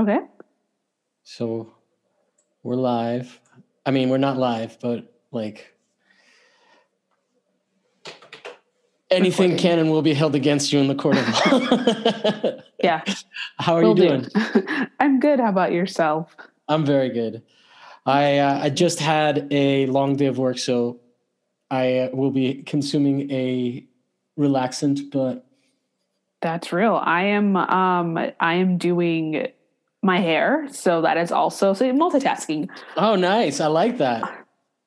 Okay. 0.00 0.20
So 1.24 1.74
we're 2.62 2.74
live. 2.74 3.38
I 3.84 3.90
mean, 3.90 4.08
we're 4.08 4.16
not 4.16 4.38
live, 4.38 4.78
but 4.80 5.12
like 5.30 5.74
anything 9.10 9.58
can 9.58 9.78
and 9.78 9.90
will 9.90 10.00
be 10.00 10.14
held 10.14 10.34
against 10.34 10.72
you 10.72 10.78
in 10.78 10.88
the 10.88 10.94
court 10.94 11.18
of 11.18 11.28
law. 11.28 12.52
Yeah. 12.82 13.04
How 13.58 13.74
are 13.76 13.82
will 13.82 13.90
you 13.90 14.08
do. 14.08 14.08
doing? 14.08 14.88
I'm 15.00 15.20
good. 15.20 15.38
How 15.38 15.50
about 15.50 15.70
yourself? 15.72 16.34
I'm 16.66 16.86
very 16.86 17.10
good. 17.10 17.42
I 18.06 18.38
uh, 18.38 18.58
I 18.62 18.70
just 18.70 19.00
had 19.00 19.48
a 19.50 19.84
long 19.84 20.16
day 20.16 20.24
of 20.26 20.38
work, 20.38 20.56
so 20.56 20.98
I 21.70 21.98
uh, 21.98 22.10
will 22.14 22.30
be 22.30 22.62
consuming 22.62 23.30
a 23.30 23.84
relaxant, 24.38 25.10
but 25.12 25.44
That's 26.40 26.72
real. 26.72 26.94
I 26.96 27.24
am 27.24 27.54
um 27.54 28.16
I 28.16 28.54
am 28.54 28.78
doing 28.78 29.48
my 30.02 30.18
hair, 30.18 30.66
so 30.70 31.02
that 31.02 31.16
is 31.16 31.30
also 31.32 31.72
so 31.74 31.84
multitasking. 31.92 32.68
oh, 32.96 33.16
nice. 33.16 33.60
I 33.60 33.66
like 33.66 33.98
that. 33.98 34.22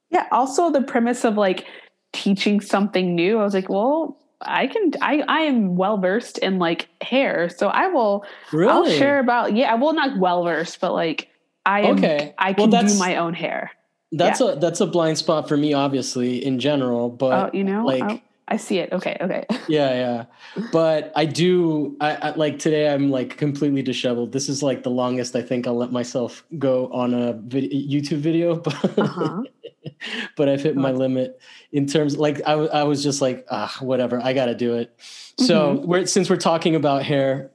Yeah, 0.09 0.25
also 0.31 0.71
the 0.71 0.81
premise 0.81 1.23
of 1.25 1.35
like 1.37 1.65
teaching 2.13 2.61
something 2.61 3.15
new. 3.15 3.39
I 3.39 3.43
was 3.43 3.53
like, 3.53 3.69
well, 3.69 4.17
I 4.41 4.67
can 4.67 4.91
I 5.01 5.23
I 5.27 5.39
am 5.41 5.75
well 5.75 5.97
versed 5.97 6.37
in 6.39 6.59
like 6.59 6.87
hair, 7.01 7.49
so 7.49 7.67
I 7.67 7.87
will 7.87 8.25
Really? 8.51 8.71
I'll 8.71 8.89
share 8.89 9.19
about 9.19 9.55
yeah, 9.55 9.73
well 9.75 9.93
not 9.93 10.17
well 10.19 10.43
versed, 10.43 10.79
but 10.81 10.93
like 10.93 11.29
I 11.65 11.81
am 11.81 11.97
Okay. 11.97 12.33
I 12.37 12.47
Well, 12.57 12.67
can 12.67 12.69
do 12.69 12.75
that's- 12.77 12.99
my 12.99 13.15
own 13.17 13.33
hair. 13.33 13.71
That's 14.15 14.41
a 14.41 14.57
that's 14.61 14.79
a 14.79 14.85
blind 14.85 15.17
spot 15.17 15.47
for 15.49 15.57
me, 15.57 15.73
obviously, 15.73 16.45
in 16.45 16.59
general. 16.59 17.05
Oh, 17.05 17.09
But 17.09 17.55
you 17.55 17.63
know, 17.63 17.83
like, 17.83 18.03
oh, 18.03 18.21
I 18.47 18.57
see 18.57 18.79
it. 18.79 18.91
Okay, 18.91 19.17
okay. 19.21 19.45
yeah, 19.67 19.93
yeah. 19.93 20.25
But 20.71 21.11
I 21.15 21.25
do. 21.25 21.95
I, 22.01 22.15
I 22.15 22.29
like 22.35 22.59
today. 22.59 22.93
I'm 22.93 23.09
like 23.09 23.37
completely 23.37 23.81
disheveled. 23.81 24.31
This 24.31 24.49
is 24.49 24.61
like 24.61 24.83
the 24.83 24.89
longest 24.89 25.35
I 25.35 25.41
think 25.41 25.65
I'll 25.65 25.77
let 25.77 25.91
myself 25.91 26.43
go 26.59 26.87
on 26.91 27.13
a 27.13 27.33
vid- 27.33 27.71
YouTube 27.71 28.19
video. 28.19 28.55
But 28.63 28.99
Uh-huh. 28.99 29.43
but 30.37 30.49
I've 30.49 30.61
hit 30.61 30.75
my 30.75 30.91
limit 30.91 31.39
in 31.71 31.87
terms. 31.87 32.17
Like 32.17 32.41
I, 32.45 32.53
I 32.53 32.83
was 32.83 33.03
just 33.03 33.21
like, 33.21 33.45
ah, 33.49 33.75
whatever. 33.79 34.19
I 34.21 34.33
got 34.33 34.45
to 34.45 34.55
do 34.55 34.75
it. 34.75 34.93
So 35.39 35.81
we're 35.85 36.05
since 36.05 36.29
we're 36.29 36.37
talking 36.37 36.75
about 36.75 37.03
hair 37.03 37.51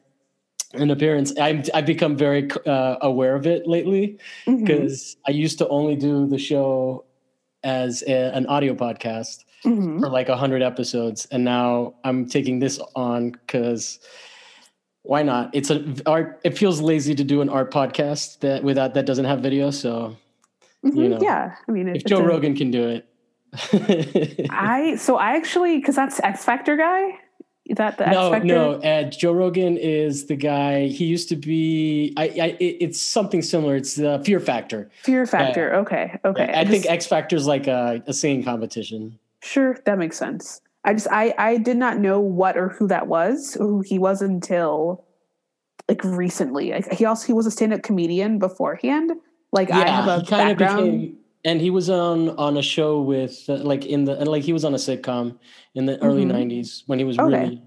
and 0.75 0.91
appearance, 0.91 1.33
I'm 1.41 1.63
I've 1.73 1.87
become 1.87 2.17
very 2.17 2.49
uh, 2.67 2.97
aware 3.01 3.35
of 3.35 3.47
it 3.47 3.67
lately 3.67 4.19
because 4.47 5.17
I 5.27 5.31
used 5.31 5.59
to 5.59 5.69
only 5.69 5.97
do 5.97 6.27
the 6.27 6.39
show 6.39 7.05
as 7.63 8.03
a, 8.07 8.35
an 8.35 8.47
audio 8.47 8.75
podcast 8.75 9.45
Mhm. 9.65 10.01
for 10.01 10.09
like 10.09 10.29
100 10.29 10.63
episodes 10.63 11.27
and 11.33 11.45
now 11.45 11.95
i'm 12.05 12.27
taking 12.27 12.59
this 12.61 12.79
on 12.95 13.31
because 13.33 13.99
why 15.03 15.23
not 15.23 15.51
it's 15.53 15.71
a 15.71 15.83
art 16.07 16.41
it 16.45 16.57
feels 16.57 16.81
lazy 16.81 17.15
to 17.15 17.25
do 17.25 17.41
an 17.41 17.49
art 17.49 17.73
podcast 17.73 18.39
that 18.41 18.63
without 18.63 18.95
that 18.95 19.05
doesn't 19.07 19.25
have 19.25 19.41
video 19.41 19.71
so 19.71 20.17
Mhm. 20.85 20.97
you 20.97 21.09
know, 21.09 21.19
yeah, 21.21 21.57
I 21.69 21.73
mean, 21.73 21.89
if 21.89 22.05
joe 22.05 22.19
a- 22.19 22.23
rogan 22.27 22.55
can 22.55 22.71
do 22.71 22.89
it 22.89 23.05
I 24.51 24.97
so 24.97 25.17
I 25.17 25.33
actually 25.37 25.79
because 25.79 25.97
that's 25.97 26.21
X 26.21 26.45
Factor 26.45 26.77
guy. 26.77 27.19
Is 27.67 27.77
that 27.77 27.99
the 27.99 28.07
X 28.09 28.15
no 28.15 28.31
Factor? 28.31 28.47
no 28.47 28.73
uh, 28.75 29.03
joe 29.11 29.33
rogan 29.33 29.77
is 29.77 30.27
the 30.27 30.37
guy 30.37 30.87
he 30.87 31.05
used 31.07 31.29
to 31.31 31.37
be 31.37 32.13
i, 32.17 32.25
I 32.25 32.47
it, 32.61 32.77
it's 32.81 33.01
something 33.01 33.43
similar 33.43 33.77
it's 33.77 33.95
the 33.97 34.23
fear 34.25 34.41
factor 34.41 34.91
Fear 35.03 35.27
Factor. 35.27 35.75
Okay, 35.77 36.19
okay. 36.25 36.51
i 36.55 36.65
think 36.65 36.87
x 36.87 37.07
factor 37.07 37.37
is 37.37 37.47
like 37.47 37.67
a, 37.67 38.03
a 38.07 38.13
singing 38.13 38.43
competition 38.45 39.19
sure 39.43 39.79
that 39.85 39.99
makes 39.99 40.17
sense. 40.17 40.61
I 40.85 40.95
just 40.95 41.09
I 41.11 41.35
I 41.39 41.57
did 41.59 41.77
not 41.77 41.99
know 41.99 42.21
what 42.21 42.57
or 42.57 42.69
who 42.71 42.87
that 42.89 43.09
was 43.09 43.57
or 43.57 43.67
who 43.67 43.81
he 43.81 43.99
was 43.99 44.23
until 44.23 45.05
like 45.89 46.03
recently. 46.05 46.75
I, 46.75 46.83
he 46.93 47.05
also 47.05 47.27
he 47.27 47.33
was 47.33 47.47
a 47.47 47.51
stand 47.51 47.73
up 47.73 47.83
comedian 47.83 48.39
beforehand. 48.39 49.13
Like 49.53 49.71
I 49.71 49.89
have 49.89 50.07
a 50.07 50.21
he 50.21 50.27
kind 50.27 50.51
of 50.51 50.59
background. 50.59 51.01
became, 51.01 51.19
and 51.45 51.61
he 51.61 51.71
was 51.71 51.91
on 51.91 52.31
on 52.31 52.57
a 52.57 52.63
show 52.63 53.01
with 53.01 53.45
uh, 53.49 53.57
like 53.57 53.87
in 53.87 54.05
the 54.05 54.19
and 54.19 54.29
like 54.29 54.43
he 54.43 54.53
was 54.53 54.65
on 54.65 54.75
a 54.75 54.79
sitcom 54.79 55.39
in 55.75 55.87
the 55.87 55.99
early 56.03 56.25
Mhm. 56.25 56.33
'90s 56.33 56.83
when 56.87 56.99
he 56.99 57.05
was 57.05 57.19
Okay. 57.19 57.29
really 57.29 57.63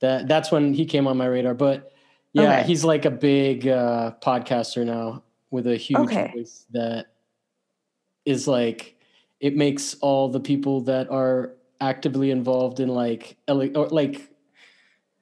that 0.00 0.28
that's 0.28 0.50
when 0.50 0.74
he 0.74 0.84
came 0.84 1.06
on 1.06 1.16
my 1.16 1.26
radar. 1.26 1.54
But 1.54 1.92
yeah, 2.32 2.58
Okay. 2.58 2.66
he's 2.66 2.84
like 2.84 3.04
a 3.04 3.10
big 3.10 3.68
uh, 3.68 4.12
podcaster 4.20 4.84
now 4.84 5.22
with 5.50 5.66
a 5.66 5.76
huge 5.76 6.00
Okay. 6.04 6.30
voice 6.34 6.66
that 6.72 7.06
is 8.24 8.48
like 8.48 8.96
it 9.44 9.54
makes 9.54 9.92
all 10.00 10.30
the 10.30 10.40
people 10.40 10.80
that 10.80 11.06
are 11.10 11.52
actively 11.78 12.30
involved 12.30 12.80
in 12.80 12.88
like 12.88 13.36
or 13.46 13.88
like 13.90 14.30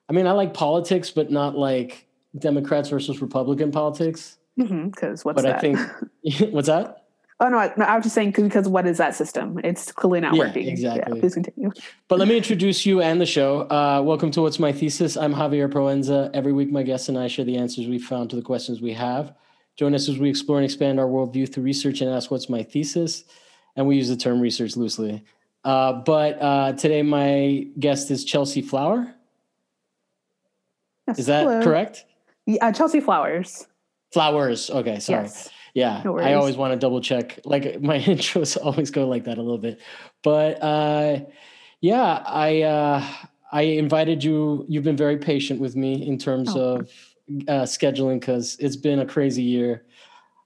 I 0.08 0.12
mean 0.12 0.28
I 0.28 0.32
like 0.32 0.54
politics, 0.54 1.10
but 1.10 1.32
not 1.32 1.58
like 1.58 2.06
Democrats 2.38 2.88
versus 2.88 3.20
Republican 3.20 3.72
politics. 3.72 4.38
Because 4.56 5.24
what's 5.24 5.42
but 5.42 5.48
that? 5.48 5.56
I 5.56 5.60
think 5.60 6.52
what's 6.54 6.68
that? 6.68 6.98
oh 7.40 7.48
no, 7.48 7.58
I, 7.58 7.72
no, 7.76 7.84
I 7.84 7.96
was 7.96 8.04
just 8.04 8.14
saying 8.14 8.32
'cause- 8.32 8.44
because 8.44 8.68
what 8.68 8.86
is 8.86 8.98
that 8.98 9.16
system? 9.16 9.58
It's 9.64 9.90
clearly 9.90 10.20
not 10.20 10.34
Yeah, 10.36 10.44
working. 10.44 10.68
exactly. 10.68 11.16
Yeah, 11.16 11.20
please 11.20 11.34
continue. 11.34 11.72
But 12.06 12.20
let 12.20 12.28
me 12.28 12.36
introduce 12.36 12.86
you 12.86 13.02
and 13.02 13.20
the 13.20 13.26
show. 13.26 13.62
Uh, 13.62 14.00
welcome 14.04 14.30
to 14.30 14.42
What's 14.42 14.60
My 14.60 14.70
Thesis. 14.70 15.16
I'm 15.16 15.34
Javier 15.34 15.68
Proenza. 15.68 16.30
Every 16.32 16.52
week, 16.52 16.70
my 16.70 16.84
guests 16.84 17.08
and 17.08 17.18
I 17.18 17.26
share 17.26 17.44
the 17.44 17.56
answers 17.56 17.88
we 17.88 17.98
found 17.98 18.30
to 18.30 18.36
the 18.36 18.42
questions 18.42 18.80
we 18.80 18.92
have. 18.92 19.34
Join 19.76 19.96
us 19.96 20.08
as 20.08 20.18
we 20.20 20.30
explore 20.30 20.58
and 20.58 20.64
expand 20.64 21.00
our 21.00 21.06
worldview 21.06 21.52
through 21.52 21.64
research 21.64 22.00
and 22.02 22.08
ask 22.08 22.30
what's 22.30 22.48
my 22.48 22.62
thesis. 22.62 23.24
And 23.76 23.86
we 23.86 23.96
use 23.96 24.08
the 24.08 24.16
term 24.16 24.40
research 24.40 24.76
loosely. 24.76 25.24
Uh, 25.64 25.92
but 25.94 26.40
uh, 26.42 26.72
today, 26.72 27.02
my 27.02 27.66
guest 27.78 28.10
is 28.10 28.24
Chelsea 28.24 28.60
Flower. 28.62 29.12
Yes, 31.08 31.18
Is 31.20 31.26
that 31.26 31.44
hello. 31.44 31.62
correct? 31.62 32.04
Yeah, 32.46 32.66
uh, 32.66 32.72
Chelsea 32.72 33.00
Flowers. 33.00 33.66
Flowers. 34.12 34.68
Okay, 34.70 34.98
sorry. 34.98 35.22
Yes. 35.24 35.50
Yeah, 35.74 36.02
No 36.04 36.18
I 36.18 36.34
always 36.34 36.56
want 36.58 36.74
to 36.74 36.78
double 36.78 37.00
check. 37.00 37.38
Like 37.46 37.80
my 37.80 37.98
intros 38.00 38.58
always 38.62 38.90
go 38.90 39.08
like 39.08 39.24
that 39.24 39.38
a 39.38 39.42
little 39.42 39.56
bit. 39.58 39.80
But 40.22 40.62
uh, 40.62 41.20
yeah, 41.80 42.22
I 42.26 42.60
uh, 42.62 43.06
I 43.52 43.62
invited 43.62 44.22
you. 44.22 44.66
You've 44.68 44.84
been 44.84 44.98
very 44.98 45.16
patient 45.16 45.60
with 45.60 45.74
me 45.74 46.06
in 46.06 46.18
terms 46.18 46.50
Oh. 46.54 46.74
of 46.76 46.80
uh, 47.48 47.62
scheduling 47.62 48.20
because 48.20 48.56
it's 48.60 48.76
been 48.76 48.98
a 48.98 49.06
crazy 49.06 49.42
year. 49.42 49.86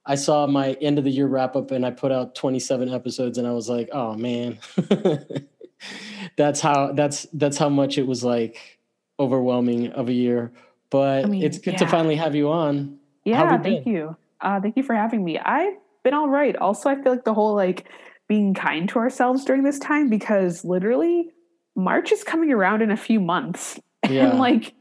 I 0.07 0.15
saw 0.15 0.47
my 0.47 0.73
end 0.75 0.99
of 0.99 1.05
the 1.05 1.11
year 1.11 1.27
wrap 1.27 1.57
up 1.57 1.71
and 1.73 1.85
I 1.85 1.91
put 1.91 2.13
out 2.13 2.35
27 2.35 2.93
episodes 2.93 3.39
and 3.39 3.47
I 3.47 3.53
was 3.53 3.69
like, 3.69 3.89
oh 3.93 4.15
man. 4.15 4.59
that's 6.37 6.61
how 6.61 6.93
that's 6.93 7.27
that's 7.33 7.59
how 7.59 7.69
much 7.69 7.99
it 7.99 8.07
was 8.07 8.25
like 8.25 8.79
overwhelming 9.19 9.93
of 9.93 10.09
a 10.09 10.13
year. 10.13 10.53
But 10.91 11.25
I 11.25 11.29
mean, 11.29 11.43
it's 11.43 11.59
good 11.59 11.79
to 11.79 11.87
finally 11.87 12.17
have 12.17 12.35
you 12.35 12.51
on. 12.51 12.99
Yeah, 13.25 13.59
thank 13.59 13.85
been? 13.85 13.93
you. 13.93 14.17
Uh, 14.41 14.61
thank 14.61 14.77
you 14.77 14.83
for 14.83 14.95
having 14.95 15.25
me. 15.25 15.39
I've 15.39 15.75
been 16.05 16.15
all 16.15 16.29
right. 16.29 16.55
Also, 16.57 16.89
I 16.89 16.95
feel 17.03 17.13
like 17.13 17.25
the 17.25 17.35
whole 17.35 17.55
like 17.55 17.87
being 18.29 18.55
kind 18.55 18.89
to 18.91 18.99
ourselves 18.99 19.45
during 19.45 19.65
this 19.65 19.79
time 19.79 20.09
because 20.09 20.65
literally 20.65 21.31
March 21.75 22.13
is 22.13 22.23
coming 22.25 22.53
around 22.53 22.83
in 22.83 22.91
a 22.91 22.97
few 22.97 23.21
months. 23.21 23.81
Yeah. 24.09 24.29
And 24.29 24.39
like 24.39 24.73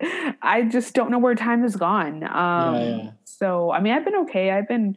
I 0.43 0.63
just 0.63 0.93
don't 0.93 1.09
know 1.09 1.17
where 1.17 1.33
time 1.33 1.63
has 1.63 1.75
gone. 1.75 2.23
Um 2.23 2.75
yeah. 2.75 3.11
so 3.23 3.71
I 3.71 3.79
mean 3.79 3.93
I've 3.93 4.05
been 4.05 4.17
okay. 4.17 4.51
I've 4.51 4.67
been 4.67 4.95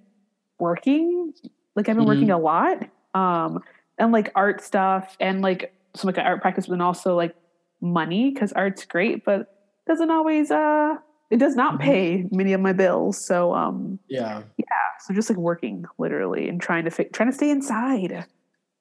working. 0.59 1.33
Like 1.75 1.89
I've 1.89 1.97
been 1.97 2.07
working 2.07 2.29
Mm-hmm. 2.29 2.33
a 2.33 2.39
lot. 2.39 2.89
Um 3.15 3.63
and 3.99 4.13
like 4.13 4.31
art 4.35 4.61
stuff 4.63 5.17
and 5.21 5.43
like 5.43 5.75
some 5.95 6.09
like 6.09 6.19
art 6.19 6.41
practice, 6.41 6.67
but 6.67 6.73
then 6.75 6.81
also 6.81 7.17
like 7.17 7.35
money 7.81 8.31
because 8.33 8.53
art's 8.53 8.85
great, 8.85 9.25
but 9.25 9.55
doesn't 9.87 10.11
always 10.11 10.51
uh 10.51 10.95
it 11.31 11.37
does 11.39 11.55
not 11.57 11.75
Mhm. 11.75 11.81
pay 11.81 12.27
many 12.31 12.53
of 12.53 12.61
my 12.61 12.73
bills. 12.73 13.25
So 13.25 13.55
um 13.55 13.99
yeah. 14.09 14.43
Yeah. 14.57 14.65
so 15.01 15.15
just 15.15 15.31
like 15.31 15.39
working 15.39 15.85
literally 15.99 16.49
and 16.49 16.61
trying 16.61 16.85
to 16.85 16.91
fi- 16.91 17.05
trying 17.13 17.31
to 17.31 17.35
stay 17.37 17.51
inside 17.51 18.27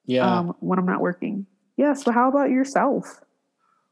Yeah. 0.05 0.25
um 0.39 0.55
when 0.59 0.79
I'm 0.79 0.85
not 0.85 1.01
working. 1.01 1.45
Yeah. 1.77 1.93
So 1.93 2.11
how 2.11 2.27
about 2.29 2.49
yourself? 2.49 3.21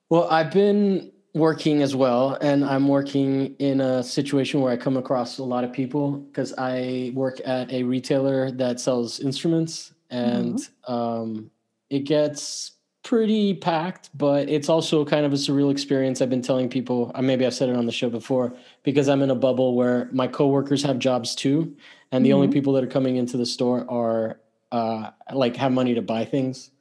well, 0.10 0.28
I've 0.30 0.52
been 0.52 1.12
working 1.36 1.84
as 1.84 1.96
well, 1.96 2.38
and 2.40 2.64
I'm 2.64 2.88
working 2.88 3.56
in 3.60 3.82
a 3.82 4.02
situation 4.02 4.62
where 4.62 4.72
I 4.72 4.78
come 4.78 4.96
across 4.96 5.38
a 5.38 5.44
lot 5.44 5.66
of 5.66 5.74
people 5.74 6.14
because 6.14 6.54
I 6.58 7.12
work 7.14 7.42
at 7.46 7.70
a 7.72 7.84
retailer 7.84 8.52
that 8.52 8.80
sells 8.80 9.20
instruments, 9.20 9.94
and 10.10 10.58
um, 10.88 11.52
it 11.90 12.06
gets 12.06 12.72
pretty 13.04 13.54
packed, 13.54 14.10
but 14.18 14.48
it's 14.50 14.70
also 14.70 15.04
kind 15.04 15.26
of 15.26 15.34
a 15.34 15.36
surreal 15.36 15.70
experience. 15.70 16.22
I've 16.22 16.30
been 16.30 16.42
telling 16.42 16.70
people, 16.70 17.12
uh, 17.14 17.22
maybe 17.22 17.46
I've 17.46 17.54
said 17.54 17.68
it 17.68 17.76
on 17.76 17.86
the 17.86 17.92
show 17.92 18.10
before, 18.10 18.56
because 18.84 19.10
I'm 19.10 19.22
in 19.22 19.30
a 19.30 19.36
bubble 19.36 19.76
where 19.76 20.10
my 20.14 20.28
coworkers 20.28 20.82
have 20.84 21.00
jobs 21.00 21.36
too, 21.36 21.76
and 22.14 22.26
the 22.26 22.32
only 22.32 22.48
Mhm. 22.48 22.54
people 22.54 22.72
that 22.74 22.84
are 22.84 22.88
coming 22.88 23.18
into 23.18 23.36
the 23.36 23.46
store 23.46 23.86
are 23.92 24.40
uh, 24.72 25.12
like 25.34 25.58
have 25.58 25.74
money 25.74 25.94
to 25.94 26.02
buy 26.02 26.24
things. 26.24 26.72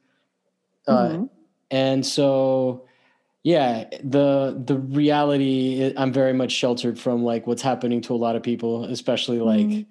Uh, 0.87 1.09
Mhm. 1.09 1.29
and 1.71 2.05
so 2.05 2.87
yeah 3.45 3.83
the 4.03 4.59
the 4.65 4.75
reality 4.75 5.85
i- 5.85 6.01
i'm 6.01 6.11
very 6.11 6.33
much 6.33 6.51
sheltered 6.51 6.97
from 6.99 7.23
like 7.23 7.45
what's 7.45 7.61
happening 7.61 8.01
to 8.01 8.13
a 8.15 8.17
lot 8.17 8.35
of 8.35 8.41
people 8.41 8.85
especially 8.85 9.39
like 9.39 9.67
Mhm. 9.67 9.85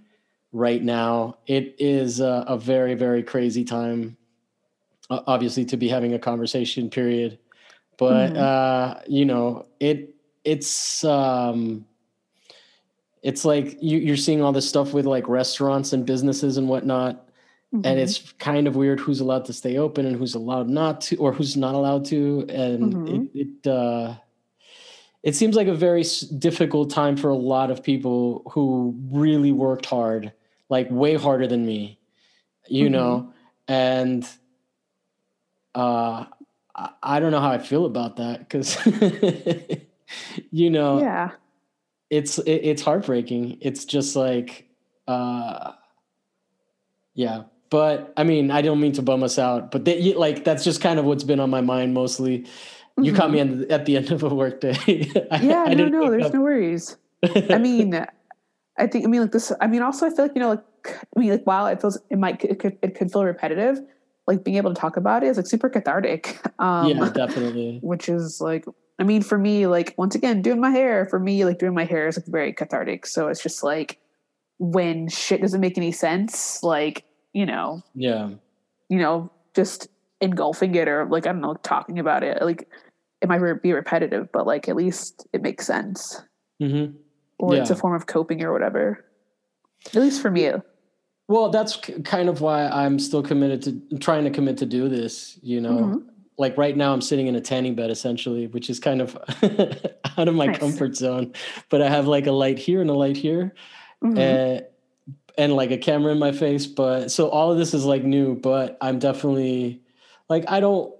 right 0.53 0.83
now 0.83 1.37
it 1.47 1.77
is 1.79 2.19
a, 2.19 2.45
a 2.49 2.59
very 2.59 2.95
very 2.97 3.23
crazy 3.23 3.63
time 3.65 4.17
uh, 5.09 5.21
obviously 5.29 5.65
to 5.67 5.77
be 5.77 5.89
having 5.89 6.15
a 6.15 6.19
conversation 6.19 6.91
period 6.91 7.39
but 7.97 8.33
Mhm. 8.33 8.39
uh 8.39 9.01
you 9.07 9.25
know 9.25 9.67
it 9.79 10.17
it's 10.45 11.05
um 11.05 11.87
it's 13.23 13.45
like 13.45 13.79
you, 13.81 13.99
you're 13.99 14.17
seeing 14.17 14.43
all 14.43 14.53
this 14.53 14.69
stuff 14.69 14.93
with 14.93 15.07
like 15.07 15.29
restaurants 15.29 15.93
and 15.93 16.05
businesses 16.05 16.57
and 16.57 16.69
whatnot 16.69 17.29
mm-hmm. 17.75 17.87
and 17.87 17.99
it's 17.99 18.33
kind 18.35 18.67
of 18.67 18.77
weird 18.77 19.01
who's 19.01 19.21
allowed 19.21 19.45
to 19.47 19.53
stay 19.53 19.77
open 19.77 20.07
and 20.07 20.17
who's 20.17 20.35
allowed 20.35 20.69
not 20.69 21.01
to 21.01 21.17
or 21.17 21.33
who's 21.33 21.57
not 21.57 21.75
allowed 21.75 22.05
to 22.05 22.47
and 22.49 22.95
mm-hmm. 22.95 23.27
it, 23.35 23.49
it 23.65 23.71
uh 23.71 24.15
it 25.23 25.35
seems 25.35 25.57
like 25.57 25.69
a 25.69 25.75
very 25.75 26.05
difficult 26.39 26.91
time 26.91 27.17
for 27.17 27.31
a 27.31 27.37
lot 27.37 27.71
of 27.71 27.83
people 27.83 28.43
who 28.53 28.95
really 29.11 29.53
worked 29.53 29.87
hard 29.87 30.33
like 30.69 30.89
way 30.91 31.15
harder 31.15 31.47
than 31.47 31.67
me 31.67 31.99
you 32.69 32.85
mm-hmm. 32.85 32.93
know 32.93 33.33
and 33.69 34.29
uh 35.75 36.25
I 36.75 37.21
don't 37.21 37.31
know 37.31 37.41
how 37.41 37.53
I 37.53 37.59
feel 37.59 37.87
about 37.87 38.17
that 38.17 38.41
because, 38.41 38.77
you 40.51 40.71
know, 40.71 41.01
yeah, 41.01 41.31
it's 42.11 42.39
it, 42.39 42.51
it's 42.51 42.83
heartbreaking. 42.83 43.59
It's 43.61 43.85
just 43.85 44.17
like, 44.17 44.67
uh, 45.07 45.73
yeah. 47.15 47.45
But 47.75 48.13
I 48.17 48.23
mean, 48.23 48.53
I 48.53 48.63
don't 48.63 48.79
mean 48.79 48.93
to 48.93 49.03
bum 49.03 49.25
us 49.25 49.37
out, 49.37 49.73
but 49.73 49.85
they, 49.85 50.15
like 50.15 50.45
that's 50.45 50.63
just 50.63 50.81
kind 50.81 51.01
of 51.01 51.07
what's 51.07 51.25
been 51.25 51.41
on 51.41 51.51
my 51.51 51.61
mind 51.61 51.93
mostly. 51.93 52.47
You 52.97 53.11
mm-hmm. 53.11 53.17
caught 53.17 53.33
me 53.33 53.41
mm-hmm. 53.41 53.73
at 53.73 53.85
the 53.85 53.97
end 53.97 54.13
of 54.13 54.23
a 54.23 54.33
work 54.33 54.61
day. 54.61 54.77
I, 55.33 55.41
yeah, 55.43 55.65
I 55.67 55.75
no, 55.75 55.89
no, 55.89 56.09
there's 56.09 56.27
up. 56.27 56.35
no 56.35 56.41
worries. 56.41 56.97
I 57.25 57.59
mean, 57.59 58.07
I 58.79 58.87
think 58.87 59.05
I 59.05 59.09
mean 59.09 59.23
like 59.23 59.33
this. 59.33 59.51
I 59.61 59.67
mean, 59.67 59.83
also 59.83 60.07
I 60.07 60.11
feel 60.11 60.27
like 60.27 60.37
you 60.37 60.41
know, 60.41 60.51
like 60.51 60.65
I 61.17 61.19
mean, 61.19 61.31
like 61.31 61.43
while 61.49 61.67
it 61.67 61.81
feels 61.81 61.99
it 62.11 62.17
might 62.17 62.45
it 62.45 62.61
could 62.61 62.79
it 62.81 62.95
could 62.95 63.11
feel 63.11 63.25
repetitive 63.25 63.81
like 64.29 64.45
being 64.45 64.57
able 64.57 64.73
to 64.73 64.81
talk 64.81 64.97
about 64.97 65.25
it 65.25 65.27
is 65.27 65.37
like 65.37 65.49
super 65.49 65.69
cathartic. 65.69 66.41
Um, 66.61 66.87
yeah, 66.87 67.11
definitely. 67.11 67.81
Which 67.83 68.09
is 68.09 68.41
like, 68.41 68.65
I 69.01 69.03
mean, 69.03 69.23
for 69.23 69.37
me, 69.37 69.67
like 69.67 69.93
once 69.99 70.15
again, 70.15 70.41
doing 70.41 70.61
my 70.61 70.71
hair 70.71 71.05
for 71.07 71.19
me, 71.19 71.45
like 71.45 71.59
doing 71.59 71.75
my 71.75 71.85
hair 71.85 72.07
is 72.07 72.17
like 72.17 72.27
very 72.27 72.53
cathartic. 72.53 73.07
So 73.07 73.27
it's 73.27 73.43
just 73.43 73.65
like 73.65 73.99
when 74.59 75.09
shit 75.09 75.41
doesn't 75.41 75.61
make 75.61 75.77
any 75.77 75.91
sense, 75.91 76.63
like 76.63 77.05
you 77.35 77.45
know, 77.45 77.83
yeah, 77.95 78.31
you 78.89 78.99
know, 78.99 79.31
just 79.55 79.89
engulfing 80.23 80.75
it 80.75 80.89
or 80.89 81.05
like 81.05 81.27
I 81.27 81.33
don't 81.33 81.43
know, 81.43 81.55
talking 81.55 81.99
about 81.99 82.23
it. 82.23 82.41
Like 82.41 82.69
it 83.21 83.29
might 83.29 83.63
be 83.63 83.73
repetitive, 83.73 84.31
but 84.33 84.47
like 84.47 84.69
at 84.69 84.77
least 84.77 85.27
it 85.33 85.43
makes 85.43 85.67
sense. 85.67 86.23
Mm-hmm. 86.63 86.97
Or 87.39 87.55
yeah. 87.55 87.61
it's 87.61 87.71
a 87.71 87.77
form 87.77 87.95
of 87.95 88.07
coping 88.07 88.43
or 88.43 88.53
whatever. 88.53 89.05
At 89.87 89.97
least 89.97 90.23
for 90.23 90.31
me. 90.31 90.51
Well, 91.27 91.51
that's 91.51 91.77
kind 92.05 92.29
of 92.29 92.41
why 92.41 92.69
I'm 92.69 92.99
still 92.99 93.23
committed 93.23 93.63
to 93.63 93.99
trying 93.99 94.25
to 94.25 94.31
commit 94.31 94.59
to 94.59 94.67
do 94.67 94.89
this. 94.89 95.39
You 95.43 95.61
know, 95.61 95.77
mm-hmm. 95.77 96.09
like 96.39 96.57
right 96.57 96.77
now, 96.77 96.93
I'm 96.93 97.01
sitting 97.01 97.27
in 97.27 97.35
a 97.35 97.41
tanning 97.41 97.75
bed 97.75 97.91
essentially, 97.91 98.47
which 98.47 98.71
is 98.71 98.79
kind 98.79 99.01
of 99.01 99.17
out 100.19 100.29
of 100.29 100.35
my 100.35 100.47
nice. 100.47 100.59
comfort 100.59 100.97
zone. 100.97 101.33
But 101.71 101.83
I 101.83 101.89
have 101.89 102.07
like 102.07 102.27
a 102.27 102.33
light 102.33 102.59
here 102.59 102.81
and 102.81 102.91
a 102.91 102.95
light 102.95 103.17
here, 103.17 103.55
mm-hmm. 104.03 104.19
and 104.19 104.67
and 105.37 105.55
like 105.55 105.71
a 105.71 105.79
camera 105.79 106.13
in 106.13 106.19
my 106.19 106.33
face. 106.33 106.67
But 106.67 107.11
so 107.11 107.29
all 107.29 107.53
of 107.53 107.59
this 107.59 107.75
is 107.75 107.85
like 107.85 108.05
new. 108.05 108.35
But 108.35 108.77
I'm 108.81 108.99
definitely 108.99 109.83
like 110.29 110.45
I 110.49 110.61
don't. 110.61 110.95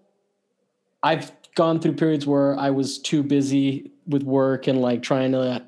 I've 1.03 1.33
gone 1.55 1.81
through 1.81 1.95
periods 1.95 2.27
where 2.27 2.59
I 2.59 2.71
was 2.71 2.99
too 2.99 3.23
busy 3.23 3.93
with 4.07 4.23
work 4.23 4.67
and 4.67 4.81
like 4.81 5.03
trying 5.03 5.33
to 5.33 5.65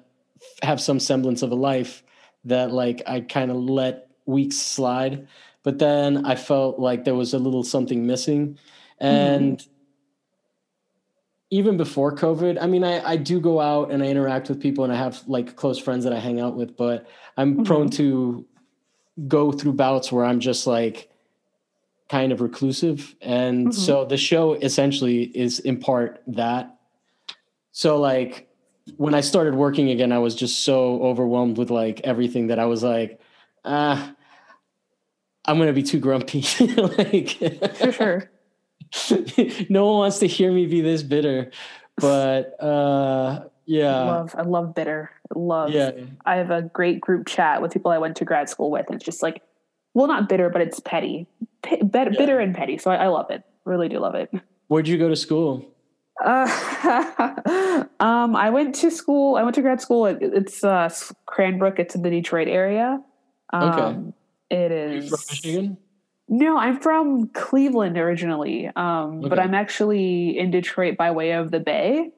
have 0.63 0.81
some 0.81 1.01
semblance 1.01 1.43
of 1.43 1.51
a 1.51 1.55
life 1.55 2.03
that 2.45 2.73
like 2.73 3.03
I 3.07 3.21
kind 3.21 3.51
of 3.51 3.57
let 3.57 4.09
weeks 4.25 4.57
slide. 4.57 5.27
But 5.63 5.79
then 5.79 6.25
I 6.25 6.37
felt 6.37 6.79
like 6.79 7.05
there 7.05 7.15
was 7.15 7.35
a 7.35 7.39
little 7.39 7.65
something 7.65 8.07
missing. 8.07 8.59
And 8.99 9.59
mm. 9.59 9.69
even 11.51 11.77
before 11.77 12.15
COVID, 12.15 12.59
I 12.61 12.67
mean, 12.67 12.85
I, 12.85 13.05
I 13.05 13.17
do 13.17 13.41
go 13.41 13.61
out 13.61 13.91
and 13.91 14.03
I 14.03 14.07
interact 14.07 14.49
with 14.49 14.61
people 14.61 14.85
and 14.85 14.93
I 14.93 14.97
have 14.97 15.23
like 15.27 15.57
close 15.57 15.79
friends 15.79 16.05
that 16.05 16.13
I 16.13 16.21
hang 16.21 16.41
out 16.41 16.57
with, 16.57 16.77
but 16.77 17.07
I'm 17.37 17.55
mm-hmm. 17.55 17.63
prone 17.65 17.91
to 17.91 18.47
go 19.29 19.53
through 19.53 19.73
bouts 19.73 20.13
where 20.13 20.25
I'm 20.25 20.41
just 20.41 20.67
like 20.67 21.11
kind 22.09 22.33
of 22.33 22.41
reclusive. 22.41 23.15
And 23.21 23.69
mm-hmm. 23.69 23.73
so 23.73 24.05
the 24.05 24.17
show 24.17 24.55
essentially 24.55 25.25
is 25.25 25.59
in 25.61 25.79
part 25.79 26.23
that. 26.29 26.77
So 27.73 27.99
like 27.99 28.49
when 28.97 29.15
I 29.15 29.21
started 29.21 29.55
working 29.55 29.91
again, 29.91 30.13
I 30.13 30.19
was 30.19 30.35
just 30.35 30.65
so 30.65 31.03
overwhelmed 31.03 31.59
with 31.59 31.71
like 31.71 32.01
everything 32.05 32.49
that 32.49 32.59
I 32.59 32.67
was 32.67 32.83
like, 32.83 33.21
ah, 33.65 34.15
I'm 35.45 35.59
gonna 35.59 35.73
be 35.73 35.83
too 35.83 35.99
grumpy. 35.99 36.45
like 36.77 37.31
for 37.77 37.93
sure. 37.93 38.31
no 39.69 39.87
one 39.87 39.99
wants 39.99 40.21
to 40.21 40.27
hear 40.27 40.53
me 40.53 40.67
be 40.67 40.81
this 40.81 41.03
bitter. 41.03 41.51
But 41.97 42.63
uh 42.63 43.45
yeah. 43.65 43.97
I 43.97 44.05
love 44.05 44.35
I 44.39 44.43
love 44.43 44.75
bitter. 44.75 45.11
I 45.35 45.39
love 45.39 45.71
yeah. 45.71 45.93
I 46.25 46.37
have 46.37 46.51
a 46.51 46.63
great 46.63 47.01
group 47.01 47.27
chat 47.27 47.63
with 47.63 47.73
people 47.73 47.91
I 47.91 47.99
went 47.99 48.17
to 48.17 48.25
grad 48.25 48.49
school 48.49 48.71
with, 48.71 48.87
and 48.87 48.97
it's 48.97 49.05
just 49.05 49.23
like 49.23 49.43
well 49.95 50.07
not 50.07 50.29
bitter, 50.29 50.51
but 50.51 50.63
it's 50.63 50.81
petty. 50.81 51.27
P- 51.63 51.83
bitter, 51.83 52.13
yeah. 52.13 52.19
bitter 52.19 52.39
and 52.41 52.55
petty. 52.55 52.79
So 52.79 52.91
I, 52.91 52.97
I 52.97 53.07
love 53.09 53.31
it. 53.31 53.43
Really 53.65 53.89
do 53.89 53.99
love 53.99 54.15
it. 54.15 54.31
Where'd 54.69 54.89
you 54.89 54.99
go 54.99 55.09
to 55.09 55.17
school? 55.17 55.65
Uh, 56.25 57.85
um, 58.01 58.37
I 58.37 58.51
went 58.51 58.75
to 58.77 58.91
school. 58.91 59.37
I 59.37 59.43
went 59.43 59.55
to 59.57 59.63
grad 59.63 59.81
school. 59.81 60.07
it's 60.07 60.65
uh, 60.65 60.89
Cranbrook. 61.27 61.79
It's 61.79 61.95
in 61.95 62.03
the 62.03 62.11
Detroit 62.11 62.49
area. 62.49 63.01
Um, 63.53 63.69
okay. 63.69 64.65
It 64.65 64.73
is. 64.73 65.09
from 65.09 65.19
Michigan? 65.31 65.79
No, 66.29 66.59
I'm 66.59 66.81
from 66.81 67.29
Cleveland 67.29 67.97
originally, 67.97 68.69
um, 68.75 69.21
okay. 69.21 69.29
but 69.29 69.39
I'm 69.39 69.55
actually 69.55 70.37
in 70.37 70.51
Detroit 70.51 70.97
by 70.97 71.13
way 71.13 71.33
of 71.33 71.53
the 71.53 71.61
Bay. 71.61 72.11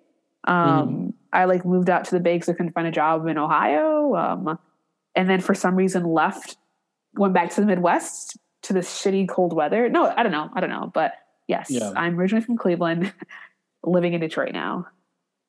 Um, 0.48 0.88
mm. 0.88 1.12
I 1.32 1.44
like 1.44 1.64
moved 1.64 1.90
out 1.90 2.06
to 2.06 2.10
the 2.12 2.20
Bay 2.20 2.36
because 2.36 2.48
I 2.48 2.54
couldn't 2.54 2.72
find 2.72 2.88
a 2.88 2.90
job 2.90 3.26
in 3.26 3.36
Ohio, 3.36 4.16
um, 4.16 4.58
and 5.14 5.28
then 5.28 5.40
for 5.40 5.54
some 5.54 5.76
reason 5.76 6.04
left, 6.04 6.56
went 7.14 7.34
back 7.34 7.50
to 7.50 7.60
the 7.60 7.66
Midwest 7.66 8.38
to 8.62 8.72
this 8.72 8.90
shitty 8.90 9.28
cold 9.28 9.52
weather. 9.52 9.88
No, 9.88 10.12
I 10.16 10.22
don't 10.22 10.32
know, 10.32 10.50
I 10.54 10.60
don't 10.60 10.70
know, 10.70 10.90
but 10.92 11.12
yes, 11.46 11.70
yeah. 11.70 11.92
I'm 11.94 12.18
originally 12.18 12.44
from 12.44 12.56
Cleveland, 12.56 13.12
living 13.84 14.14
in 14.14 14.20
Detroit 14.20 14.52
now. 14.52 14.86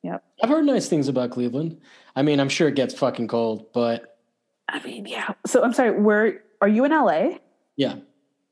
Yep. 0.02 0.22
I've 0.42 0.50
heard 0.50 0.64
nice 0.64 0.88
things 0.88 1.08
about 1.08 1.30
Cleveland. 1.30 1.80
I 2.14 2.22
mean, 2.22 2.38
I'm 2.38 2.48
sure 2.48 2.68
it 2.68 2.74
gets 2.74 2.94
fucking 2.94 3.28
cold, 3.28 3.72
but 3.72 4.18
I 4.68 4.82
mean, 4.82 5.06
yeah. 5.06 5.32
So 5.46 5.62
I'm 5.62 5.72
sorry, 5.72 5.98
where 5.98 6.42
are 6.60 6.68
you 6.68 6.84
in 6.84 6.92
LA? 6.92 7.38
Yeah. 7.76 7.96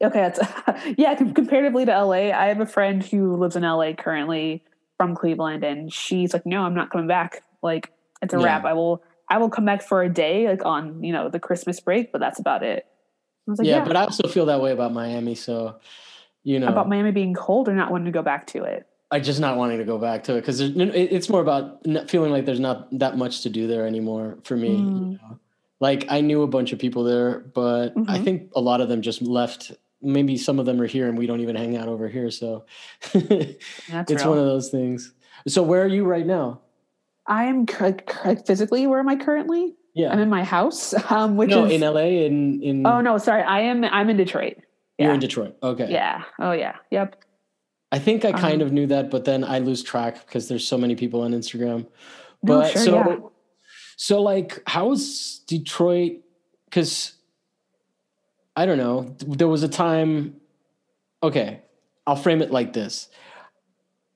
Okay, 0.02 0.20
that's 0.20 0.40
yeah. 0.98 1.14
Comparatively 1.14 1.84
to 1.84 2.04
LA, 2.04 2.32
I 2.32 2.46
have 2.46 2.60
a 2.60 2.66
friend 2.66 3.04
who 3.04 3.36
lives 3.36 3.56
in 3.56 3.64
LA 3.64 3.92
currently 3.92 4.62
from 4.98 5.14
Cleveland, 5.14 5.64
and 5.64 5.92
she's 5.92 6.32
like, 6.32 6.44
"No, 6.44 6.62
I'm 6.62 6.74
not 6.74 6.90
coming 6.90 7.06
back. 7.06 7.42
Like, 7.62 7.92
it's 8.20 8.34
a 8.34 8.38
yeah. 8.38 8.44
wrap. 8.44 8.64
I 8.64 8.74
will, 8.74 9.02
I 9.28 9.38
will 9.38 9.48
come 9.48 9.64
back 9.64 9.82
for 9.82 10.02
a 10.02 10.08
day, 10.08 10.48
like 10.48 10.64
on 10.64 11.02
you 11.02 11.12
know 11.12 11.30
the 11.30 11.40
Christmas 11.40 11.80
break, 11.80 12.12
but 12.12 12.20
that's 12.20 12.38
about 12.38 12.62
it." 12.62 12.86
I 13.46 13.50
was 13.50 13.58
Like, 13.58 13.68
yeah, 13.68 13.78
yeah, 13.78 13.84
but 13.84 13.96
I 13.96 14.02
also 14.02 14.28
feel 14.28 14.46
that 14.46 14.60
way 14.60 14.72
about 14.72 14.92
Miami. 14.92 15.34
So, 15.34 15.76
you 16.44 16.58
know, 16.58 16.68
about 16.68 16.88
Miami 16.88 17.12
being 17.12 17.32
cold 17.32 17.68
or 17.68 17.74
not 17.74 17.90
wanting 17.90 18.06
to 18.06 18.12
go 18.12 18.22
back 18.22 18.46
to 18.48 18.64
it. 18.64 18.86
I 19.10 19.20
just 19.20 19.40
not 19.40 19.56
wanting 19.56 19.78
to 19.78 19.84
go 19.84 19.96
back 19.96 20.24
to 20.24 20.34
it 20.34 20.42
because 20.42 20.60
it's 20.60 21.30
more 21.30 21.40
about 21.40 21.82
feeling 22.10 22.30
like 22.30 22.44
there's 22.44 22.60
not 22.60 22.88
that 22.98 23.16
much 23.16 23.40
to 23.42 23.48
do 23.48 23.66
there 23.66 23.86
anymore 23.86 24.36
for 24.44 24.54
me. 24.54 24.76
Mm. 24.76 25.12
You 25.12 25.18
know? 25.22 25.38
like 25.80 26.06
I 26.08 26.20
knew 26.20 26.42
a 26.42 26.46
bunch 26.46 26.72
of 26.72 26.78
people 26.78 27.04
there, 27.04 27.38
but 27.38 27.90
mm-hmm. 27.90 28.10
I 28.10 28.18
think 28.18 28.50
a 28.54 28.60
lot 28.60 28.80
of 28.80 28.88
them 28.88 29.02
just 29.02 29.22
left. 29.22 29.72
Maybe 30.00 30.36
some 30.36 30.58
of 30.58 30.66
them 30.66 30.80
are 30.80 30.86
here 30.86 31.08
and 31.08 31.18
we 31.18 31.26
don't 31.26 31.40
even 31.40 31.56
hang 31.56 31.76
out 31.76 31.88
over 31.88 32.08
here. 32.08 32.30
So 32.30 32.66
it's 33.14 33.58
real. 33.88 34.30
one 34.30 34.38
of 34.38 34.44
those 34.44 34.70
things. 34.70 35.12
So 35.46 35.62
where 35.62 35.82
are 35.82 35.88
you 35.88 36.04
right 36.04 36.26
now? 36.26 36.60
I'm 37.26 37.66
physically. 37.66 38.86
Where 38.86 39.00
am 39.00 39.08
I 39.08 39.16
currently? 39.16 39.74
Yeah, 39.94 40.12
I'm 40.12 40.20
in 40.20 40.30
my 40.30 40.44
house. 40.44 40.94
Um, 41.10 41.36
which 41.36 41.50
no, 41.50 41.64
is 41.64 41.72
in 41.72 41.80
LA. 41.80 42.24
In 42.26 42.62
in. 42.62 42.86
Oh 42.86 43.00
no, 43.00 43.18
sorry. 43.18 43.42
I 43.42 43.60
am. 43.60 43.84
I'm 43.84 44.08
in 44.08 44.16
Detroit. 44.16 44.58
Yeah. 44.98 45.06
You're 45.06 45.14
in 45.14 45.20
Detroit. 45.20 45.56
Okay. 45.62 45.90
Yeah. 45.90 46.24
Oh 46.38 46.52
yeah. 46.52 46.76
Yep. 46.90 47.24
I 47.90 47.98
think 47.98 48.24
I 48.24 48.32
kind 48.32 48.60
um, 48.62 48.68
of 48.68 48.72
knew 48.72 48.86
that, 48.88 49.10
but 49.10 49.24
then 49.24 49.44
I 49.44 49.58
lose 49.60 49.82
track 49.82 50.26
because 50.26 50.48
there's 50.48 50.66
so 50.66 50.76
many 50.76 50.94
people 50.94 51.22
on 51.22 51.32
Instagram. 51.32 51.86
But 52.42 52.58
no, 52.60 52.68
sure, 52.68 52.82
so 52.82 52.94
yeah. 52.94 53.16
So, 53.96 54.22
like, 54.22 54.62
how's 54.66 55.40
Detroit? 55.48 56.20
Because 56.66 57.14
I 58.58 58.66
don't 58.66 58.76
know. 58.78 59.14
There 59.24 59.46
was 59.46 59.62
a 59.62 59.68
time. 59.68 60.34
Okay, 61.22 61.62
I'll 62.08 62.16
frame 62.16 62.42
it 62.42 62.50
like 62.50 62.72
this. 62.72 63.08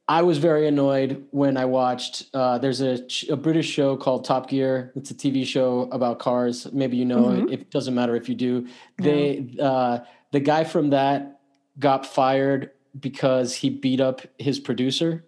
I 0.09 0.23
was 0.23 0.39
very 0.39 0.67
annoyed 0.67 1.25
when 1.31 1.57
I 1.57 1.67
watched. 1.67 2.27
Uh, 2.35 2.59
there's 2.59 2.81
a, 2.81 3.07
a, 3.31 3.37
British 3.37 3.71
show 3.71 3.97
called 3.97 4.25
Top 4.25 4.49
Gear. 4.49 4.91
It's 4.97 5.13
a 5.13 5.15
TV 5.15 5.47
show 5.47 5.89
about 5.93 6.19
cars. 6.19 6.67
Maybe 6.73 6.97
you 6.97 7.05
know 7.05 7.27
mm-hmm. 7.27 7.53
it. 7.53 7.61
It 7.61 7.71
doesn't 7.71 7.95
matter 7.95 8.17
if 8.17 8.29
you 8.29 8.35
do. 8.35 8.67
They 8.99 9.55
uh, 9.63 10.01
the 10.33 10.41
guy 10.41 10.65
from 10.65 10.91
that 10.91 11.39
got 11.79 12.05
fired 12.05 12.73
because 12.99 13.55
he 13.55 13.71
beat 13.71 14.01
up 14.01 14.23
his 14.41 14.59
producer, 14.59 15.25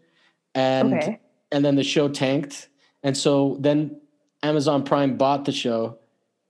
and 0.56 0.92
okay. 0.92 1.20
and 1.52 1.64
then 1.64 1.76
the 1.76 1.84
show 1.84 2.08
tanked. 2.08 2.68
And 3.04 3.16
so 3.16 3.58
then 3.60 4.00
Amazon 4.42 4.82
Prime 4.82 5.16
bought 5.16 5.44
the 5.44 5.52
show 5.52 6.00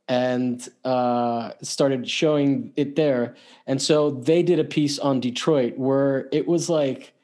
and 0.09 0.69
uh, 0.85 1.53
started 1.63 2.09
showing 2.09 2.73
it 2.77 2.97
there. 2.97 3.37
And 3.67 3.81
so 3.81 4.11
they 4.11 4.43
did 4.43 4.59
a 4.59 4.65
piece 4.65 4.99
on 4.99 5.21
Detroit 5.21 5.79
where 5.79 6.29
it 6.31 6.47
was 6.47 6.69
like 6.69 7.15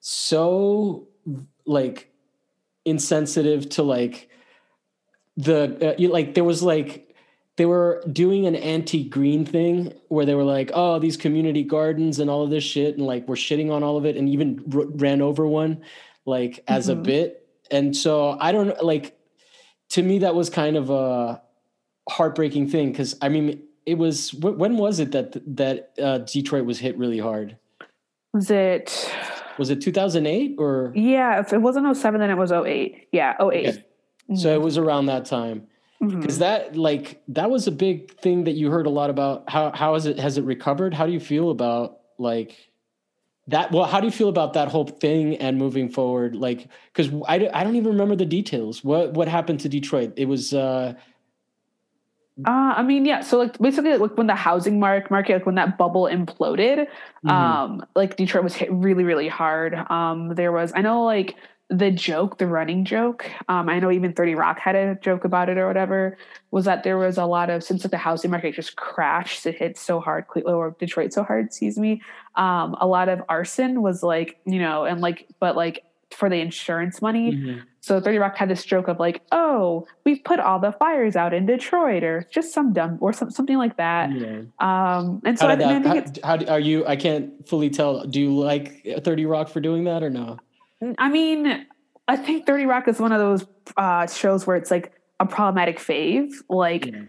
so 0.00 1.06
like 1.66 2.10
insensitive 2.84 3.68
to 3.70 3.82
like 3.82 4.28
the 5.36 5.94
uh, 5.94 6.08
like 6.08 6.34
there 6.34 6.44
was 6.44 6.62
like 6.62 7.14
they 7.56 7.66
were 7.66 8.02
doing 8.10 8.46
an 8.46 8.56
anti-green 8.56 9.44
thing 9.44 9.92
where 10.08 10.24
they 10.24 10.34
were 10.34 10.44
like, 10.44 10.70
oh, 10.72 10.98
these 10.98 11.18
community 11.18 11.62
gardens 11.62 12.18
and 12.18 12.30
all 12.30 12.42
of 12.42 12.50
this 12.50 12.64
shit, 12.64 12.96
and 12.96 13.06
like 13.06 13.28
we're 13.28 13.34
shitting 13.34 13.70
on 13.70 13.82
all 13.82 13.98
of 13.98 14.06
it, 14.06 14.16
and 14.16 14.28
even 14.28 14.64
r- 14.74 14.86
ran 14.86 15.20
over 15.20 15.46
one 15.46 15.82
like 16.24 16.64
as 16.66 16.88
mm-hmm. 16.88 17.00
a 17.00 17.02
bit. 17.02 17.48
And 17.70 17.96
so 17.96 18.36
I 18.40 18.52
don't 18.52 18.82
like. 18.82 19.18
To 19.90 20.02
me, 20.02 20.20
that 20.20 20.34
was 20.34 20.48
kind 20.48 20.78
of 20.78 20.88
a 20.88 21.42
heartbreaking 22.08 22.68
thing 22.68 22.90
because 22.90 23.16
I 23.20 23.28
mean, 23.28 23.62
it 23.86 23.98
was 23.98 24.34
when 24.34 24.76
was 24.76 25.00
it 25.00 25.12
that 25.12 25.56
that 25.56 25.92
uh, 26.00 26.18
Detroit 26.18 26.64
was 26.64 26.78
hit 26.78 26.96
really 26.98 27.18
hard? 27.18 27.56
Was 28.32 28.50
it? 28.50 29.12
Was 29.58 29.70
it 29.70 29.80
2008 29.80 30.56
or? 30.58 30.92
Yeah, 30.94 31.40
if 31.40 31.52
it 31.52 31.58
wasn't 31.58 31.94
07, 31.94 32.20
then 32.20 32.30
it 32.30 32.36
was 32.36 32.50
08. 32.50 33.08
Yeah, 33.12 33.34
08. 33.40 33.44
Okay. 33.44 33.68
Mm-hmm. 33.68 34.36
So 34.36 34.54
it 34.54 34.62
was 34.62 34.78
around 34.78 35.06
that 35.06 35.26
time 35.26 35.66
because 36.00 36.34
mm-hmm. 36.34 36.40
that 36.40 36.76
like 36.76 37.22
that 37.28 37.50
was 37.50 37.66
a 37.66 37.70
big 37.70 38.18
thing 38.20 38.44
that 38.44 38.52
you 38.52 38.70
heard 38.70 38.86
a 38.86 38.90
lot 38.90 39.10
about. 39.10 39.48
How 39.48 39.72
how 39.72 39.94
is 39.94 40.06
it 40.06 40.18
has 40.18 40.38
it 40.38 40.44
recovered? 40.44 40.94
How 40.94 41.06
do 41.06 41.12
you 41.12 41.20
feel 41.20 41.50
about 41.50 41.98
like 42.18 42.70
that? 43.48 43.72
Well, 43.72 43.84
how 43.84 44.00
do 44.00 44.06
you 44.06 44.12
feel 44.12 44.28
about 44.28 44.54
that 44.54 44.68
whole 44.68 44.86
thing 44.86 45.36
and 45.36 45.58
moving 45.58 45.88
forward? 45.88 46.34
Like 46.34 46.68
because 46.92 47.12
I, 47.28 47.48
I 47.52 47.64
don't 47.64 47.76
even 47.76 47.92
remember 47.92 48.16
the 48.16 48.26
details. 48.26 48.82
What 48.82 49.12
what 49.12 49.28
happened 49.28 49.60
to 49.60 49.68
Detroit? 49.68 50.14
It 50.16 50.26
was. 50.26 50.54
uh 50.54 50.94
uh, 52.46 52.74
I 52.76 52.82
mean, 52.82 53.04
yeah. 53.04 53.20
So 53.20 53.38
like 53.38 53.58
basically, 53.58 53.96
like 53.96 54.16
when 54.16 54.26
the 54.26 54.34
housing 54.34 54.80
market, 54.80 55.10
market, 55.10 55.34
like 55.34 55.46
when 55.46 55.56
that 55.56 55.76
bubble 55.76 56.04
imploded, 56.04 56.86
mm-hmm. 56.86 57.28
um, 57.28 57.86
like 57.94 58.16
Detroit 58.16 58.42
was 58.42 58.54
hit 58.54 58.72
really, 58.72 59.04
really 59.04 59.28
hard. 59.28 59.74
Um, 59.74 60.34
there 60.34 60.50
was, 60.50 60.72
I 60.74 60.80
know, 60.80 61.04
like 61.04 61.36
the 61.68 61.90
joke, 61.90 62.38
the 62.38 62.46
running 62.46 62.84
joke. 62.84 63.30
Um, 63.48 63.68
I 63.68 63.80
know 63.80 63.90
even 63.90 64.14
Thirty 64.14 64.34
Rock 64.34 64.58
had 64.58 64.74
a 64.74 64.94
joke 65.02 65.24
about 65.24 65.50
it 65.50 65.58
or 65.58 65.66
whatever. 65.66 66.16
Was 66.50 66.64
that 66.64 66.84
there 66.84 66.98
was 66.98 67.18
a 67.18 67.26
lot 67.26 67.50
of 67.50 67.62
since 67.62 67.84
like 67.84 67.90
the 67.90 67.98
housing 67.98 68.30
market 68.30 68.54
just 68.54 68.76
crashed, 68.76 69.44
it 69.44 69.56
hit 69.56 69.76
so 69.76 70.00
hard, 70.00 70.24
or 70.46 70.74
Detroit 70.78 71.12
so 71.12 71.22
hard. 71.22 71.46
Excuse 71.46 71.78
me. 71.78 72.00
Um, 72.34 72.76
a 72.80 72.86
lot 72.86 73.10
of 73.10 73.22
arson 73.28 73.82
was 73.82 74.02
like 74.02 74.38
you 74.46 74.58
know, 74.58 74.84
and 74.84 75.02
like, 75.02 75.26
but 75.38 75.54
like 75.54 75.84
for 76.12 76.28
the 76.28 76.36
insurance 76.36 77.02
money. 77.02 77.32
Mm-hmm. 77.32 77.60
So 77.80 78.00
30 78.00 78.18
Rock 78.18 78.36
had 78.36 78.48
this 78.48 78.64
joke 78.64 78.88
of 78.88 79.00
like, 79.00 79.22
oh, 79.32 79.86
we've 80.04 80.22
put 80.22 80.38
all 80.38 80.60
the 80.60 80.72
fires 80.72 81.16
out 81.16 81.34
in 81.34 81.46
Detroit 81.46 82.04
or 82.04 82.28
just 82.30 82.54
some 82.54 82.72
dumb 82.72 82.98
or 83.00 83.12
some, 83.12 83.30
something 83.30 83.58
like 83.58 83.76
that. 83.76 84.12
Yeah. 84.12 84.42
Um, 84.60 85.20
and 85.24 85.38
so 85.38 85.46
how 85.46 85.52
I, 85.52 85.56
that, 85.56 85.86
I 85.86 86.00
think 86.00 86.24
how, 86.24 86.38
how, 86.38 86.52
are 86.52 86.60
you, 86.60 86.86
I 86.86 86.96
can't 86.96 87.46
fully 87.48 87.70
tell. 87.70 88.04
Do 88.04 88.20
you 88.20 88.38
like 88.38 88.86
30 89.02 89.26
Rock 89.26 89.48
for 89.48 89.60
doing 89.60 89.84
that 89.84 90.02
or 90.02 90.10
no? 90.10 90.38
I 90.98 91.08
mean, 91.08 91.66
I 92.06 92.16
think 92.16 92.46
30 92.46 92.66
Rock 92.66 92.88
is 92.88 93.00
one 93.00 93.12
of 93.12 93.18
those 93.18 93.46
uh, 93.76 94.06
shows 94.06 94.46
where 94.46 94.56
it's 94.56 94.70
like 94.70 94.92
a 95.18 95.26
problematic 95.26 95.78
fave. 95.78 96.32
Like, 96.48 96.86
yeah. 96.86 97.02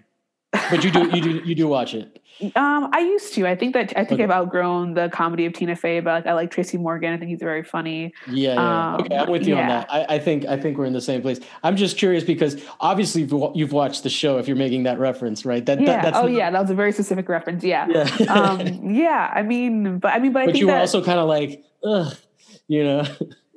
But 0.69 0.83
you 0.83 0.91
do, 0.91 1.09
you 1.13 1.21
do, 1.21 1.29
you 1.45 1.55
do 1.55 1.67
watch 1.67 1.93
it. 1.93 2.19
Um, 2.55 2.89
I 2.91 2.99
used 2.99 3.33
to. 3.35 3.47
I 3.47 3.55
think 3.55 3.73
that 3.73 3.93
I 3.95 4.03
think 4.03 4.13
okay. 4.13 4.23
I've 4.23 4.31
outgrown 4.31 4.95
the 4.95 5.07
comedy 5.09 5.45
of 5.45 5.53
Tina 5.53 5.75
Fey, 5.75 5.99
but 5.99 6.11
like, 6.11 6.25
I 6.25 6.33
like 6.33 6.51
Tracy 6.51 6.77
Morgan. 6.77 7.13
I 7.13 7.17
think 7.17 7.29
he's 7.29 7.39
very 7.39 7.63
funny. 7.63 8.11
Yeah, 8.27 8.53
yeah. 8.53 8.93
Um, 8.93 9.01
okay, 9.01 9.15
I'm 9.15 9.29
with 9.29 9.47
you 9.47 9.55
yeah. 9.55 9.61
on 9.61 9.67
that. 9.67 9.93
I, 9.93 10.15
I, 10.15 10.19
think 10.19 10.45
I 10.45 10.57
think 10.57 10.77
we're 10.77 10.85
in 10.85 10.93
the 10.93 11.01
same 11.01 11.21
place. 11.21 11.39
I'm 11.63 11.75
just 11.75 11.97
curious 11.97 12.23
because 12.23 12.61
obviously 12.79 13.21
you've 13.53 13.71
watched 13.71 14.03
the 14.03 14.09
show. 14.09 14.39
If 14.39 14.47
you're 14.47 14.57
making 14.57 14.83
that 14.83 14.99
reference, 14.99 15.45
right? 15.45 15.65
That, 15.65 15.79
yeah. 15.79 16.01
That, 16.01 16.15
oh, 16.15 16.25
yeah. 16.25 16.49
That 16.49 16.61
was 16.61 16.71
a 16.71 16.75
very 16.75 16.91
specific 16.91 17.29
reference. 17.29 17.63
Yeah. 17.63 17.87
Yeah. 17.87 18.33
um, 18.33 18.89
yeah. 18.91 19.31
I 19.33 19.43
mean, 19.43 19.99
but 19.99 20.13
I 20.13 20.19
mean, 20.19 20.33
but, 20.33 20.47
but 20.47 20.55
you 20.57 20.67
were 20.67 20.75
also 20.75 21.03
kind 21.03 21.19
of 21.19 21.27
like, 21.27 21.63
ugh, 21.83 22.15
you 22.67 22.83
know. 22.83 23.05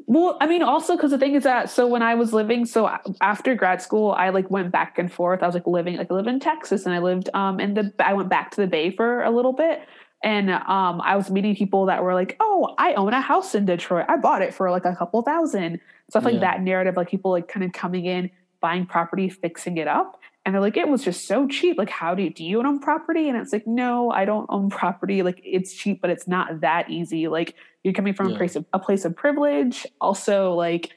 Well, 0.08 0.36
I 0.40 0.46
mean, 0.46 0.62
also 0.62 0.94
because 0.94 1.10
the 1.10 1.18
thing 1.18 1.34
is 1.34 1.42
that 1.42 1.68
so 1.68 1.86
when 1.88 2.02
I 2.02 2.14
was 2.14 2.32
living, 2.32 2.64
so 2.64 2.88
after 3.20 3.56
grad 3.56 3.82
school, 3.82 4.12
I 4.12 4.28
like 4.28 4.48
went 4.50 4.70
back 4.70 4.98
and 4.98 5.12
forth. 5.12 5.42
I 5.42 5.46
was 5.46 5.54
like 5.54 5.66
living, 5.66 5.96
like 5.96 6.10
I 6.10 6.14
lived 6.14 6.28
in 6.28 6.38
Texas, 6.38 6.86
and 6.86 6.94
I 6.94 7.00
lived 7.00 7.28
um 7.34 7.58
in 7.58 7.74
the. 7.74 7.92
I 7.98 8.14
went 8.14 8.28
back 8.28 8.52
to 8.52 8.60
the 8.60 8.68
Bay 8.68 8.90
for 8.92 9.24
a 9.24 9.30
little 9.30 9.52
bit, 9.52 9.80
and 10.22 10.48
um 10.50 11.00
I 11.00 11.16
was 11.16 11.28
meeting 11.28 11.56
people 11.56 11.86
that 11.86 12.04
were 12.04 12.14
like, 12.14 12.36
"Oh, 12.38 12.74
I 12.78 12.94
own 12.94 13.14
a 13.14 13.20
house 13.20 13.56
in 13.56 13.64
Detroit. 13.66 14.06
I 14.08 14.16
bought 14.16 14.42
it 14.42 14.54
for 14.54 14.70
like 14.70 14.84
a 14.84 14.94
couple 14.94 15.22
thousand. 15.22 15.80
Stuff 16.10 16.24
like 16.24 16.34
yeah. 16.34 16.40
that 16.40 16.62
narrative, 16.62 16.96
like 16.96 17.08
people 17.08 17.32
like 17.32 17.48
kind 17.48 17.64
of 17.64 17.72
coming 17.72 18.06
in, 18.06 18.30
buying 18.60 18.86
property, 18.86 19.28
fixing 19.28 19.76
it 19.76 19.88
up, 19.88 20.20
and 20.44 20.54
they're 20.54 20.62
like, 20.62 20.76
"It 20.76 20.86
was 20.88 21.02
just 21.02 21.26
so 21.26 21.48
cheap. 21.48 21.78
Like, 21.78 21.90
how 21.90 22.14
do 22.14 22.22
you, 22.22 22.30
do 22.32 22.44
you 22.44 22.64
own 22.64 22.78
property?" 22.78 23.28
And 23.28 23.36
it's 23.36 23.52
like, 23.52 23.66
"No, 23.66 24.12
I 24.12 24.24
don't 24.24 24.46
own 24.50 24.70
property. 24.70 25.24
Like, 25.24 25.40
it's 25.44 25.74
cheap, 25.74 26.00
but 26.00 26.10
it's 26.10 26.28
not 26.28 26.60
that 26.60 26.90
easy. 26.90 27.26
Like." 27.26 27.56
You're 27.86 27.92
coming 27.92 28.14
from 28.14 28.30
yeah. 28.30 28.34
a 28.34 28.38
place 28.38 28.56
of 28.56 28.64
a 28.72 28.80
place 28.80 29.04
of 29.04 29.14
privilege 29.14 29.86
also 30.00 30.52
like 30.54 30.90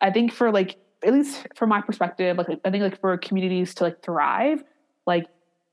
i 0.00 0.10
think 0.10 0.32
for 0.32 0.50
like 0.50 0.76
at 1.04 1.14
least 1.14 1.46
from 1.54 1.68
my 1.68 1.80
perspective 1.80 2.36
like 2.36 2.48
i 2.64 2.70
think 2.70 2.82
like 2.82 3.00
for 3.00 3.16
communities 3.16 3.72
to 3.76 3.84
like 3.84 4.02
thrive 4.02 4.64
like 5.06 5.26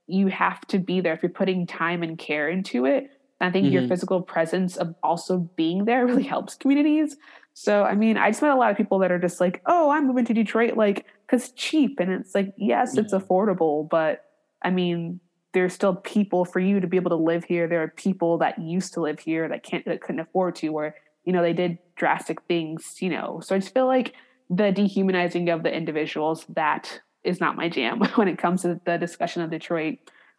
you 0.06 0.28
have 0.28 0.60
to 0.68 0.78
be 0.78 1.00
there 1.00 1.12
if 1.12 1.22
you're 1.24 1.30
putting 1.30 1.66
time 1.66 2.04
and 2.04 2.18
care 2.18 2.48
into 2.48 2.86
it 2.86 3.10
and 3.40 3.48
i 3.48 3.50
think 3.50 3.66
mm-hmm. 3.66 3.74
your 3.74 3.88
physical 3.88 4.22
presence 4.22 4.76
of 4.76 4.94
also 5.02 5.38
being 5.56 5.86
there 5.86 6.06
really 6.06 6.22
helps 6.22 6.54
communities 6.54 7.16
so 7.52 7.82
i 7.82 7.96
mean 7.96 8.16
i 8.16 8.30
just 8.30 8.40
met 8.40 8.52
a 8.52 8.56
lot 8.56 8.70
of 8.70 8.76
people 8.76 9.00
that 9.00 9.10
are 9.10 9.18
just 9.18 9.40
like 9.40 9.60
oh 9.66 9.90
i'm 9.90 10.06
moving 10.06 10.24
to 10.24 10.32
detroit 10.32 10.76
like 10.76 11.04
because 11.26 11.50
cheap 11.56 11.98
and 11.98 12.12
it's 12.12 12.32
like 12.32 12.54
yes 12.56 12.92
yeah. 12.94 13.02
it's 13.02 13.12
affordable 13.12 13.88
but 13.88 14.26
i 14.62 14.70
mean 14.70 15.18
there's 15.54 15.72
still 15.72 15.94
people 15.94 16.44
for 16.44 16.60
you 16.60 16.80
to 16.80 16.86
be 16.86 16.96
able 16.96 17.10
to 17.10 17.16
live 17.16 17.44
here. 17.44 17.66
There 17.66 17.82
are 17.82 17.88
people 17.88 18.38
that 18.38 18.60
used 18.60 18.92
to 18.94 19.00
live 19.00 19.20
here 19.20 19.48
that 19.48 19.62
can't 19.62 19.84
that 19.86 20.02
couldn't 20.02 20.20
afford 20.20 20.56
to, 20.56 20.68
or 20.68 20.94
you 21.24 21.32
know 21.32 21.40
they 21.40 21.54
did 21.54 21.78
drastic 21.96 22.42
things. 22.42 22.96
You 23.00 23.10
know, 23.10 23.40
so 23.42 23.54
I 23.54 23.58
just 23.58 23.72
feel 23.72 23.86
like 23.86 24.14
the 24.50 24.72
dehumanizing 24.72 25.48
of 25.48 25.62
the 25.62 25.74
individuals 25.74 26.44
that 26.50 27.00
is 27.22 27.40
not 27.40 27.56
my 27.56 27.68
jam 27.70 28.00
when 28.16 28.28
it 28.28 28.36
comes 28.36 28.62
to 28.62 28.80
the 28.84 28.98
discussion 28.98 29.40
of 29.40 29.50
Detroit. 29.50 29.98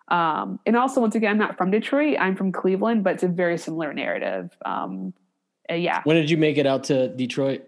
Um, 0.09 0.59
and 0.67 0.75
also, 0.75 1.01
once 1.01 1.15
again, 1.15 1.31
I'm 1.31 1.37
not 1.39 1.57
from 1.57 1.71
Detroit. 1.71 2.17
I'm 2.19 2.35
from 2.35 2.51
Cleveland, 2.51 3.03
but 3.03 3.13
it's 3.13 3.23
a 3.23 3.27
very 3.27 3.57
similar 3.57 3.91
narrative. 3.93 4.55
Um, 4.63 5.13
uh, 5.69 5.73
yeah. 5.73 6.01
When 6.03 6.15
did 6.15 6.29
you 6.29 6.37
make 6.37 6.57
it 6.57 6.67
out 6.67 6.83
to 6.85 7.07
Detroit? 7.07 7.67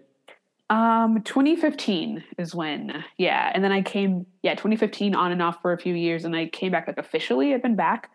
Um, 0.70 1.22
2015 1.22 2.24
is 2.36 2.54
when, 2.54 3.04
yeah. 3.16 3.50
And 3.54 3.64
then 3.64 3.72
I 3.72 3.80
came, 3.80 4.26
yeah, 4.42 4.54
2015 4.54 5.14
on 5.14 5.32
and 5.32 5.40
off 5.40 5.62
for 5.62 5.72
a 5.72 5.78
few 5.78 5.94
years. 5.94 6.24
And 6.24 6.36
I 6.36 6.46
came 6.46 6.72
back 6.72 6.86
like 6.86 6.98
officially. 6.98 7.54
I've 7.54 7.62
been 7.62 7.76
back 7.76 8.10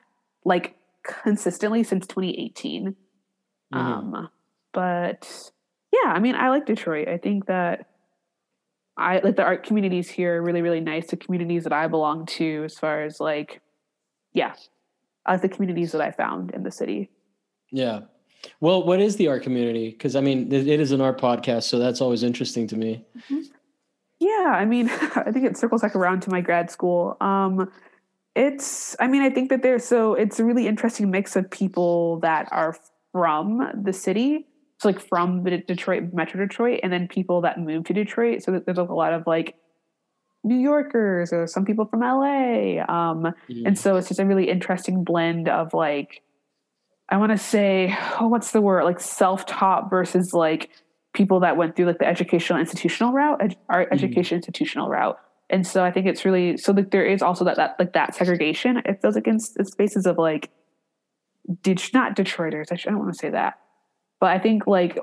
like 0.45 0.75
consistently 1.03 1.83
since 1.83 2.05
2018. 2.05 2.95
Mm-hmm. 3.73 3.77
Um, 3.77 4.29
but 4.71 5.51
yeah, 5.91 6.11
I 6.11 6.19
mean, 6.19 6.35
I 6.35 6.49
like 6.49 6.65
Detroit. 6.65 7.07
I 7.07 7.17
think 7.17 7.47
that 7.47 7.87
I 8.97 9.19
like 9.19 9.35
the 9.35 9.43
art 9.43 9.63
communities 9.63 10.09
here 10.09 10.37
are 10.37 10.43
really, 10.43 10.61
really 10.61 10.79
nice. 10.79 11.07
The 11.07 11.17
communities 11.17 11.63
that 11.63 11.73
I 11.73 11.87
belong 11.87 12.27
to, 12.27 12.63
as 12.65 12.77
far 12.77 13.03
as 13.03 13.19
like, 13.19 13.61
yeah, 14.33 14.53
I 15.25 15.33
like 15.33 15.41
the 15.41 15.49
communities 15.49 15.91
that 15.93 16.01
I 16.01 16.11
found 16.11 16.51
in 16.51 16.63
the 16.63 16.71
city. 16.71 17.09
Yeah. 17.71 18.01
Well, 18.59 18.83
what 18.83 18.99
is 18.99 19.15
the 19.15 19.27
art 19.27 19.43
community? 19.43 19.89
Because 19.89 20.15
I 20.15 20.21
mean, 20.21 20.51
it, 20.51 20.67
is 20.67 20.91
an 20.91 21.01
art 21.01 21.19
podcast, 21.19 21.63
so 21.63 21.79
that's 21.79 22.01
always 22.01 22.23
interesting 22.23 22.67
to 22.67 22.77
me. 22.77 23.05
Mm-hmm. 23.17 23.41
Yeah, 24.19 24.53
I 24.55 24.65
mean, 24.65 24.89
I 25.15 25.31
think 25.31 25.45
it 25.45 25.57
circles 25.57 25.81
back 25.81 25.95
around 25.95 26.21
to 26.23 26.29
my 26.29 26.41
grad 26.41 26.71
school. 26.71 27.17
Um, 27.21 27.71
it's, 28.35 28.95
I 28.99 29.07
mean, 29.07 29.21
I 29.21 29.29
think 29.29 29.49
that 29.49 29.61
there's 29.61 29.85
so 29.85 30.13
it's 30.13 30.39
a 30.39 30.45
really 30.45 30.67
interesting 30.67 31.11
mix 31.11 31.35
of 31.35 31.49
people 31.49 32.19
that 32.19 32.47
are 32.51 32.75
from 33.11 33.69
the 33.83 33.93
city, 33.93 34.47
so 34.79 34.89
like 34.89 34.99
from 34.99 35.43
the 35.43 35.57
Detroit, 35.57 36.13
Metro 36.13 36.45
Detroit, 36.45 36.79
and 36.83 36.91
then 36.91 37.07
people 37.07 37.41
that 37.41 37.59
move 37.59 37.85
to 37.85 37.93
Detroit. 37.93 38.43
So 38.43 38.59
there's 38.59 38.77
a 38.77 38.83
lot 38.83 39.13
of 39.13 39.27
like 39.27 39.55
New 40.43 40.57
Yorkers 40.57 41.31
or 41.31 41.47
some 41.47 41.63
people 41.65 41.85
from 41.85 42.01
LA. 42.01 42.81
Um, 42.81 43.23
mm-hmm. 43.23 43.65
And 43.65 43.79
so 43.79 43.95
it's 43.95 44.09
just 44.09 44.19
a 44.19 44.25
really 44.25 44.49
interesting 44.49 45.03
blend 45.03 45.47
of 45.47 45.73
like 45.73 46.21
I 47.09 47.17
want 47.17 47.31
to 47.31 47.37
say, 47.37 47.95
oh, 48.19 48.27
what's 48.27 48.51
the 48.51 48.61
word? 48.61 48.85
Like 48.85 48.99
self-taught 48.99 49.89
versus 49.89 50.33
like 50.33 50.69
people 51.13 51.41
that 51.41 51.57
went 51.57 51.75
through 51.75 51.85
like 51.85 51.99
the 51.99 52.07
educational 52.07 52.59
institutional 52.59 53.13
route, 53.13 53.41
ed- 53.41 53.57
art 53.69 53.87
mm-hmm. 53.87 53.93
education 53.93 54.37
institutional 54.37 54.89
route. 54.89 55.17
And 55.49 55.67
so 55.67 55.83
I 55.83 55.91
think 55.91 56.07
it's 56.07 56.25
really 56.25 56.57
so 56.57 56.71
like 56.71 56.91
there 56.91 57.05
is 57.05 57.21
also 57.21 57.45
that 57.45 57.57
that 57.57 57.75
like 57.77 57.93
that 57.93 58.15
segregation. 58.15 58.77
It 58.85 59.01
feels 59.01 59.15
like 59.15 59.27
in 59.27 59.39
spaces 59.39 60.05
of 60.05 60.17
like, 60.17 60.49
did 61.61 61.81
not 61.93 62.15
Detroiters. 62.15 62.71
I, 62.71 62.75
I 62.75 62.91
don't 62.91 62.99
want 62.99 63.13
to 63.13 63.19
say 63.19 63.29
that, 63.29 63.59
but 64.19 64.31
I 64.31 64.39
think 64.39 64.65
like 64.65 64.97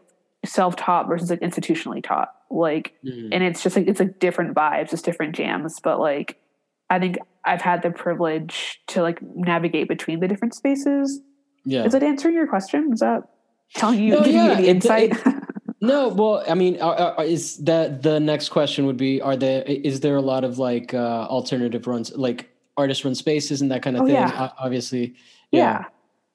self-taught 0.44 1.06
versus 1.06 1.30
like 1.30 1.40
institutionally 1.40 2.02
taught. 2.02 2.34
Like, 2.50 2.94
mm-hmm. 3.04 3.28
and 3.32 3.44
it's 3.44 3.62
just 3.62 3.76
like 3.76 3.86
it's 3.86 4.00
like 4.00 4.18
different 4.18 4.54
vibes, 4.54 4.90
just 4.90 5.04
different 5.04 5.36
jams. 5.36 5.78
But 5.78 6.00
like, 6.00 6.40
I 6.88 6.98
think 6.98 7.18
I've 7.44 7.60
had 7.60 7.82
the 7.82 7.90
privilege 7.90 8.80
to 8.88 9.02
like 9.02 9.20
navigate 9.22 9.86
between 9.86 10.18
the 10.18 10.26
different 10.26 10.54
spaces 10.54 11.20
yeah. 11.64 11.84
Is 11.84 11.94
it 11.94 12.02
answering 12.02 12.34
your 12.34 12.46
question? 12.46 12.92
Is 12.92 13.00
that 13.00 13.28
telling 13.74 14.00
you, 14.00 14.12
no, 14.12 14.24
yeah. 14.24 14.50
you 14.50 14.62
the 14.62 14.68
insight? 14.68 15.12
It, 15.12 15.26
it, 15.26 15.44
no, 15.80 16.08
well, 16.08 16.44
I 16.48 16.54
mean, 16.54 16.80
are, 16.80 16.94
are, 16.94 17.24
is 17.24 17.58
that 17.58 18.02
the 18.02 18.20
next 18.20 18.48
question 18.48 18.86
would 18.86 18.96
be: 18.96 19.20
Are 19.20 19.36
there 19.36 19.62
is 19.62 20.00
there 20.00 20.16
a 20.16 20.22
lot 20.22 20.44
of 20.44 20.58
like 20.58 20.94
uh, 20.94 21.26
alternative 21.28 21.86
runs, 21.86 22.14
like 22.16 22.50
artist 22.76 23.04
run 23.04 23.14
spaces 23.14 23.60
and 23.60 23.70
that 23.70 23.82
kind 23.82 23.96
of 23.96 24.02
oh, 24.02 24.06
thing? 24.06 24.14
Yeah. 24.14 24.50
Obviously, 24.58 25.14
yeah. 25.50 25.84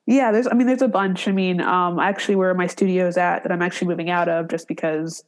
yeah. 0.08 0.16
yeah. 0.16 0.32
there's. 0.32 0.48
I 0.48 0.54
mean, 0.54 0.68
there's 0.68 0.82
a 0.82 0.88
bunch. 0.88 1.28
I 1.28 1.32
mean, 1.32 1.62
um, 1.62 2.00
actually, 2.00 2.36
where 2.36 2.54
my 2.54 2.68
studio 2.68 3.08
is 3.08 3.18
at 3.18 3.44
that 3.44 3.52
I'm 3.52 3.62
actually 3.62 3.88
moving 3.88 4.10
out 4.10 4.30
of, 4.30 4.48
just 4.48 4.68
because 4.68 5.24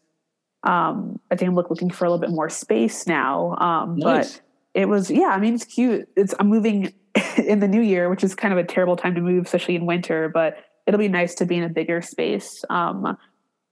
Um, 0.63 1.19
I 1.31 1.35
think 1.35 1.49
I'm 1.49 1.55
look, 1.55 1.69
looking 1.69 1.89
for 1.89 2.05
a 2.05 2.09
little 2.09 2.21
bit 2.21 2.33
more 2.33 2.49
space 2.49 3.07
now. 3.07 3.55
Um, 3.57 3.97
nice. 3.97 4.33
But 4.33 4.41
it 4.73 4.87
was, 4.87 5.09
yeah, 5.09 5.29
I 5.29 5.39
mean, 5.39 5.55
it's 5.55 5.65
cute. 5.65 6.07
It's 6.15 6.35
I'm 6.39 6.47
moving 6.47 6.93
in 7.37 7.59
the 7.59 7.67
new 7.67 7.81
year, 7.81 8.09
which 8.09 8.23
is 8.23 8.35
kind 8.35 8.53
of 8.53 8.57
a 8.57 8.63
terrible 8.63 8.95
time 8.95 9.15
to 9.15 9.21
move, 9.21 9.45
especially 9.45 9.75
in 9.75 9.85
winter. 9.85 10.29
But 10.29 10.57
it'll 10.85 10.99
be 10.99 11.07
nice 11.07 11.35
to 11.35 11.45
be 11.45 11.57
in 11.57 11.63
a 11.63 11.69
bigger 11.69 12.01
space. 12.01 12.63
Um, 12.69 13.17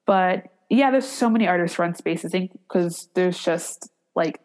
but 0.05 0.45
yeah, 0.69 0.91
there's 0.91 1.07
so 1.07 1.29
many 1.29 1.47
artist 1.47 1.79
run 1.79 1.95
spaces. 1.95 2.33
Because 2.33 3.09
there's 3.13 3.41
just 3.41 3.89
like 4.15 4.39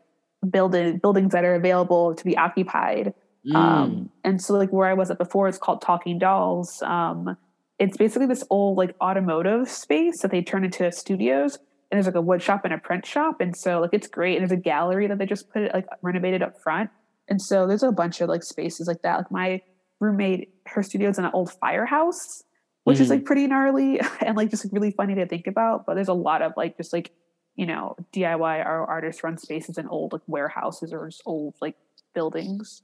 building 0.49 0.99
buildings 0.99 1.33
that 1.33 1.45
are 1.45 1.55
available 1.55 2.15
to 2.15 2.25
be 2.25 2.37
occupied. 2.37 3.15
Mm. 3.47 3.55
Um, 3.55 4.11
and 4.25 4.41
so 4.41 4.55
like 4.55 4.71
where 4.71 4.89
I 4.89 4.95
was 4.95 5.11
at 5.11 5.19
before, 5.19 5.49
it's 5.49 5.59
called 5.59 5.83
Talking 5.83 6.19
Dolls. 6.19 6.83
Um, 6.83 7.37
it's 7.79 7.97
basically 7.97 8.27
this 8.27 8.45
old 8.51 8.77
like 8.77 8.95
automotive 9.01 9.69
space 9.69 10.21
that 10.21 10.31
they 10.31 10.43
turn 10.43 10.65
into 10.65 10.91
studios. 10.93 11.59
And 11.91 11.99
there's 11.99 12.07
like 12.07 12.15
a 12.15 12.21
wood 12.21 12.43
shop 12.43 12.65
and 12.65 12.73
a 12.73 12.79
print 12.79 13.05
shop. 13.05 13.41
And 13.41 13.57
so 13.57 13.81
like 13.81 13.91
it's 13.93 14.07
great. 14.07 14.37
And 14.37 14.43
there's 14.43 14.57
a 14.57 14.63
gallery 14.63 15.09
that 15.09 15.19
they 15.19 15.27
just 15.27 15.51
put 15.51 15.63
it 15.63 15.75
like 15.75 15.87
renovated 16.03 16.43
up 16.43 16.61
front. 16.63 16.91
And 17.31 17.41
so 17.41 17.67
there's 17.67 17.85
a 17.85 17.93
bunch 17.93 18.21
of 18.21 18.29
like 18.29 18.43
spaces 18.43 18.89
like 18.89 19.03
that. 19.03 19.19
Like 19.19 19.31
my 19.31 19.63
roommate, 20.01 20.53
her 20.67 20.83
studio's 20.83 21.19
in 21.19 21.25
an 21.25 21.31
old 21.33 21.53
firehouse, 21.53 22.43
which 22.85 22.97
mm-hmm. 22.97 23.05
is 23.05 23.11
like 23.11 23.25
pretty 23.25 23.47
gnarly 23.47 24.01
and 24.21 24.37
like 24.37 24.51
just 24.51 24.65
like, 24.65 24.73
really 24.73 24.91
funny 24.91 25.15
to 25.15 25.27
think 25.27 25.47
about. 25.47 25.87
But 25.87 25.95
there's 25.95 26.09
a 26.09 26.13
lot 26.13 26.43
of 26.43 26.53
like 26.57 26.77
just 26.77 26.93
like, 26.93 27.13
you 27.55 27.67
know, 27.67 27.97
DIY 28.13 28.67
or 28.67 28.85
artist 28.85 29.23
run 29.23 29.39
spaces 29.39 29.79
in 29.79 29.87
old 29.89 30.13
like 30.13 30.23
warehouses 30.27 30.93
or 30.93 31.07
just 31.07 31.23
old 31.25 31.55
like 31.63 31.77
buildings. 32.15 32.83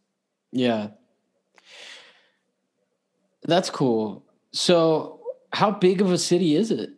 Yeah. 0.52 0.88
That's 3.42 3.70
cool. 3.70 4.24
So, 4.52 5.20
how 5.52 5.70
big 5.70 6.00
of 6.00 6.10
a 6.10 6.18
city 6.18 6.56
is 6.56 6.70
it? 6.70 6.90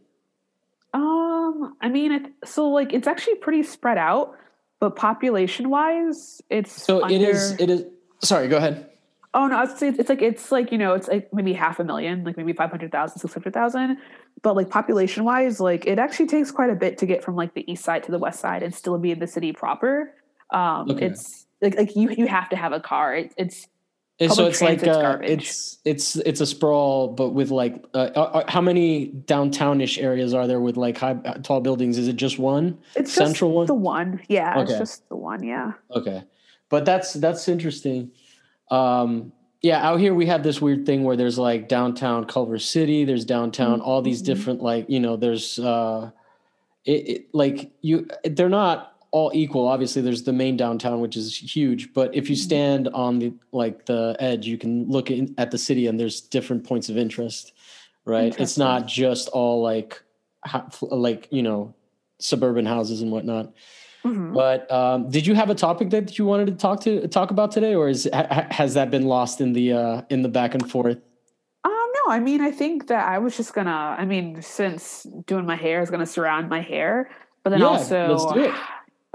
Um, 0.95 1.77
I 1.81 1.89
mean, 1.89 2.33
so 2.45 2.69
like 2.69 2.93
it's 2.93 3.07
actually 3.07 3.37
pretty 3.37 3.63
spread 3.63 3.99
out, 3.99 4.37
but 4.81 4.97
population 4.97 5.71
wise, 5.71 6.41
it's 6.51 6.83
so 6.83 7.03
under... 7.03 7.15
it 7.15 7.23
is. 7.23 7.53
It 7.59 7.71
is. 7.71 7.85
Sorry, 8.23 8.49
go 8.49 8.57
ahead. 8.57 8.89
Oh 9.35 9.47
no, 9.47 9.63
it's, 9.63 9.83
it's 9.83 10.09
like 10.09 10.23
it's 10.23 10.51
like 10.51 10.73
you 10.73 10.79
know 10.79 10.95
it's 10.95 11.09
like 11.09 11.33
maybe 11.33 11.53
half 11.53 11.79
a 11.79 11.85
million, 11.85 12.25
like 12.25 12.37
maybe 12.37 12.53
500,000, 12.53 13.19
600,000. 13.19 13.99
But 14.43 14.57
like 14.57 14.71
population 14.71 15.25
wise, 15.25 15.61
like 15.61 15.87
it 15.87 15.99
actually 15.99 16.27
takes 16.27 16.51
quite 16.51 16.71
a 16.71 16.75
bit 16.75 16.99
to 16.99 17.07
get 17.07 17.23
from 17.23 17.37
like 17.37 17.55
the 17.55 17.71
east 17.71 17.85
side 17.85 18.03
to 18.05 18.11
the 18.11 18.19
west 18.19 18.41
side 18.41 18.63
and 18.63 18.75
still 18.75 18.99
be 18.99 19.11
in 19.11 19.19
the 19.19 19.27
city 19.27 19.53
proper. 19.53 20.15
Um, 20.51 20.91
okay. 20.91 21.07
It's 21.07 21.47
like 21.61 21.77
like 21.77 21.95
you 21.95 22.11
you 22.11 22.27
have 22.27 22.49
to 22.51 22.57
have 22.57 22.73
a 22.73 22.81
car. 22.81 23.15
It, 23.15 23.35
it's 23.37 23.69
so 24.27 24.47
it's 24.47 24.61
like 24.61 24.85
uh, 24.85 25.19
it's 25.23 25.79
it's 25.85 26.17
it's 26.17 26.41
a 26.41 26.47
sprawl, 26.47 27.09
but 27.09 27.31
with 27.31 27.51
like 27.51 27.85
uh, 27.95 28.11
uh, 28.17 28.21
uh 28.21 28.51
how 28.51 28.61
many 28.61 29.13
downtownish 29.27 30.03
areas 30.03 30.35
are 30.35 30.49
there 30.49 30.61
with 30.61 30.77
like 30.77 30.99
high 30.99 31.13
uh, 31.25 31.35
tall 31.35 31.61
buildings? 31.61 31.99
Is 31.99 32.09
it 32.09 32.17
just 32.17 32.39
one? 32.39 32.79
It's 32.97 33.13
central 33.13 33.53
one. 33.53 33.67
The 33.67 33.75
one, 33.75 34.21
yeah. 34.29 34.59
Okay. 34.59 34.63
It's 34.63 34.79
just 34.79 35.09
the 35.09 35.15
one, 35.15 35.45
yeah. 35.45 35.73
Okay, 35.95 36.25
but 36.69 36.85
that's 36.85 37.13
that's 37.13 37.47
interesting. 37.49 38.11
Um, 38.73 39.33
yeah, 39.63 39.89
out 39.89 40.01
here 40.01 40.15
we 40.15 40.27
have 40.27 40.43
this 40.43 40.61
weird 40.61 40.85
thing 40.85 41.05
where 41.05 41.17
there's 41.17 41.39
like 41.39 41.69
downtown 41.69 42.25
Culver 42.25 42.59
City, 42.59 43.05
there's 43.05 43.25
downtown, 43.25 43.79
mm-hmm. 43.79 43.89
all 43.89 44.03
these 44.03 44.23
mm-hmm. 44.23 44.35
different 44.35 44.63
like 44.63 44.91
you 44.91 44.99
know, 44.99 45.17
there's 45.17 45.61
uh, 45.61 46.11
it, 46.85 47.09
it 47.09 47.27
like 47.33 47.71
you 47.83 48.09
they're 48.25 48.49
not 48.49 48.98
all 49.11 49.31
equal. 49.35 49.67
Obviously, 49.67 50.03
there's 50.03 50.23
the 50.23 50.33
main 50.33 50.57
downtown, 50.57 51.01
which 51.01 51.17
is 51.17 51.37
huge. 51.37 51.93
But 51.93 52.15
if 52.15 52.29
you 52.29 52.37
mm-hmm. 52.37 52.43
stand 52.43 52.89
on 52.89 53.19
the 53.19 53.33
like 53.53 53.87
the 53.87 54.17
edge, 54.21 54.47
you 54.47 54.59
can 54.59 54.89
look 54.89 55.11
in, 55.11 55.35
at 55.39 55.51
the 55.51 55.59
city, 55.59 55.87
and 55.87 55.99
there's 55.99 56.21
different 56.21 56.65
points 56.65 56.89
of 56.89 56.97
interest. 56.97 57.53
Right? 58.05 58.39
It's 58.39 58.57
not 58.57 58.87
just 58.87 59.29
all 59.29 59.63
like 59.63 60.03
like 60.83 61.29
you 61.31 61.43
know 61.43 61.75
suburban 62.19 62.67
houses 62.67 63.03
and 63.03 63.11
whatnot. 63.11 63.53
Mm-hmm. 64.05 64.33
But 64.33 64.71
um, 64.71 65.11
did 65.11 65.27
you 65.27 65.35
have 65.35 65.51
a 65.51 65.55
topic 65.55 65.91
that 65.91 66.19
you 66.19 66.25
wanted 66.25 66.47
to 66.47 66.53
talk 66.53 66.81
to 66.83 67.09
talk 67.09 67.31
about 67.31 67.51
today, 67.51 67.75
or 67.75 67.89
is 67.89 68.09
ha, 68.13 68.47
has 68.51 68.75
that 68.75 68.91
been 68.91 69.07
lost 69.07 69.41
in 69.41 69.53
the 69.53 69.73
uh, 69.73 70.03
in 70.09 70.23
the 70.23 70.29
back 70.29 70.55
and 70.55 70.71
forth? 70.71 70.99
Um, 71.65 71.73
no, 71.73 72.13
I 72.13 72.21
mean, 72.21 72.41
I 72.41 72.51
think 72.51 72.87
that 72.89 73.09
I 73.09 73.19
was 73.19 73.37
just 73.37 73.55
gonna. 73.55 73.97
I 73.99 74.05
mean, 74.05 74.41
since 74.41 75.07
doing 75.27 75.47
my 75.47 75.57
hair 75.57 75.83
is 75.83 75.91
gonna 75.91 76.07
surround 76.07 76.49
my 76.49 76.61
hair, 76.61 77.11
but 77.43 77.51
then 77.51 77.61
yeah, 77.61 77.67
also, 77.67 78.09
let's 78.09 78.33
do 78.33 78.41
it. 78.45 78.55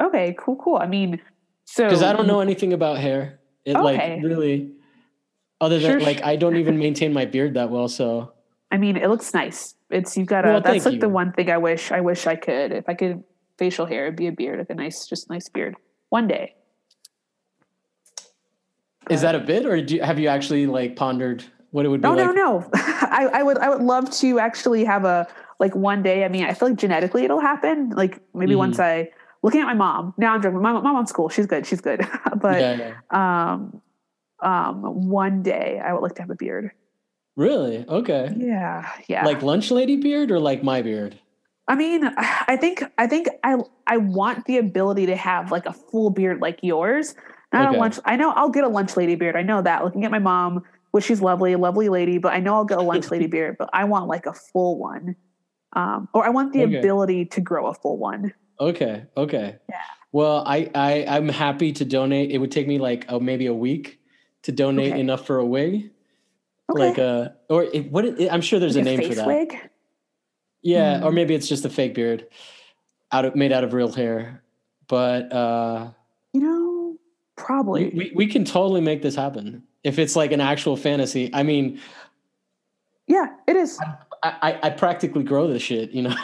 Okay, 0.02 0.36
cool, 0.40 0.56
cool. 0.56 0.78
I 0.78 0.88
mean, 0.88 1.22
so 1.66 1.86
because 1.86 2.04
I 2.04 2.14
don't 2.14 2.28
know 2.28 2.40
anything 2.40 2.74
about 2.74 2.98
hair, 2.98 3.40
it 3.66 3.76
okay. 3.76 3.84
like 4.16 4.24
really, 4.24 4.72
other 5.62 5.80
than 5.80 6.00
sure, 6.00 6.02
like 6.02 6.24
I 6.24 6.36
don't 6.36 6.58
even 6.58 6.78
maintain 6.78 7.14
my 7.14 7.26
beard 7.26 7.54
that 7.56 7.70
well. 7.70 7.88
So 7.88 8.34
I 8.72 8.78
mean, 8.78 8.98
it 8.98 9.08
looks 9.08 9.34
nice. 9.34 9.76
It's 9.92 10.18
you've 10.18 10.28
gotta. 10.28 10.50
Well, 10.50 10.62
that's 10.62 10.86
like 10.86 10.96
you. 10.96 11.00
the 11.00 11.10
one 11.10 11.32
thing 11.32 11.52
I 11.52 11.58
wish. 11.58 11.92
I 11.92 12.02
wish 12.02 12.26
I 12.26 12.36
could. 12.36 12.72
If 12.72 12.90
I 12.90 12.96
could 12.96 13.24
facial 13.58 13.86
hair, 13.86 14.06
it'd 14.06 14.16
be 14.16 14.28
a 14.28 14.32
beard, 14.32 14.60
like 14.60 14.70
a 14.70 14.76
nice, 14.76 15.06
just 15.06 15.30
nice 15.30 15.48
beard. 15.48 15.76
One 16.10 16.28
day. 16.28 16.56
Is 19.10 19.22
that 19.22 19.36
a 19.36 19.40
bit, 19.40 19.66
or 19.66 19.82
do 19.82 19.96
you, 19.96 20.02
have 20.02 20.18
you 20.18 20.28
actually 20.28 20.66
like 20.66 20.96
pondered 20.96 21.44
what 21.72 21.86
it 21.86 21.90
would 21.90 22.02
be? 22.02 22.08
No, 22.08 22.16
like? 22.16 22.28
no, 22.28 22.60
no. 22.60 22.70
I, 22.74 23.30
I 23.34 23.44
would, 23.44 23.58
I 23.58 23.70
would 23.70 23.82
love 23.82 24.10
to 24.20 24.40
actually 24.40 24.86
have 24.86 25.06
a 25.06 25.28
like 25.60 25.76
one 25.76 26.02
day. 26.02 26.24
I 26.24 26.30
mean, 26.30 26.46
I 26.46 26.54
feel 26.54 26.70
like 26.70 26.78
genetically 26.78 27.26
it'll 27.26 27.42
happen. 27.42 27.90
Like 27.92 28.20
maybe 28.34 28.54
mm. 28.54 28.60
once 28.60 28.80
I 28.80 29.10
looking 29.44 29.62
at 29.62 29.68
my 29.68 29.74
mom. 29.74 30.14
Now 30.18 30.34
I'm 30.34 30.42
joking. 30.42 30.62
My, 30.62 30.72
my 30.74 30.92
mom's 30.92 31.12
cool. 31.12 31.30
She's 31.30 31.46
good. 31.46 31.68
She's 31.68 31.82
good. 31.82 32.00
but 32.36 32.60
yeah, 32.60 32.94
yeah. 33.12 33.54
um, 33.54 33.82
um, 34.42 35.10
one 35.10 35.44
day 35.44 35.80
I 35.84 35.94
would 35.94 36.02
like 36.02 36.16
to 36.16 36.22
have 36.22 36.32
a 36.32 36.36
beard. 36.36 36.72
Really? 37.36 37.86
Okay. 37.88 38.34
Yeah. 38.38 38.90
Yeah. 39.08 39.26
Like 39.26 39.42
lunch 39.42 39.72
lady 39.72 39.98
beard 39.98 40.32
or 40.32 40.40
like 40.40 40.64
my 40.64 40.82
beard? 40.82 41.20
I 41.68 41.76
mean, 41.76 42.04
I 42.18 42.58
think 42.58 42.84
I 42.98 43.08
think 43.08 43.30
I 43.44 43.58
I 43.88 43.98
want 43.98 44.46
the 44.46 44.58
ability 44.58 45.06
to 45.08 45.16
have 45.16 45.52
like 45.52 45.66
a 45.66 45.74
full 45.74 46.10
beard 46.10 46.42
like 46.42 46.60
yours. 46.62 47.16
Not 47.54 47.70
okay. 47.70 47.78
a 47.78 47.80
lunch. 47.80 48.00
I 48.06 48.16
know 48.16 48.32
I'll 48.32 48.50
get 48.50 48.64
a 48.64 48.68
lunch 48.68 48.98
lady 48.98 49.16
beard. 49.16 49.36
I 49.36 49.44
know 49.44 49.62
that. 49.62 49.84
Looking 49.84 50.06
at 50.06 50.12
my 50.12 50.20
mom, 50.20 50.64
which 50.92 51.06
she's 51.06 51.22
lovely, 51.22 51.56
lovely 51.56 51.88
lady, 51.88 52.18
but 52.18 52.34
I 52.34 52.40
know 52.40 52.56
I'll 52.56 52.66
get 52.66 52.80
a 52.80 52.84
lunch 52.84 53.12
lady 53.12 53.28
beard. 53.36 53.56
But 53.58 53.70
I 53.72 53.86
want 53.86 54.08
like 54.08 54.26
a 54.26 54.34
full 54.34 54.78
one, 54.78 55.16
um, 55.74 56.10
or 56.14 56.26
I 56.26 56.30
want 56.30 56.52
the 56.52 56.64
okay. 56.64 56.80
ability 56.80 57.26
to 57.26 57.42
grow 57.42 57.68
a 57.68 57.74
full 57.74 57.98
one. 57.98 58.34
Okay. 58.60 59.06
Okay. 59.18 59.58
Yeah. 59.70 59.76
Well, 60.12 60.44
I, 60.46 60.70
I 60.76 61.06
I'm 61.08 61.28
happy 61.30 61.72
to 61.74 61.86
donate. 61.86 62.32
It 62.32 62.38
would 62.38 62.52
take 62.52 62.68
me 62.68 62.78
like 62.78 63.06
oh, 63.10 63.20
maybe 63.20 63.48
a 63.48 63.54
week 63.54 64.00
to 64.44 64.52
donate 64.52 64.94
okay. 64.94 65.00
enough 65.00 65.26
for 65.26 65.38
a 65.38 65.46
wig. 65.46 65.90
Okay. 66.72 66.90
Like 66.90 67.00
uh 67.00 67.30
or 67.50 67.64
it, 67.64 67.92
what 67.92 68.06
it, 68.06 68.32
I'm 68.32 68.42
sure 68.42 68.60
there's 68.60 68.76
like 68.76 68.84
a 68.84 68.86
name 68.86 69.10
for 69.10 69.16
that. 69.16 69.28
Wig? 69.28 69.58
Yeah, 70.62 71.00
mm. 71.00 71.04
or 71.04 71.10
hmm. 71.10 71.16
maybe 71.16 71.36
it's 71.36 71.48
just 71.48 71.66
a 71.66 71.70
fake 71.70 71.94
beard 71.94 72.28
out 73.12 73.26
of 73.26 73.36
made 73.36 73.52
out 73.52 73.64
of 73.64 73.74
real 73.74 73.92
hair. 73.92 74.44
But 74.88 75.32
uh 75.34 75.90
you 76.34 76.42
know, 76.42 76.98
probably. 77.36 77.90
We, 77.90 77.96
we, 77.96 78.12
we 78.16 78.28
can 78.28 78.46
totally 78.46 78.82
make 78.82 79.02
this 79.02 79.16
happen. 79.16 79.64
If 79.84 80.00
it's 80.00 80.16
like 80.16 80.32
an 80.32 80.42
actual 80.42 80.78
fantasy. 80.78 81.30
I 81.34 81.44
mean, 81.44 81.80
yeah, 83.08 83.28
it 83.48 83.56
is. 83.56 83.80
I, 84.24 84.36
I, 84.42 84.60
I 84.64 84.70
practically 84.70 85.24
grow 85.24 85.48
this 85.48 85.62
shit, 85.62 85.92
you 85.92 86.04
know. 86.04 86.16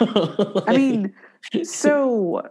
like, 0.54 0.68
I 0.68 0.76
mean, 0.76 1.14
so 1.62 2.42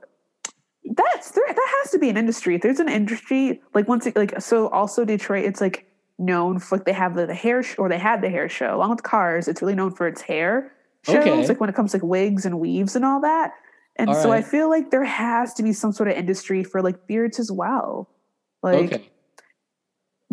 that's 0.86 1.32
there 1.32 1.46
that 1.48 1.78
has 1.82 1.92
to 1.92 2.00
be 2.00 2.10
an 2.10 2.18
industry 2.18 2.56
if 2.56 2.62
there's 2.62 2.80
an 2.80 2.90
industry 2.90 3.62
like 3.74 3.88
once 3.88 4.06
it, 4.06 4.16
like 4.16 4.40
so 4.42 4.70
also 4.70 5.06
detroit 5.06 5.46
it's 5.46 5.62
like 5.62 5.86
known 6.18 6.60
for 6.60 6.78
like 6.78 6.86
they 6.86 6.94
have 6.94 7.16
the, 7.16 7.26
the 7.26 7.34
hair 7.34 7.64
sh- 7.64 7.76
or 7.78 7.90
they 7.90 7.98
had 7.98 8.22
the 8.22 8.30
hair 8.30 8.50
show 8.50 8.76
along 8.76 8.90
with 8.90 9.04
cars 9.04 9.48
it's 9.48 9.62
really 9.62 9.76
known 9.76 9.92
for 9.92 10.08
its 10.08 10.22
hair 10.22 10.72
shows 11.04 11.16
okay. 11.16 11.48
like 11.48 11.60
when 11.60 11.70
it 11.70 11.76
comes 11.76 11.92
to 11.92 11.98
like 11.98 12.04
wigs 12.04 12.46
and 12.46 12.60
weaves 12.60 12.96
and 12.96 13.06
all 13.06 13.22
that 13.22 13.54
and 13.98 14.10
all 14.10 14.16
so 14.16 14.30
right. 14.30 14.44
i 14.44 14.48
feel 14.48 14.70
like 14.70 14.92
there 14.92 15.04
has 15.04 15.54
to 15.54 15.64
be 15.64 15.72
some 15.72 15.92
sort 15.92 16.10
of 16.10 16.16
industry 16.16 16.64
for 16.64 16.82
like 16.82 17.08
beards 17.08 17.40
as 17.40 17.52
well 17.52 18.10
like 18.64 18.94
okay. 18.94 19.10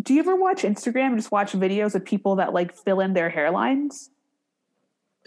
do 0.01 0.13
you 0.13 0.19
ever 0.19 0.35
watch 0.35 0.63
instagram 0.63 1.07
and 1.07 1.17
just 1.17 1.31
watch 1.31 1.53
videos 1.53 1.95
of 1.95 2.03
people 2.03 2.35
that 2.35 2.53
like 2.53 2.75
fill 2.75 2.99
in 2.99 3.13
their 3.13 3.29
hairlines 3.29 4.09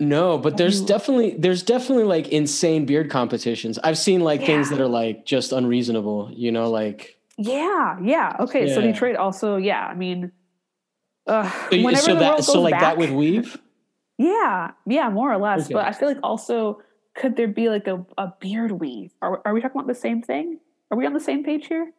no, 0.00 0.38
but 0.38 0.56
there's 0.56 0.80
definitely 0.80 1.36
there's 1.38 1.62
definitely 1.62 2.04
like 2.04 2.28
insane 2.28 2.86
beard 2.86 3.10
competitions. 3.10 3.78
I've 3.84 3.98
seen 3.98 4.20
like 4.20 4.40
yeah. 4.40 4.46
things 4.46 4.70
that 4.70 4.80
are 4.80 4.88
like 4.88 5.26
just 5.26 5.52
unreasonable, 5.52 6.30
you 6.32 6.50
know, 6.50 6.70
like 6.70 7.18
Yeah, 7.36 7.98
yeah. 8.02 8.36
Okay, 8.40 8.66
yeah. 8.66 8.74
so 8.74 8.80
Detroit 8.80 9.16
also, 9.16 9.56
yeah, 9.56 9.86
I 9.86 9.94
mean 9.94 10.32
uh, 11.26 11.50
so, 11.70 11.94
so 11.94 12.14
that 12.16 12.44
so 12.44 12.60
like 12.60 12.72
back, 12.72 12.80
that 12.80 12.96
with 12.96 13.10
weave? 13.10 13.58
Yeah, 14.18 14.72
yeah, 14.86 15.10
more 15.10 15.32
or 15.32 15.38
less. 15.38 15.66
Okay. 15.66 15.74
But 15.74 15.86
I 15.86 15.92
feel 15.92 16.08
like 16.08 16.18
also 16.22 16.82
could 17.14 17.36
there 17.36 17.48
be 17.48 17.68
like 17.68 17.86
a, 17.86 18.04
a 18.18 18.32
beard 18.40 18.72
weave? 18.72 19.12
Are 19.22 19.40
are 19.44 19.54
we 19.54 19.60
talking 19.60 19.80
about 19.80 19.88
the 19.88 19.94
same 19.94 20.22
thing? 20.22 20.60
Are 20.90 20.98
we 20.98 21.06
on 21.06 21.12
the 21.12 21.20
same 21.20 21.44
page 21.44 21.66
here? 21.66 21.92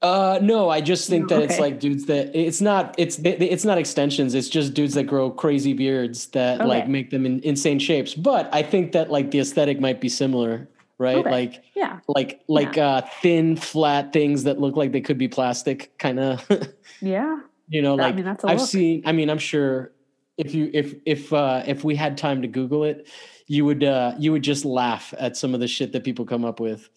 Uh, 0.00 0.38
no, 0.40 0.68
I 0.68 0.80
just 0.80 1.08
think 1.08 1.28
that 1.28 1.42
okay. 1.42 1.44
it's 1.44 1.58
like 1.58 1.80
dudes 1.80 2.06
that 2.06 2.30
it's 2.34 2.60
not 2.60 2.94
it's 2.98 3.18
it's 3.18 3.64
not 3.64 3.78
extensions. 3.78 4.34
It's 4.34 4.48
just 4.48 4.72
dudes 4.72 4.94
that 4.94 5.04
grow 5.04 5.30
crazy 5.30 5.72
beards 5.72 6.28
that 6.28 6.60
okay. 6.60 6.68
like 6.68 6.88
make 6.88 7.10
them 7.10 7.26
in 7.26 7.40
insane 7.40 7.80
shapes. 7.80 8.14
But 8.14 8.48
I 8.52 8.62
think 8.62 8.92
that 8.92 9.10
like 9.10 9.32
the 9.32 9.40
aesthetic 9.40 9.80
might 9.80 10.00
be 10.00 10.08
similar, 10.08 10.68
right? 10.98 11.16
Okay. 11.16 11.30
Like 11.30 11.64
yeah, 11.74 11.98
like 12.06 12.42
like 12.46 12.76
yeah. 12.76 12.88
uh 12.88 13.00
thin 13.22 13.56
flat 13.56 14.12
things 14.12 14.44
that 14.44 14.60
look 14.60 14.76
like 14.76 14.92
they 14.92 15.00
could 15.00 15.18
be 15.18 15.26
plastic, 15.26 15.98
kind 15.98 16.20
of. 16.20 16.48
yeah. 17.00 17.40
You 17.68 17.82
know, 17.82 17.96
like 17.96 18.12
I 18.12 18.16
mean, 18.16 18.24
that's 18.24 18.44
I've 18.44 18.60
look. 18.60 18.68
seen. 18.68 19.02
I 19.04 19.10
mean, 19.10 19.28
I'm 19.28 19.38
sure 19.38 19.90
if 20.36 20.54
you 20.54 20.70
if 20.72 20.94
if 21.06 21.32
uh 21.32 21.64
if 21.66 21.82
we 21.82 21.96
had 21.96 22.16
time 22.16 22.42
to 22.42 22.48
google 22.48 22.84
it 22.84 23.08
you 23.48 23.64
would 23.64 23.82
uh 23.82 24.14
you 24.18 24.30
would 24.30 24.42
just 24.42 24.64
laugh 24.64 25.12
at 25.18 25.36
some 25.36 25.52
of 25.52 25.58
the 25.60 25.66
shit 25.66 25.92
that 25.92 26.04
people 26.04 26.24
come 26.24 26.44
up 26.44 26.60
with 26.60 26.88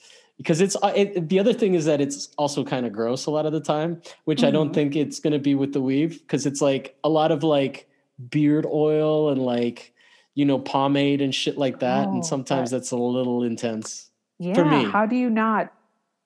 because 0.41 0.59
it's 0.59 0.75
uh, 0.81 0.91
it, 0.95 1.29
the 1.29 1.39
other 1.39 1.53
thing 1.53 1.75
is 1.75 1.85
that 1.85 2.01
it's 2.01 2.29
also 2.37 2.63
kind 2.63 2.85
of 2.85 2.91
gross 2.91 3.27
a 3.27 3.31
lot 3.31 3.45
of 3.45 3.53
the 3.53 3.59
time 3.59 4.01
which 4.25 4.39
mm-hmm. 4.39 4.47
i 4.47 4.51
don't 4.51 4.67
mm-hmm. 4.67 4.73
think 4.73 4.95
it's 4.95 5.19
going 5.19 5.33
to 5.33 5.39
be 5.39 5.55
with 5.55 5.71
the 5.73 5.81
weave 5.81 6.19
because 6.21 6.45
it's 6.45 6.61
like 6.61 6.95
a 7.03 7.09
lot 7.09 7.31
of 7.31 7.43
like 7.43 7.87
beard 8.29 8.65
oil 8.65 9.29
and 9.29 9.41
like 9.41 9.93
you 10.33 10.45
know 10.45 10.57
pomade 10.57 11.21
and 11.21 11.35
shit 11.35 11.57
like 11.57 11.79
that 11.79 12.07
oh, 12.07 12.13
and 12.13 12.25
sometimes 12.25 12.71
that, 12.71 12.77
that's 12.77 12.91
a 12.91 12.97
little 12.97 13.43
intense 13.43 14.09
yeah 14.39 14.53
for 14.53 14.65
me 14.65 14.83
how 14.83 15.05
do 15.05 15.15
you 15.15 15.29
not 15.29 15.71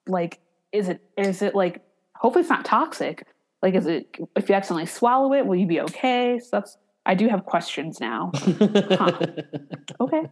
like 0.06 0.40
is 0.72 0.88
it 0.88 1.00
is 1.16 1.42
it 1.42 1.54
like 1.54 1.82
hopefully 2.14 2.40
it's 2.40 2.50
not 2.50 2.64
toxic 2.64 3.26
like 3.62 3.74
is 3.74 3.86
it 3.86 4.16
if 4.34 4.48
you 4.48 4.54
accidentally 4.54 4.86
swallow 4.86 5.32
it 5.32 5.46
will 5.46 5.56
you 5.56 5.66
be 5.66 5.80
okay 5.80 6.38
so 6.38 6.48
that's 6.52 6.78
i 7.04 7.14
do 7.14 7.28
have 7.28 7.44
questions 7.44 8.00
now 8.00 8.30
huh. 8.34 9.12
okay 10.00 10.22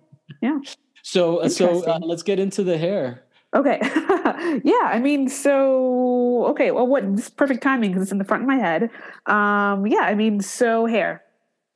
yeah 0.41 0.59
so 1.03 1.39
uh, 1.39 1.49
so 1.49 1.85
uh, 1.85 1.99
let's 2.03 2.23
get 2.23 2.39
into 2.39 2.63
the 2.63 2.79
hair 2.79 3.25
Okay. 3.55 3.79
yeah, 4.65 4.89
I 4.91 4.99
mean, 5.01 5.29
so 5.29 6.47
okay, 6.47 6.73
well 6.73 6.87
what 6.87 7.17
this 7.17 7.31
perfect 7.31 7.63
timing 7.63 7.91
because 7.91 8.03
it's 8.03 8.13
in 8.13 8.19
the 8.19 8.25
front 8.25 8.43
of 8.43 8.49
my 8.49 8.57
head. 8.57 8.91
Um, 9.27 9.87
yeah, 9.87 10.01
I 10.01 10.15
mean, 10.15 10.41
so 10.41 10.87
hair. 10.87 11.23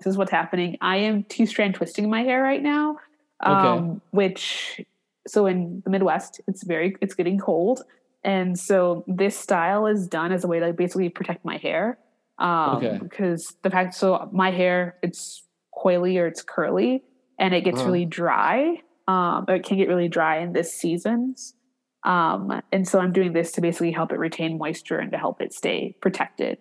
This 0.00 0.12
is 0.12 0.16
what's 0.16 0.30
happening. 0.30 0.76
I 0.80 0.96
am 0.98 1.24
two 1.24 1.46
strand 1.46 1.74
twisting 1.74 2.10
my 2.10 2.22
hair 2.22 2.42
right 2.42 2.62
now. 2.62 2.98
Um, 3.40 3.56
okay. 3.56 4.00
which 4.10 4.80
so 5.28 5.46
in 5.46 5.82
the 5.84 5.90
Midwest, 5.90 6.40
it's 6.48 6.64
very 6.64 6.96
it's 7.00 7.14
getting 7.14 7.38
cold. 7.38 7.82
And 8.24 8.58
so 8.58 9.04
this 9.06 9.38
style 9.38 9.86
is 9.86 10.08
done 10.08 10.32
as 10.32 10.42
a 10.42 10.48
way 10.48 10.58
to 10.58 10.72
basically 10.72 11.08
protect 11.08 11.44
my 11.44 11.58
hair. 11.58 11.98
Um, 12.38 12.76
okay. 12.76 12.98
because 13.00 13.56
the 13.62 13.70
fact 13.70 13.94
so 13.94 14.28
my 14.32 14.52
hair 14.52 14.96
it's 15.02 15.42
coily 15.76 16.20
or 16.20 16.26
it's 16.28 16.40
curly 16.40 17.02
and 17.36 17.52
it 17.52 17.62
gets 17.62 17.78
uh-huh. 17.78 17.86
really 17.86 18.04
dry. 18.04 18.80
Um, 19.06 19.44
it 19.48 19.64
can 19.64 19.76
get 19.78 19.88
really 19.88 20.08
dry 20.08 20.38
in 20.38 20.52
this 20.52 20.72
seasons. 20.72 21.54
Um, 22.04 22.62
and 22.72 22.86
so 22.86 23.00
I'm 23.00 23.12
doing 23.12 23.32
this 23.32 23.52
to 23.52 23.60
basically 23.60 23.92
help 23.92 24.12
it 24.12 24.18
retain 24.18 24.58
moisture 24.58 24.98
and 24.98 25.10
to 25.12 25.18
help 25.18 25.40
it 25.40 25.52
stay 25.52 25.96
protected. 26.00 26.58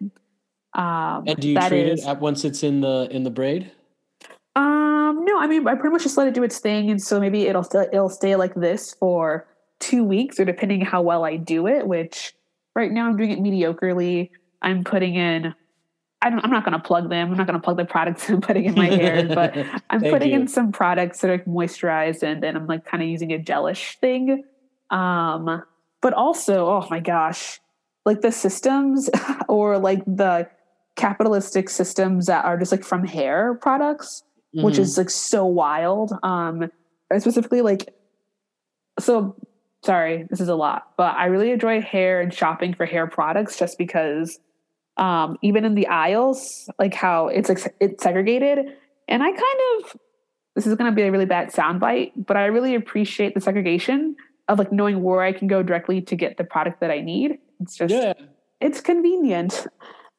Um, 0.73 1.23
and 1.27 1.39
do 1.39 1.49
you 1.49 1.59
treat 1.59 1.87
is, 1.87 2.03
it 2.03 2.07
at 2.07 2.19
once 2.19 2.43
it's 2.43 2.63
in 2.63 2.81
the 2.81 3.07
in 3.11 3.23
the 3.23 3.29
braid? 3.29 3.71
Um, 4.55 5.23
no, 5.25 5.39
I 5.39 5.47
mean 5.47 5.67
I 5.67 5.75
pretty 5.75 5.91
much 5.91 6.03
just 6.03 6.17
let 6.17 6.27
it 6.27 6.33
do 6.33 6.43
its 6.43 6.59
thing, 6.59 6.89
and 6.89 7.01
so 7.01 7.19
maybe 7.19 7.47
it'll 7.47 7.63
still 7.63 7.87
it'll 7.91 8.09
stay 8.09 8.35
like 8.35 8.53
this 8.55 8.93
for 8.93 9.47
two 9.79 10.03
weeks, 10.03 10.39
or 10.39 10.45
depending 10.45 10.81
how 10.81 11.01
well 11.01 11.23
I 11.23 11.37
do 11.37 11.67
it. 11.67 11.87
Which 11.87 12.33
right 12.75 12.91
now 12.91 13.07
I'm 13.07 13.17
doing 13.17 13.31
it 13.31 13.39
mediocrely. 13.39 14.29
I'm 14.61 14.83
putting 14.83 15.15
in. 15.15 15.53
I 16.19 16.31
don't, 16.31 16.43
I'm 16.43 16.49
not 16.49 16.65
going 16.65 16.73
to 16.73 16.79
plug 16.79 17.11
them. 17.11 17.29
I'm 17.29 17.37
not 17.37 17.45
going 17.45 17.59
to 17.59 17.63
plug 17.63 17.77
the 17.77 17.85
products 17.85 18.27
I'm 18.29 18.41
putting 18.41 18.65
in 18.65 18.73
my 18.73 18.87
hair, 18.87 19.23
but 19.27 19.55
I'm 19.91 20.01
putting 20.01 20.31
you. 20.31 20.39
in 20.41 20.47
some 20.47 20.71
products 20.71 21.21
that 21.21 21.29
are 21.29 21.37
moisturized, 21.39 22.23
and 22.23 22.41
then 22.41 22.55
I'm 22.55 22.67
like 22.67 22.85
kind 22.85 23.01
of 23.01 23.09
using 23.09 23.31
a 23.33 23.37
gelish 23.37 23.95
thing 23.97 24.43
um, 24.89 25.63
but 26.01 26.13
also, 26.13 26.67
oh 26.67 26.87
my 26.89 26.99
gosh, 26.99 27.59
like 28.05 28.21
the 28.21 28.31
systems 28.31 29.09
or 29.49 29.77
like 29.77 30.03
the 30.05 30.49
capitalistic 30.95 31.69
systems 31.69 32.25
that 32.27 32.45
are 32.45 32.57
just 32.57 32.71
like 32.71 32.83
from 32.83 33.05
hair 33.05 33.55
products, 33.55 34.23
mm-hmm. 34.55 34.65
which 34.65 34.77
is 34.77 34.97
like 34.97 35.09
so 35.09 35.45
wild. 35.45 36.13
Um, 36.23 36.71
specifically 37.17 37.61
like, 37.61 37.93
so 38.99 39.35
sorry, 39.83 40.25
this 40.29 40.41
is 40.41 40.49
a 40.49 40.55
lot, 40.55 40.91
but 40.97 41.15
I 41.15 41.25
really 41.25 41.51
enjoy 41.51 41.81
hair 41.81 42.19
and 42.19 42.33
shopping 42.33 42.73
for 42.73 42.85
hair 42.85 43.07
products 43.07 43.57
just 43.57 43.77
because 43.77 44.39
um, 44.97 45.37
even 45.41 45.63
in 45.65 45.75
the 45.75 45.87
aisles, 45.87 46.69
like 46.79 46.93
how 46.93 47.27
it's 47.27 47.49
like 47.49 47.75
it's 47.79 48.03
segregated. 48.03 48.65
And 49.07 49.23
I 49.23 49.31
kind 49.31 49.59
of 49.79 49.97
this 50.55 50.65
is 50.65 50.73
going 50.73 50.91
to 50.91 50.95
be 50.95 51.03
a 51.03 51.11
really 51.11 51.25
bad 51.25 51.53
soundbite, 51.53 52.13
but 52.25 52.35
I 52.35 52.45
really 52.45 52.73
appreciate 52.73 53.35
the 53.35 53.41
segregation 53.41 54.15
of 54.47 54.59
like 54.59 54.71
knowing 54.71 55.03
where 55.03 55.21
I 55.21 55.33
can 55.33 55.47
go 55.47 55.63
directly 55.63 56.01
to 56.01 56.15
get 56.15 56.37
the 56.37 56.43
product 56.43 56.79
that 56.81 56.91
I 56.91 57.01
need. 57.01 57.39
It's 57.59 57.75
just 57.75 57.93
yeah. 57.93 58.13
it's 58.61 58.81
convenient. 58.81 59.67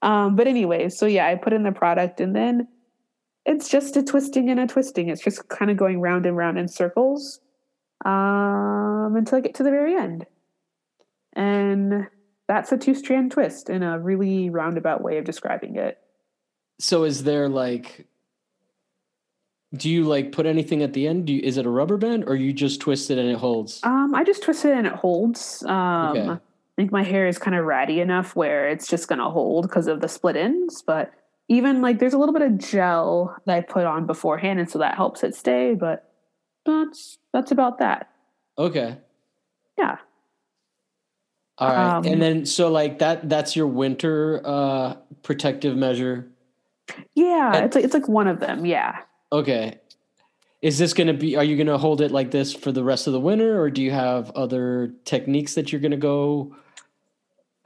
Um, 0.02 0.36
but 0.36 0.46
anyway, 0.46 0.88
so 0.88 1.06
yeah, 1.06 1.26
I 1.26 1.34
put 1.34 1.52
in 1.52 1.62
the 1.62 1.72
product 1.72 2.20
and 2.20 2.34
then 2.34 2.68
it's 3.44 3.68
just 3.68 3.96
a 3.96 4.02
twisting 4.02 4.50
and 4.50 4.60
a 4.60 4.66
twisting. 4.66 5.08
It's 5.08 5.22
just 5.22 5.48
kind 5.48 5.70
of 5.70 5.76
going 5.76 6.00
round 6.00 6.26
and 6.26 6.36
round 6.36 6.58
in 6.58 6.68
circles 6.68 7.40
um, 8.04 9.14
until 9.16 9.38
I 9.38 9.40
get 9.40 9.54
to 9.54 9.62
the 9.62 9.70
very 9.70 9.96
end. 9.96 10.26
And 11.32 12.06
that's 12.46 12.72
a 12.72 12.78
two 12.78 12.94
strand 12.94 13.32
twist 13.32 13.70
in 13.70 13.82
a 13.82 13.98
really 13.98 14.50
roundabout 14.50 15.02
way 15.02 15.18
of 15.18 15.24
describing 15.24 15.76
it. 15.76 15.98
So 16.80 17.04
is 17.04 17.24
there 17.24 17.48
like 17.48 18.06
do 19.74 19.90
you 19.90 20.04
like 20.04 20.32
put 20.32 20.46
anything 20.46 20.82
at 20.82 20.92
the 20.92 21.06
end? 21.06 21.26
Do 21.26 21.34
you, 21.34 21.40
is 21.42 21.58
it 21.58 21.66
a 21.66 21.70
rubber 21.70 21.96
band 21.96 22.24
or 22.26 22.34
you 22.34 22.52
just 22.52 22.80
twist 22.80 23.10
it 23.10 23.18
and 23.18 23.28
it 23.28 23.36
holds? 23.36 23.80
Um, 23.82 24.14
I 24.14 24.24
just 24.24 24.42
twist 24.42 24.64
it 24.64 24.72
and 24.72 24.86
it 24.86 24.94
holds. 24.94 25.62
Um, 25.64 26.16
okay. 26.16 26.28
I 26.30 26.38
think 26.76 26.92
my 26.92 27.02
hair 27.02 27.26
is 27.26 27.38
kind 27.38 27.56
of 27.56 27.64
ratty 27.64 28.00
enough 28.00 28.34
where 28.34 28.68
it's 28.68 28.86
just 28.86 29.08
gonna 29.08 29.28
hold 29.28 29.68
because 29.68 29.86
of 29.86 30.00
the 30.00 30.08
split 30.08 30.36
ends. 30.36 30.82
But 30.82 31.12
even 31.48 31.82
like 31.82 31.98
there's 31.98 32.14
a 32.14 32.18
little 32.18 32.32
bit 32.32 32.42
of 32.42 32.58
gel 32.58 33.36
that 33.44 33.56
I 33.56 33.60
put 33.60 33.84
on 33.84 34.06
beforehand, 34.06 34.58
and 34.58 34.70
so 34.70 34.78
that 34.78 34.94
helps 34.94 35.22
it 35.22 35.34
stay. 35.34 35.74
But 35.74 36.10
that's 36.64 37.18
that's 37.32 37.50
about 37.50 37.78
that. 37.78 38.10
Okay. 38.56 38.96
Yeah. 39.76 39.98
All 41.58 41.68
right, 41.68 41.96
um, 41.96 42.06
and 42.06 42.22
then 42.22 42.46
so 42.46 42.70
like 42.70 43.00
that 43.00 43.28
that's 43.28 43.56
your 43.56 43.66
winter 43.66 44.40
uh 44.44 44.94
protective 45.24 45.76
measure. 45.76 46.30
Yeah, 47.14 47.64
it's 47.64 47.74
like 47.74 47.84
it's 47.84 47.94
like 47.94 48.08
one 48.08 48.28
of 48.28 48.40
them. 48.40 48.64
Yeah. 48.64 49.00
Okay. 49.32 49.78
Is 50.60 50.78
this 50.78 50.92
going 50.92 51.06
to 51.06 51.14
be, 51.14 51.36
are 51.36 51.44
you 51.44 51.56
going 51.56 51.68
to 51.68 51.78
hold 51.78 52.00
it 52.00 52.10
like 52.10 52.30
this 52.30 52.52
for 52.52 52.72
the 52.72 52.82
rest 52.82 53.06
of 53.06 53.12
the 53.12 53.20
winter 53.20 53.60
or 53.60 53.70
do 53.70 53.82
you 53.82 53.92
have 53.92 54.30
other 54.30 54.92
techniques 55.04 55.54
that 55.54 55.70
you're 55.70 55.80
going 55.80 55.92
to 55.92 55.96
go 55.96 56.56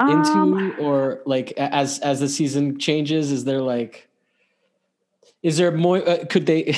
into 0.00 0.30
um, 0.32 0.74
or 0.78 1.22
like 1.24 1.52
as, 1.52 2.00
as 2.00 2.20
the 2.20 2.28
season 2.28 2.78
changes, 2.78 3.32
is 3.32 3.44
there 3.44 3.62
like, 3.62 4.08
is 5.42 5.56
there 5.56 5.72
more, 5.72 6.06
uh, 6.06 6.24
could 6.28 6.44
they, 6.46 6.64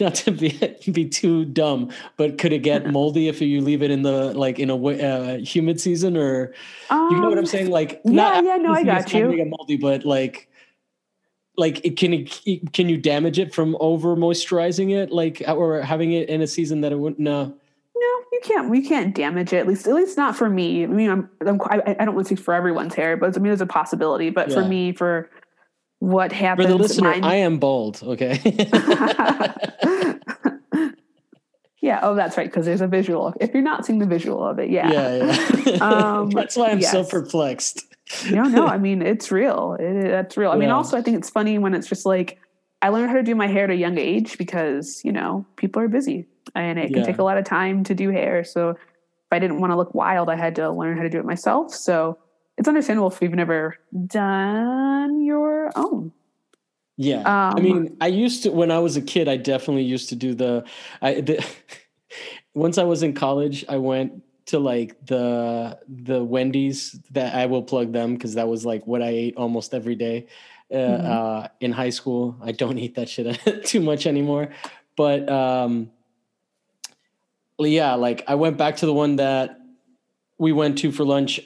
not 0.00 0.14
to 0.14 0.30
be, 0.30 0.76
be 0.92 1.08
too 1.08 1.44
dumb, 1.46 1.90
but 2.16 2.38
could 2.38 2.52
it 2.52 2.60
get 2.60 2.86
moldy 2.92 3.26
if 3.26 3.40
you 3.40 3.60
leave 3.60 3.82
it 3.82 3.90
in 3.90 4.02
the, 4.02 4.32
like 4.34 4.60
in 4.60 4.70
a 4.70 4.76
uh, 4.76 5.38
humid 5.38 5.80
season 5.80 6.16
or 6.16 6.54
um, 6.90 7.08
you 7.10 7.20
know 7.20 7.28
what 7.28 7.38
I'm 7.38 7.44
um, 7.44 7.46
saying? 7.46 7.70
Like, 7.70 8.00
yeah, 8.04 8.40
yeah, 8.40 8.56
no, 8.56 8.72
I 8.72 8.84
got 8.84 9.12
you. 9.12 9.34
Get 9.34 9.48
moldy, 9.48 9.78
but 9.78 10.04
like, 10.04 10.48
like 11.56 11.84
it 11.84 11.96
can 11.96 12.14
it, 12.14 12.72
can 12.72 12.88
you 12.88 12.96
damage 12.96 13.38
it 13.38 13.54
from 13.54 13.76
over 13.80 14.16
moisturizing 14.16 14.90
it 14.90 15.10
like 15.10 15.42
or 15.46 15.82
having 15.82 16.12
it 16.12 16.28
in 16.28 16.40
a 16.40 16.46
season 16.46 16.80
that 16.80 16.92
it 16.92 16.98
wouldn't 16.98 17.20
no 17.20 17.44
no 17.44 18.24
you 18.32 18.40
can't 18.42 18.74
you 18.74 18.82
can't 18.82 19.14
damage 19.14 19.52
it 19.52 19.58
at 19.58 19.66
least 19.66 19.86
at 19.86 19.94
least 19.94 20.16
not 20.16 20.36
for 20.36 20.48
me 20.48 20.84
i 20.84 20.86
mean 20.86 21.10
i'm, 21.10 21.28
I'm 21.46 21.60
I, 21.62 21.96
I 22.00 22.04
don't 22.04 22.14
want 22.14 22.26
to 22.28 22.34
speak 22.34 22.44
for 22.44 22.54
everyone's 22.54 22.94
hair 22.94 23.16
but 23.16 23.36
i 23.36 23.40
mean 23.40 23.50
there's 23.50 23.60
a 23.60 23.66
possibility 23.66 24.30
but 24.30 24.48
yeah. 24.48 24.54
for 24.54 24.64
me 24.64 24.92
for 24.92 25.30
what 25.98 26.32
happens 26.32 26.66
for 26.66 26.72
the 26.72 26.78
listener 26.78 27.10
mine, 27.10 27.24
i 27.24 27.36
am 27.36 27.58
bald 27.58 28.02
okay 28.02 28.40
yeah 31.80 32.00
oh 32.02 32.14
that's 32.14 32.36
right 32.36 32.48
because 32.48 32.64
there's 32.64 32.80
a 32.80 32.88
visual 32.88 33.34
if 33.40 33.52
you're 33.52 33.62
not 33.62 33.84
seeing 33.84 33.98
the 33.98 34.06
visual 34.06 34.42
of 34.42 34.58
it 34.58 34.70
yeah 34.70 34.90
yeah, 34.90 35.62
yeah. 35.66 35.74
um, 35.80 36.30
that's 36.30 36.56
why 36.56 36.70
i'm 36.70 36.80
yes. 36.80 36.90
so 36.90 37.04
perplexed 37.04 37.91
no, 38.30 38.44
no. 38.44 38.66
I 38.66 38.78
mean, 38.86 39.02
it's 39.02 39.30
real. 39.30 39.76
It, 39.78 40.08
that's 40.08 40.36
real. 40.36 40.50
I 40.50 40.54
yeah. 40.54 40.60
mean, 40.60 40.70
also, 40.70 40.96
I 40.96 41.02
think 41.02 41.18
it's 41.18 41.30
funny 41.30 41.58
when 41.58 41.74
it's 41.74 41.88
just 41.88 42.06
like 42.06 42.38
I 42.80 42.88
learned 42.88 43.10
how 43.10 43.16
to 43.16 43.22
do 43.22 43.34
my 43.34 43.46
hair 43.46 43.64
at 43.64 43.70
a 43.70 43.76
young 43.76 43.98
age 43.98 44.38
because 44.38 45.04
you 45.04 45.12
know 45.12 45.46
people 45.56 45.82
are 45.82 45.88
busy 45.88 46.26
and 46.54 46.78
it 46.78 46.90
yeah. 46.90 46.98
can 46.98 47.06
take 47.06 47.18
a 47.18 47.22
lot 47.22 47.38
of 47.38 47.44
time 47.44 47.84
to 47.84 47.94
do 47.94 48.10
hair. 48.10 48.44
So 48.44 48.70
if 48.70 48.78
I 49.30 49.38
didn't 49.38 49.60
want 49.60 49.72
to 49.72 49.76
look 49.76 49.94
wild, 49.94 50.28
I 50.28 50.36
had 50.36 50.56
to 50.56 50.70
learn 50.70 50.96
how 50.96 51.02
to 51.02 51.10
do 51.10 51.18
it 51.18 51.24
myself. 51.24 51.74
So 51.74 52.18
it's 52.58 52.68
understandable 52.68 53.08
if 53.08 53.20
you've 53.22 53.32
never 53.32 53.78
done 54.06 55.24
your 55.24 55.70
own. 55.76 56.12
Yeah, 56.96 57.20
um, 57.20 57.54
I 57.56 57.60
mean, 57.60 57.96
I 58.00 58.08
used 58.08 58.42
to 58.42 58.50
when 58.50 58.70
I 58.70 58.78
was 58.78 58.96
a 58.96 59.02
kid. 59.02 59.26
I 59.26 59.36
definitely 59.36 59.84
used 59.84 60.10
to 60.10 60.16
do 60.16 60.34
the. 60.34 60.64
I 61.00 61.20
the, 61.20 61.44
once 62.54 62.76
I 62.76 62.84
was 62.84 63.02
in 63.02 63.14
college, 63.14 63.64
I 63.68 63.78
went 63.78 64.22
to 64.52 64.58
like 64.58 64.94
the 65.06 65.78
the 65.88 66.22
Wendy's 66.22 66.92
that 67.10 67.34
I 67.34 67.46
will 67.46 67.62
plug 67.62 67.92
them 67.92 68.14
because 68.14 68.34
that 68.34 68.48
was 68.48 68.66
like 68.66 68.86
what 68.86 69.00
I 69.00 69.08
ate 69.08 69.36
almost 69.36 69.72
every 69.72 69.94
day 69.94 70.26
uh, 70.70 70.76
mm-hmm. 70.76 71.10
uh, 71.10 71.48
in 71.60 71.72
high 71.72 71.88
school. 71.88 72.36
I 72.42 72.52
don't 72.52 72.78
eat 72.78 72.94
that 72.96 73.08
shit 73.08 73.64
too 73.64 73.80
much 73.80 74.06
anymore, 74.06 74.50
but 74.94 75.26
um, 75.30 75.90
yeah, 77.58 77.94
like 77.94 78.24
I 78.28 78.34
went 78.34 78.58
back 78.58 78.76
to 78.76 78.86
the 78.86 78.92
one 78.92 79.16
that 79.16 79.58
we 80.36 80.52
went 80.52 80.76
to 80.78 80.92
for 80.92 81.04
lunch 81.04 81.40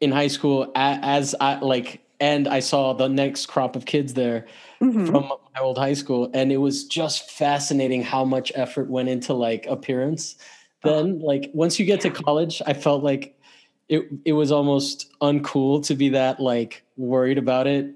in 0.00 0.12
high 0.12 0.28
school 0.28 0.70
as 0.76 1.34
I 1.40 1.58
like, 1.58 2.06
and 2.20 2.46
I 2.46 2.60
saw 2.60 2.92
the 2.92 3.08
next 3.08 3.46
crop 3.46 3.74
of 3.74 3.84
kids 3.84 4.14
there 4.14 4.46
mm-hmm. 4.80 5.06
from 5.06 5.24
my 5.24 5.60
old 5.60 5.76
high 5.76 5.94
school, 5.94 6.30
and 6.32 6.52
it 6.52 6.58
was 6.58 6.84
just 6.84 7.32
fascinating 7.32 8.02
how 8.02 8.24
much 8.24 8.52
effort 8.54 8.88
went 8.88 9.08
into 9.08 9.34
like 9.34 9.66
appearance 9.66 10.36
then 10.84 11.18
like 11.20 11.50
once 11.54 11.78
you 11.78 11.86
get 11.86 12.00
to 12.00 12.10
college 12.10 12.62
i 12.66 12.72
felt 12.72 13.02
like 13.02 13.38
it 13.88 14.08
it 14.24 14.32
was 14.32 14.52
almost 14.52 15.12
uncool 15.20 15.84
to 15.84 15.94
be 15.94 16.10
that 16.10 16.40
like 16.40 16.84
worried 16.96 17.38
about 17.38 17.66
it 17.66 17.94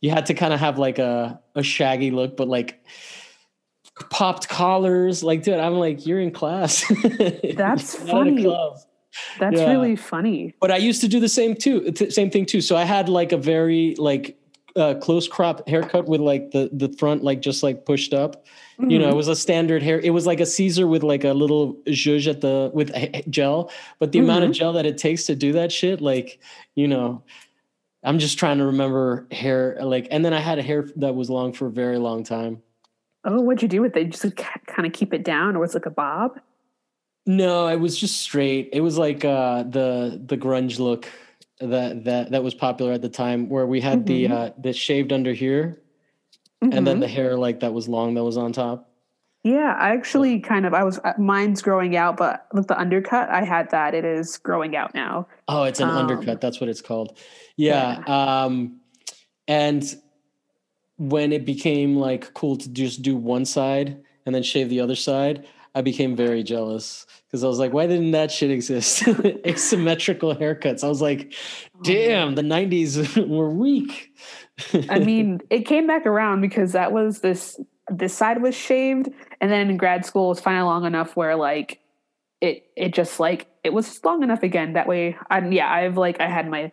you 0.00 0.10
had 0.10 0.26
to 0.26 0.34
kind 0.34 0.52
of 0.52 0.60
have 0.60 0.78
like 0.78 0.98
a 0.98 1.40
a 1.54 1.62
shaggy 1.62 2.10
look, 2.10 2.36
but 2.36 2.48
like 2.48 2.82
popped 4.10 4.48
collars. 4.48 5.22
Like, 5.22 5.42
dude, 5.42 5.60
I'm 5.60 5.74
like, 5.74 6.06
you're 6.06 6.20
in 6.20 6.30
class. 6.30 6.84
That's 7.56 7.94
funny. 7.94 8.44
That's 9.38 9.56
yeah. 9.56 9.70
really 9.70 9.96
funny. 9.96 10.54
But 10.60 10.70
I 10.70 10.76
used 10.76 11.00
to 11.02 11.08
do 11.08 11.20
the 11.20 11.28
same 11.28 11.54
too, 11.54 11.92
same 12.10 12.30
thing 12.30 12.46
too. 12.46 12.60
So 12.60 12.76
I 12.76 12.84
had 12.84 13.08
like 13.08 13.32
a 13.32 13.36
very 13.36 13.94
like 13.98 14.38
uh, 14.76 14.94
close 14.94 15.28
crop 15.28 15.68
haircut 15.68 16.06
with 16.06 16.20
like 16.20 16.50
the 16.50 16.70
the 16.72 16.88
front 16.98 17.22
like 17.22 17.40
just 17.40 17.62
like 17.62 17.84
pushed 17.84 18.14
up. 18.14 18.44
Mm-hmm. 18.78 18.90
You 18.90 18.98
know, 18.98 19.04
it 19.04 19.08
mm-hmm. 19.08 19.16
was 19.16 19.28
a 19.28 19.36
standard 19.36 19.82
hair. 19.82 20.00
It 20.00 20.10
was 20.10 20.26
like 20.26 20.40
a 20.40 20.46
Caesar 20.46 20.86
with 20.86 21.02
like 21.02 21.24
a 21.24 21.32
little 21.32 21.74
zhuzh 21.86 22.28
at 22.28 22.40
the 22.40 22.70
with 22.72 22.92
gel. 23.30 23.70
But 23.98 24.12
the 24.12 24.18
mm-hmm. 24.18 24.24
amount 24.24 24.44
of 24.44 24.50
mm-hmm. 24.50 24.58
gel 24.58 24.72
that 24.74 24.86
it 24.86 24.98
takes 24.98 25.24
to 25.24 25.34
do 25.34 25.52
that 25.52 25.72
shit, 25.72 26.00
like 26.00 26.38
you 26.74 26.88
know, 26.88 27.22
I'm 28.02 28.18
just 28.18 28.38
trying 28.38 28.58
to 28.58 28.66
remember 28.66 29.26
hair. 29.30 29.76
Like, 29.80 30.08
and 30.10 30.24
then 30.24 30.32
I 30.32 30.40
had 30.40 30.58
a 30.58 30.62
hair 30.62 30.88
that 30.96 31.14
was 31.14 31.28
long 31.30 31.52
for 31.52 31.66
a 31.66 31.70
very 31.70 31.98
long 31.98 32.24
time. 32.24 32.62
Oh, 33.24 33.40
what'd 33.40 33.62
you 33.62 33.68
do 33.68 33.82
with 33.82 33.96
it? 33.96 34.06
You 34.06 34.08
Just 34.08 34.36
kind 34.36 34.86
of 34.86 34.92
keep 34.92 35.12
it 35.12 35.24
down, 35.24 35.56
or 35.56 35.60
was 35.60 35.74
it 35.74 35.78
like 35.78 35.86
a 35.86 35.90
bob? 35.90 36.40
No, 37.26 37.68
it 37.68 37.76
was 37.76 37.98
just 37.98 38.22
straight. 38.22 38.70
It 38.72 38.80
was 38.80 38.96
like 38.96 39.24
uh, 39.24 39.64
the 39.64 40.20
the 40.24 40.38
grunge 40.38 40.78
look 40.78 41.06
that 41.60 42.04
that 42.04 42.30
that 42.30 42.42
was 42.42 42.54
popular 42.54 42.92
at 42.92 43.02
the 43.02 43.08
time, 43.08 43.48
where 43.48 43.66
we 43.66 43.80
had 43.80 44.04
mm-hmm. 44.04 44.32
the 44.32 44.34
uh, 44.34 44.50
the 44.58 44.72
shaved 44.72 45.12
under 45.12 45.32
here, 45.32 45.82
mm-hmm. 46.62 46.76
and 46.76 46.86
then 46.86 46.94
mm-hmm. 46.94 47.00
the 47.00 47.08
hair 47.08 47.36
like 47.36 47.60
that 47.60 47.72
was 47.72 47.88
long 47.88 48.14
that 48.14 48.24
was 48.24 48.36
on 48.36 48.52
top. 48.52 48.90
Yeah, 49.42 49.74
I 49.78 49.90
actually 49.90 50.40
kind 50.40 50.66
of 50.66 50.74
I 50.74 50.84
was 50.84 50.98
uh, 50.98 51.14
mine's 51.18 51.62
growing 51.62 51.96
out, 51.96 52.16
but 52.16 52.46
with 52.52 52.66
the 52.66 52.78
undercut, 52.78 53.30
I 53.30 53.42
had 53.44 53.70
that. 53.70 53.94
It 53.94 54.04
is 54.04 54.36
growing 54.36 54.76
out 54.76 54.94
now. 54.94 55.28
Oh, 55.48 55.64
it's 55.64 55.80
an 55.80 55.88
um, 55.88 55.96
undercut. 55.96 56.40
That's 56.40 56.60
what 56.60 56.68
it's 56.68 56.82
called. 56.82 57.18
Yeah. 57.56 58.02
yeah. 58.06 58.44
Um, 58.44 58.80
and 59.48 59.82
when 60.98 61.32
it 61.32 61.46
became 61.46 61.96
like 61.96 62.34
cool 62.34 62.56
to 62.58 62.68
just 62.68 63.00
do 63.00 63.16
one 63.16 63.46
side 63.46 64.02
and 64.26 64.34
then 64.34 64.42
shave 64.42 64.68
the 64.68 64.80
other 64.80 64.94
side, 64.94 65.46
I 65.74 65.82
became 65.82 66.16
very 66.16 66.42
jealous 66.42 67.06
because 67.26 67.44
I 67.44 67.46
was 67.46 67.58
like, 67.58 67.72
why 67.72 67.86
didn't 67.86 68.10
that 68.10 68.30
shit 68.30 68.50
exist? 68.50 69.06
Asymmetrical 69.46 70.34
haircuts. 70.34 70.82
I 70.82 70.88
was 70.88 71.00
like, 71.00 71.32
oh, 71.76 71.80
damn, 71.82 72.34
the 72.34 72.42
90s 72.42 73.28
were 73.28 73.50
weak. 73.50 74.12
I 74.88 74.98
mean, 74.98 75.40
it 75.48 75.60
came 75.66 75.86
back 75.86 76.06
around 76.06 76.40
because 76.40 76.72
that 76.72 76.92
was 76.92 77.20
this 77.20 77.60
this 77.90 78.14
side 78.14 78.40
was 78.40 78.54
shaved 78.54 79.08
and 79.40 79.50
then 79.50 79.68
in 79.68 79.76
grad 79.76 80.06
school 80.06 80.28
was 80.28 80.40
finally 80.40 80.64
long 80.64 80.84
enough 80.84 81.16
where 81.16 81.34
like 81.34 81.80
it 82.40 82.64
it 82.76 82.94
just 82.94 83.18
like 83.18 83.48
it 83.64 83.72
was 83.72 84.02
long 84.04 84.22
enough 84.22 84.44
again 84.44 84.74
that 84.74 84.86
way 84.86 85.16
I'm 85.28 85.50
yeah 85.50 85.70
I've 85.70 85.96
like 85.96 86.20
I 86.20 86.28
had 86.28 86.48
my 86.48 86.70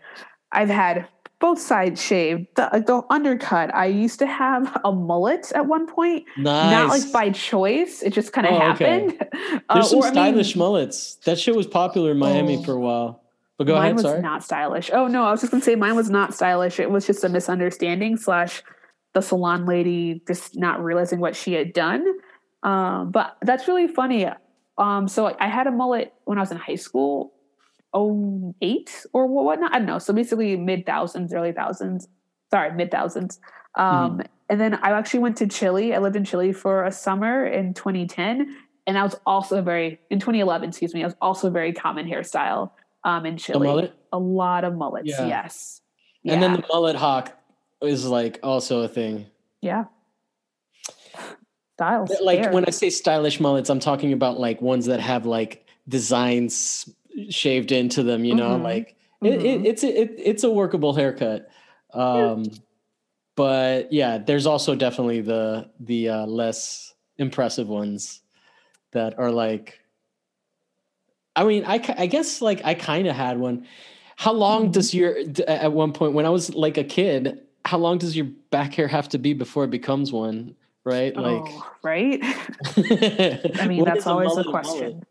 I've 0.51 0.69
had 0.69 1.07
both 1.39 1.59
sides 1.59 2.01
shaved. 2.01 2.47
The, 2.55 2.83
the 2.85 3.03
undercut. 3.09 3.73
I 3.73 3.85
used 3.85 4.19
to 4.19 4.27
have 4.27 4.79
a 4.83 4.91
mullet 4.91 5.51
at 5.53 5.67
one 5.67 5.87
point. 5.87 6.25
Nice. 6.37 6.71
Not 6.71 6.89
like 6.89 7.11
by 7.11 7.29
choice. 7.29 8.01
It 8.01 8.13
just 8.13 8.33
kind 8.33 8.47
of 8.47 8.53
oh, 8.53 8.59
happened. 8.59 9.13
Okay. 9.13 9.29
Uh, 9.69 9.75
There's 9.75 9.89
some 9.89 9.99
or, 9.99 10.07
stylish 10.07 10.55
I 10.55 10.55
mean, 10.55 10.59
mullets. 10.59 11.15
That 11.25 11.37
shit 11.37 11.55
was 11.55 11.67
popular 11.67 12.11
in 12.11 12.19
Miami 12.19 12.57
oh, 12.57 12.63
for 12.63 12.73
a 12.73 12.79
while. 12.79 13.21
But 13.57 13.67
go 13.67 13.73
mine 13.73 13.81
ahead. 13.81 13.95
was 13.95 14.03
sorry. 14.03 14.21
not 14.21 14.43
stylish. 14.43 14.89
Oh 14.93 15.07
no, 15.07 15.25
I 15.25 15.31
was 15.31 15.41
just 15.41 15.51
gonna 15.51 15.63
say 15.63 15.75
mine 15.75 15.95
was 15.95 16.09
not 16.09 16.33
stylish. 16.33 16.79
It 16.79 16.89
was 16.89 17.05
just 17.05 17.23
a 17.23 17.29
misunderstanding 17.29 18.17
slash 18.17 18.63
the 19.13 19.21
salon 19.21 19.65
lady 19.65 20.21
just 20.27 20.57
not 20.57 20.81
realizing 20.81 21.19
what 21.19 21.35
she 21.35 21.53
had 21.53 21.73
done. 21.73 22.05
Um, 22.63 23.11
but 23.11 23.37
that's 23.41 23.67
really 23.67 23.87
funny. 23.87 24.27
Um, 24.77 25.07
so 25.07 25.35
I 25.39 25.47
had 25.47 25.67
a 25.67 25.71
mullet 25.71 26.13
when 26.25 26.37
I 26.37 26.41
was 26.41 26.51
in 26.51 26.57
high 26.57 26.75
school 26.75 27.33
08 27.95 29.05
or 29.13 29.27
whatnot. 29.27 29.73
I 29.73 29.79
don't 29.79 29.87
know. 29.87 29.99
So 29.99 30.13
basically 30.13 30.55
mid 30.55 30.85
thousands, 30.85 31.33
early 31.33 31.51
thousands. 31.51 32.07
Sorry, 32.51 32.71
mid 32.73 32.91
thousands. 32.91 33.39
Um, 33.75 34.19
mm. 34.19 34.27
And 34.49 34.59
then 34.59 34.75
I 34.75 34.91
actually 34.91 35.21
went 35.21 35.37
to 35.37 35.47
Chile. 35.47 35.93
I 35.93 35.99
lived 35.99 36.15
in 36.15 36.23
Chile 36.23 36.53
for 36.53 36.85
a 36.85 36.91
summer 36.91 37.45
in 37.45 37.73
2010. 37.73 38.55
And 38.85 38.97
I 38.97 39.03
was 39.03 39.19
also 39.25 39.61
very, 39.61 39.99
in 40.09 40.19
2011, 40.19 40.69
excuse 40.69 40.93
me, 40.93 41.03
I 41.03 41.05
was 41.05 41.15
also 41.21 41.49
very 41.49 41.73
common 41.73 42.07
hairstyle 42.07 42.71
um, 43.03 43.25
in 43.25 43.37
Chile. 43.37 43.91
A 44.13 44.19
lot 44.19 44.63
of 44.63 44.75
mullets, 44.75 45.09
yeah. 45.09 45.27
yes. 45.27 45.81
Yeah. 46.23 46.33
And 46.33 46.43
then 46.43 46.53
the 46.53 46.63
mullet 46.71 46.95
hawk 46.95 47.37
is 47.81 48.05
like 48.05 48.39
also 48.43 48.81
a 48.81 48.87
thing. 48.87 49.25
Yeah. 49.61 49.85
Styles. 51.75 52.11
Like 52.21 52.39
hair. 52.39 52.51
when 52.51 52.65
I 52.65 52.71
say 52.71 52.89
stylish 52.89 53.39
mullets, 53.39 53.69
I'm 53.69 53.79
talking 53.79 54.13
about 54.13 54.39
like 54.39 54.61
ones 54.61 54.85
that 54.85 55.01
have 55.01 55.25
like 55.25 55.65
designs 55.87 56.89
shaved 57.29 57.71
into 57.71 58.03
them, 58.03 58.25
you 58.25 58.35
know, 58.35 58.51
mm-hmm. 58.51 58.63
like 58.63 58.95
mm-hmm. 59.23 59.25
It, 59.25 59.45
it, 59.45 59.65
it's 59.65 59.83
a, 59.83 60.01
it, 60.01 60.15
it's 60.17 60.43
a 60.43 60.49
workable 60.49 60.93
haircut. 60.93 61.49
Um, 61.93 62.43
yeah. 62.43 62.51
But 63.35 63.93
yeah, 63.93 64.17
there's 64.17 64.45
also 64.45 64.75
definitely 64.75 65.21
the 65.21 65.69
the 65.79 66.09
uh, 66.09 66.25
less 66.25 66.93
impressive 67.17 67.67
ones 67.67 68.21
that 68.91 69.17
are 69.19 69.31
like. 69.31 69.79
I 71.35 71.43
mean, 71.43 71.63
I 71.65 71.79
I 71.97 72.07
guess 72.07 72.41
like 72.41 72.61
I 72.65 72.73
kind 72.73 73.07
of 73.07 73.15
had 73.15 73.37
one. 73.37 73.67
How 74.15 74.33
long 74.33 74.63
mm-hmm. 74.63 74.71
does 74.71 74.93
your 74.93 75.15
at 75.47 75.71
one 75.71 75.93
point 75.93 76.13
when 76.13 76.25
I 76.25 76.29
was 76.29 76.53
like 76.55 76.77
a 76.77 76.83
kid? 76.83 77.41
How 77.63 77.77
long 77.77 77.99
does 77.99 78.15
your 78.15 78.25
back 78.49 78.73
hair 78.73 78.87
have 78.87 79.09
to 79.09 79.19
be 79.19 79.33
before 79.33 79.65
it 79.65 79.69
becomes 79.69 80.11
one? 80.11 80.55
Right, 80.83 81.15
like 81.15 81.43
oh, 81.45 81.71
right. 81.83 82.19
I 82.23 83.65
mean, 83.67 83.83
that's 83.83 84.07
always 84.07 84.35
a 84.37 84.45
question. 84.45 84.79
Mullet? 84.79 85.07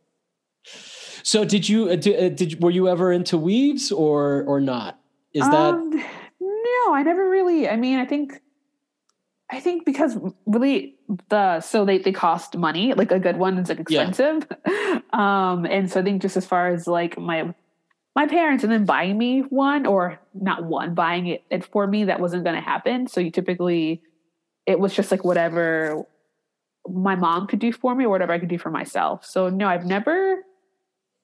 So 1.27 1.45
did 1.45 1.69
you 1.69 1.91
uh, 1.91 1.97
did, 1.97 2.25
uh, 2.25 2.29
did 2.29 2.63
were 2.63 2.71
you 2.71 2.89
ever 2.89 3.11
into 3.11 3.37
weaves 3.37 3.91
or 3.91 4.45
or 4.45 4.61
not? 4.61 5.01
Is 5.35 5.43
that 5.43 5.75
um, 5.75 5.91
no? 5.91 6.95
I 6.95 7.03
never 7.05 7.29
really. 7.29 7.69
I 7.69 7.75
mean, 7.75 7.99
I 7.99 8.05
think 8.05 8.41
I 9.51 9.59
think 9.59 9.85
because 9.85 10.17
really 10.47 10.95
the 11.29 11.61
so 11.63 11.85
they 11.85 11.99
they 11.99 12.13
cost 12.13 12.57
money. 12.57 12.95
Like 12.95 13.11
a 13.11 13.19
good 13.19 13.39
one 13.39 13.59
is 13.59 13.69
like 13.69 13.81
expensive. 13.81 14.47
Yeah. 14.69 15.01
um, 15.13 15.67
and 15.67 15.91
so 15.91 15.99
I 15.99 16.05
think 16.05 16.23
just 16.23 16.37
as 16.37 16.47
far 16.47 16.69
as 16.69 16.87
like 16.87 17.19
my 17.19 17.53
my 18.15 18.29
parents 18.29 18.63
and 18.63 18.73
then 18.73 18.85
buying 18.85 19.19
me 19.19 19.41
one 19.41 19.85
or 19.85 20.21
not 20.33 20.63
one 20.63 20.95
buying 20.95 21.27
it, 21.27 21.43
it 21.51 21.65
for 21.65 21.89
me 21.89 22.05
that 22.05 22.21
wasn't 22.21 22.45
going 22.45 22.55
to 22.55 22.63
happen. 22.63 23.09
So 23.09 23.21
you 23.21 23.33
typically 23.33 24.01
it 24.65 24.79
was 24.79 24.95
just 24.95 25.11
like 25.11 25.25
whatever 25.25 26.05
my 26.89 27.17
mom 27.17 27.49
could 27.49 27.59
do 27.59 27.73
for 27.73 27.97
me 27.97 28.05
or 28.05 28.11
whatever 28.11 28.33
I 28.33 28.39
could 28.39 28.49
do 28.49 28.59
for 28.59 28.71
myself. 28.71 29.25
So 29.25 29.49
no, 29.49 29.67
I've 29.67 29.87
never 29.87 30.46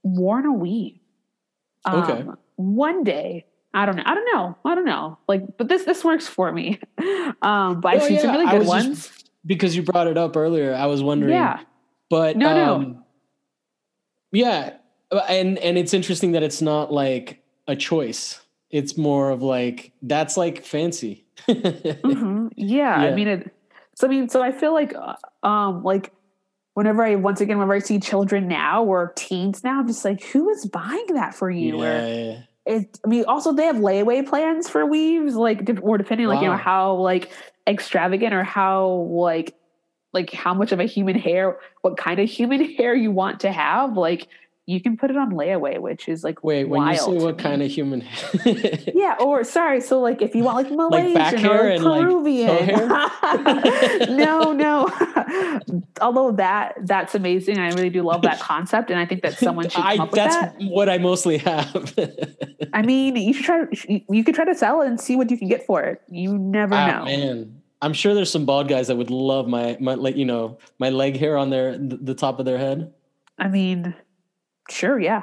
worn 0.02 0.46
a 0.46 0.52
weave. 0.52 0.98
Um, 1.84 2.02
okay. 2.02 2.24
One 2.56 3.04
day, 3.04 3.46
I 3.74 3.86
don't 3.86 3.96
know. 3.96 4.02
I 4.06 4.14
don't 4.14 4.26
know. 4.34 4.56
I 4.64 4.74
don't 4.74 4.84
know. 4.84 5.18
Like, 5.28 5.56
but 5.56 5.68
this 5.68 5.84
this 5.84 6.04
works 6.04 6.26
for 6.28 6.52
me. 6.52 6.80
Um, 7.42 7.80
but 7.80 7.94
I've 7.94 8.02
seen 8.04 8.14
yeah. 8.16 8.22
some 8.22 8.30
really 8.32 8.58
good 8.58 8.68
ones. 8.68 9.10
because 9.44 9.74
you 9.74 9.82
brought 9.82 10.06
it 10.06 10.16
up 10.16 10.36
earlier, 10.36 10.74
I 10.74 10.86
was 10.86 11.02
wondering. 11.02 11.32
Yeah. 11.32 11.58
But 12.08 12.36
no, 12.36 12.74
um, 12.74 12.82
no. 12.82 13.04
Yeah, 14.30 14.74
and 15.28 15.58
and 15.58 15.76
it's 15.76 15.92
interesting 15.92 16.32
that 16.32 16.44
it's 16.44 16.62
not 16.62 16.92
like 16.92 17.42
a 17.66 17.74
choice. 17.74 18.40
It's 18.70 18.96
more 18.96 19.30
of 19.30 19.42
like 19.42 19.92
that's 20.02 20.36
like 20.36 20.64
fancy. 20.64 21.26
mm-hmm. 21.48 22.48
yeah, 22.54 23.02
yeah, 23.02 23.08
I 23.08 23.14
mean 23.14 23.28
it. 23.28 23.54
So 23.94 24.06
I 24.06 24.10
mean, 24.10 24.28
so 24.28 24.42
I 24.42 24.52
feel 24.52 24.72
like, 24.72 24.94
uh, 24.94 25.46
um, 25.46 25.82
like 25.82 26.12
whenever 26.74 27.02
I 27.02 27.14
once 27.16 27.40
again 27.40 27.58
whenever 27.58 27.74
I 27.74 27.78
see 27.80 28.00
children 28.00 28.48
now 28.48 28.84
or 28.84 29.12
teens 29.16 29.62
now, 29.62 29.80
I'm 29.80 29.86
just 29.86 30.04
like, 30.04 30.22
who 30.24 30.48
is 30.50 30.66
buying 30.66 31.14
that 31.14 31.34
for 31.34 31.50
you? 31.50 31.82
Yeah, 31.82 31.84
or 31.84 32.08
yeah. 32.08 32.38
it 32.66 32.98
I 33.04 33.08
mean 33.08 33.24
also 33.26 33.52
they 33.52 33.66
have 33.66 33.76
layaway 33.76 34.26
plans 34.26 34.68
for 34.68 34.84
weaves, 34.86 35.34
like 35.34 35.68
or 35.82 35.98
depending 35.98 36.26
wow. 36.26 36.34
like 36.34 36.42
you 36.42 36.48
know 36.48 36.56
how 36.56 36.94
like 36.94 37.30
extravagant 37.66 38.34
or 38.34 38.44
how 38.44 38.88
like 38.88 39.54
like 40.12 40.32
how 40.32 40.54
much 40.54 40.72
of 40.72 40.80
a 40.80 40.84
human 40.84 41.18
hair, 41.18 41.58
what 41.82 41.96
kind 41.96 42.20
of 42.20 42.28
human 42.28 42.64
hair 42.76 42.94
you 42.94 43.10
want 43.10 43.40
to 43.40 43.52
have. 43.52 43.96
Like 43.96 44.28
you 44.64 44.80
can 44.80 44.96
put 44.96 45.10
it 45.10 45.16
on 45.16 45.32
layaway, 45.32 45.80
which 45.80 46.08
is 46.08 46.22
like 46.22 46.44
wait 46.44 46.64
when 46.64 46.86
you 46.86 46.96
say 46.96 47.18
what 47.18 47.38
kind 47.38 47.62
of 47.62 47.70
human? 47.70 48.00
Hair 48.00 48.78
Yeah, 48.94 49.16
or 49.18 49.42
sorry, 49.42 49.80
so 49.80 50.00
like 50.00 50.22
if 50.22 50.34
you 50.34 50.44
want 50.44 50.56
like 50.56 50.70
Malaysian 50.70 51.14
like 51.14 51.44
or 51.44 51.78
Peruvian, 51.78 52.88
like 52.88 54.08
no, 54.10 54.52
no. 54.52 54.88
Although 56.00 56.32
that 56.32 56.74
that's 56.82 57.14
amazing, 57.14 57.58
I 57.58 57.68
really 57.68 57.90
do 57.90 58.02
love 58.02 58.22
that 58.22 58.40
concept, 58.40 58.90
and 58.90 58.98
I 58.98 59.06
think 59.06 59.22
that 59.22 59.38
someone 59.38 59.68
should. 59.68 59.82
I, 59.82 59.96
that's 60.12 60.36
that. 60.36 60.54
what 60.60 60.88
I 60.88 60.98
mostly 60.98 61.38
have. 61.38 61.94
I 62.72 62.82
mean, 62.82 63.16
you 63.16 63.32
should 63.32 63.44
try. 63.44 63.66
You 64.08 64.24
could 64.24 64.34
try 64.34 64.44
to 64.44 64.54
sell 64.54 64.80
and 64.82 65.00
see 65.00 65.16
what 65.16 65.30
you 65.30 65.38
can 65.38 65.48
get 65.48 65.66
for 65.66 65.82
it. 65.82 66.02
You 66.08 66.36
never 66.38 66.74
oh, 66.74 66.86
know. 66.86 67.04
Man. 67.04 67.62
I'm 67.80 67.92
sure 67.92 68.14
there's 68.14 68.30
some 68.30 68.46
bald 68.46 68.68
guys 68.68 68.86
that 68.86 68.96
would 68.96 69.10
love 69.10 69.48
my 69.48 69.76
my 69.80 69.94
like 69.94 70.16
you 70.16 70.24
know 70.24 70.58
my 70.78 70.90
leg 70.90 71.16
hair 71.16 71.36
on 71.36 71.50
their 71.50 71.76
the 71.78 72.14
top 72.14 72.38
of 72.38 72.44
their 72.44 72.58
head. 72.58 72.92
I 73.38 73.48
mean, 73.48 73.94
Sure, 74.70 74.98
yeah. 74.98 75.22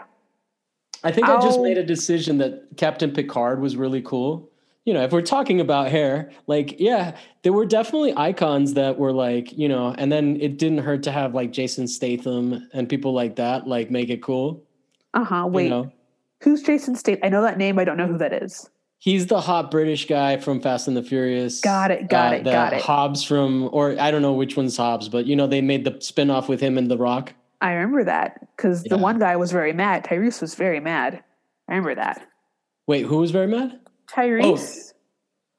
I 1.03 1.11
think 1.11 1.27
I'll, 1.27 1.37
I 1.37 1.41
just 1.41 1.59
oh. 1.59 1.63
made 1.63 1.77
a 1.77 1.85
decision 1.85 2.37
that 2.39 2.67
Captain 2.77 3.11
Picard 3.11 3.61
was 3.61 3.75
really 3.75 4.01
cool. 4.01 4.49
You 4.85 4.93
know, 4.93 5.03
if 5.03 5.11
we're 5.11 5.21
talking 5.21 5.59
about 5.61 5.89
hair, 5.89 6.31
like, 6.47 6.79
yeah, 6.79 7.15
there 7.43 7.53
were 7.53 7.65
definitely 7.65 8.13
icons 8.15 8.73
that 8.73 8.97
were 8.97 9.11
like, 9.11 9.55
you 9.55 9.69
know, 9.69 9.93
and 9.97 10.11
then 10.11 10.39
it 10.41 10.57
didn't 10.57 10.79
hurt 10.79 11.03
to 11.03 11.11
have 11.11 11.35
like 11.35 11.51
Jason 11.51 11.87
Statham 11.87 12.67
and 12.73 12.89
people 12.89 13.13
like 13.13 13.35
that, 13.35 13.67
like 13.67 13.91
make 13.91 14.09
it 14.09 14.23
cool. 14.23 14.63
Uh 15.13 15.23
huh. 15.23 15.47
Wait, 15.47 15.65
you 15.65 15.69
know? 15.69 15.91
who's 16.41 16.63
Jason 16.63 16.95
Statham? 16.95 17.21
I 17.23 17.29
know 17.29 17.41
that 17.41 17.57
name. 17.57 17.77
I 17.77 17.83
don't 17.83 17.97
know 17.97 18.07
who 18.07 18.17
that 18.17 18.33
is. 18.33 18.69
He's 19.01 19.27
the 19.27 19.39
hot 19.39 19.71
British 19.71 20.07
guy 20.07 20.37
from 20.37 20.59
Fast 20.59 20.87
and 20.87 20.97
the 20.97 21.03
Furious. 21.03 21.61
Got 21.61 21.91
it, 21.91 22.09
got 22.09 22.33
Uh, 22.33 22.35
it, 22.37 22.43
got 22.43 22.73
it. 22.73 22.81
Hobbs 22.81 23.23
from, 23.23 23.69
or 23.71 23.97
I 23.99 24.11
don't 24.11 24.21
know 24.21 24.33
which 24.33 24.57
one's 24.57 24.75
Hobbs, 24.75 25.07
but 25.07 25.25
you 25.25 25.35
know 25.37 25.47
they 25.47 25.61
made 25.61 25.85
the 25.85 25.97
spin-off 26.01 26.49
with 26.49 26.59
him 26.59 26.77
and 26.77 26.91
The 26.91 26.97
Rock. 26.97 27.33
I 27.61 27.71
remember 27.73 28.03
that 28.05 28.47
because 28.55 28.83
the 28.83 28.97
one 28.97 29.19
guy 29.19 29.35
was 29.35 29.51
very 29.51 29.73
mad. 29.73 30.03
Tyrese 30.03 30.41
was 30.41 30.55
very 30.55 30.79
mad. 30.79 31.23
I 31.67 31.73
remember 31.73 31.95
that. 31.95 32.27
Wait, 32.87 33.05
who 33.05 33.17
was 33.17 33.31
very 33.31 33.47
mad? 33.47 33.79
Oh, 34.17 34.21
Tyrese 34.21 34.93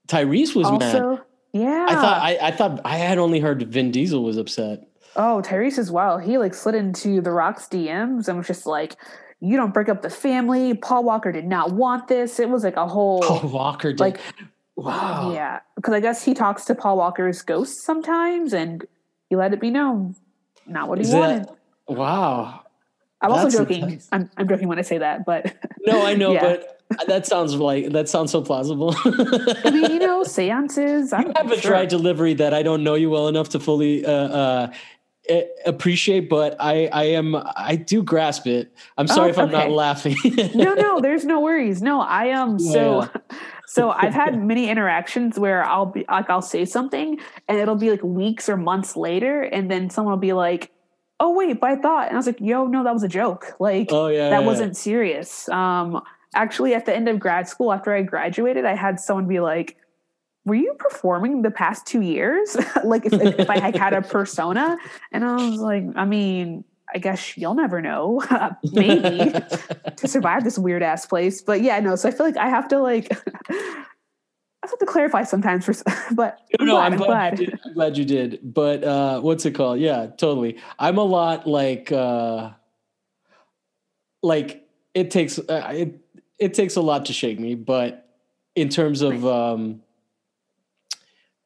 Tyrese 0.08 0.54
was 0.56 0.70
mad. 0.72 0.96
also, 1.02 1.22
yeah. 1.52 1.86
I 1.88 1.94
thought 1.94 2.22
I, 2.22 2.38
I 2.42 2.50
thought 2.50 2.80
I 2.84 2.96
had 2.96 3.18
only 3.18 3.40
heard 3.40 3.62
Vin 3.72 3.90
Diesel 3.90 4.22
was 4.22 4.36
upset. 4.36 4.86
Oh, 5.16 5.42
Tyrese 5.44 5.78
as 5.78 5.90
well. 5.90 6.18
He 6.18 6.38
like 6.38 6.54
slid 6.54 6.74
into 6.74 7.20
the 7.20 7.30
Rock's 7.32 7.66
DMs 7.66 8.28
and 8.28 8.38
was 8.38 8.46
just 8.46 8.66
like, 8.66 8.96
"You 9.40 9.56
don't 9.56 9.74
break 9.74 9.88
up 9.88 10.02
the 10.02 10.10
family." 10.10 10.74
Paul 10.74 11.04
Walker 11.04 11.32
did 11.32 11.46
not 11.46 11.72
want 11.72 12.08
this. 12.08 12.38
It 12.40 12.48
was 12.48 12.64
like 12.64 12.76
a 12.76 12.86
whole 12.86 13.20
Paul 13.22 13.48
Walker 13.50 13.90
did. 13.92 14.00
like, 14.00 14.20
wow. 14.76 15.32
yeah, 15.32 15.60
because 15.76 15.94
I 15.94 16.00
guess 16.00 16.24
he 16.24 16.34
talks 16.34 16.64
to 16.66 16.74
Paul 16.74 16.96
Walker's 16.96 17.42
ghost 17.42 17.82
sometimes, 17.84 18.52
and 18.52 18.84
he 19.28 19.36
let 19.36 19.52
it 19.52 19.60
be 19.60 19.70
known 19.70 20.14
not 20.66 20.88
what 20.88 20.98
he 20.98 21.04
Is 21.04 21.12
wanted. 21.14 21.44
that- 21.44 21.56
Wow. 21.88 22.62
I'm 23.20 23.32
also 23.32 23.50
joking. 23.50 23.82
intense. 23.82 24.08
I'm, 24.12 24.30
I'm 24.36 24.48
joking 24.48 24.68
when 24.68 24.78
I 24.78 24.82
say 24.82 24.98
that, 24.98 25.26
but 25.26 25.52
No, 25.84 26.06
I 26.06 26.14
know, 26.14 26.32
Yeah. 26.34 26.40
but 26.40 26.79
that 27.06 27.26
sounds 27.26 27.54
like 27.54 27.90
that 27.90 28.08
sounds 28.08 28.32
so 28.32 28.42
plausible. 28.42 28.94
I 29.04 29.70
mean, 29.70 29.90
you 29.90 29.98
know, 29.98 30.22
seances. 30.24 31.12
I'm 31.12 31.32
have 31.34 31.50
a 31.50 31.60
sure. 31.60 31.70
dry 31.72 31.86
delivery 31.86 32.34
that 32.34 32.52
I 32.54 32.62
don't 32.62 32.82
know 32.84 32.94
you 32.94 33.10
well 33.10 33.28
enough 33.28 33.48
to 33.50 33.60
fully 33.60 34.04
uh, 34.04 34.12
uh, 34.12 34.72
appreciate, 35.66 36.28
but 36.28 36.56
I, 36.58 36.86
I 36.92 37.04
am 37.04 37.36
I 37.56 37.76
do 37.76 38.02
grasp 38.02 38.46
it. 38.46 38.72
I'm 38.98 39.06
sorry 39.06 39.28
Oh, 39.28 39.30
if 39.30 39.38
I'm 39.38 39.50
not 39.50 39.70
laughing. 39.70 40.16
no, 40.54 40.74
no, 40.74 41.00
there's 41.00 41.24
no 41.24 41.40
worries. 41.40 41.82
No, 41.82 42.00
I 42.00 42.26
am 42.26 42.58
so 42.58 43.08
so 43.66 43.90
I've 43.90 44.14
had 44.14 44.42
many 44.42 44.68
interactions 44.68 45.38
where 45.38 45.64
I'll 45.64 45.86
be 45.86 46.04
like 46.10 46.28
I'll 46.28 46.42
say 46.42 46.64
something 46.64 47.18
and 47.48 47.58
it'll 47.58 47.76
be 47.76 47.90
like 47.90 48.02
weeks 48.02 48.48
or 48.48 48.56
months 48.56 48.96
later 48.96 49.42
and 49.42 49.70
then 49.70 49.90
someone 49.90 50.12
will 50.12 50.18
be 50.18 50.32
like, 50.32 50.72
"Oh 51.20 51.32
wait, 51.34 51.60
but 51.60 51.70
I 51.70 51.76
thought." 51.76 52.08
And 52.08 52.14
I 52.14 52.18
was 52.18 52.26
like, 52.26 52.40
"Yo, 52.40 52.66
no, 52.66 52.82
that 52.82 52.92
was 52.92 53.04
a 53.04 53.08
joke. 53.08 53.54
Like 53.60 53.88
Oh 53.92 54.08
yeah, 54.08 54.30
that 54.30 54.40
yeah, 54.40 54.46
wasn't 54.46 54.76
serious." 54.76 55.48
Um 55.48 56.02
actually 56.34 56.74
at 56.74 56.86
the 56.86 56.94
end 56.94 57.08
of 57.08 57.18
grad 57.18 57.48
school 57.48 57.72
after 57.72 57.92
I 57.92 58.02
graduated, 58.02 58.64
I 58.64 58.74
had 58.74 59.00
someone 59.00 59.26
be 59.26 59.40
like, 59.40 59.76
were 60.44 60.54
you 60.54 60.74
performing 60.78 61.42
the 61.42 61.50
past 61.50 61.86
two 61.86 62.00
years? 62.00 62.56
like 62.84 63.06
if, 63.06 63.12
if 63.12 63.50
I 63.50 63.58
had 63.58 63.76
had 63.76 63.92
a 63.92 64.02
persona? 64.02 64.78
And 65.12 65.24
I 65.24 65.34
was 65.34 65.60
like, 65.60 65.84
I 65.96 66.04
mean, 66.04 66.64
I 66.92 66.98
guess 66.98 67.36
you'll 67.36 67.54
never 67.54 67.80
know. 67.80 68.22
Maybe 68.72 69.32
to 69.96 70.08
survive 70.08 70.44
this 70.44 70.58
weird 70.58 70.82
ass 70.82 71.06
place. 71.06 71.42
But 71.42 71.62
yeah, 71.62 71.78
no. 71.80 71.96
So 71.96 72.08
I 72.08 72.12
feel 72.12 72.26
like 72.26 72.36
I 72.36 72.48
have 72.48 72.68
to 72.68 72.78
like 72.78 73.08
I 73.50 74.66
have 74.66 74.78
to 74.78 74.86
clarify 74.86 75.24
sometimes 75.24 75.64
for 75.64 75.74
but 76.14 76.38
I'm 76.58 76.66
no, 76.66 76.74
glad, 76.74 76.86
I'm 76.86 76.92
I'm 76.92 76.98
glad, 76.98 77.08
glad. 77.08 77.38
You 77.38 77.46
did. 77.46 77.60
I'm 77.64 77.74
glad 77.74 77.98
you 77.98 78.04
did. 78.04 78.54
But 78.54 78.84
uh, 78.84 79.20
what's 79.20 79.46
it 79.46 79.52
called? 79.52 79.80
Yeah, 79.80 80.06
totally. 80.06 80.58
I'm 80.78 80.98
a 80.98 81.04
lot 81.04 81.46
like 81.46 81.92
uh, 81.92 82.50
like 84.22 84.68
it 84.94 85.10
takes 85.10 85.38
uh, 85.38 85.72
it 85.72 86.00
it 86.40 86.54
takes 86.54 86.76
a 86.76 86.80
lot 86.80 87.04
to 87.06 87.12
shake 87.12 87.38
me, 87.38 87.54
but 87.54 88.08
in 88.56 88.70
terms 88.70 89.02
of 89.02 89.24
um, 89.26 89.82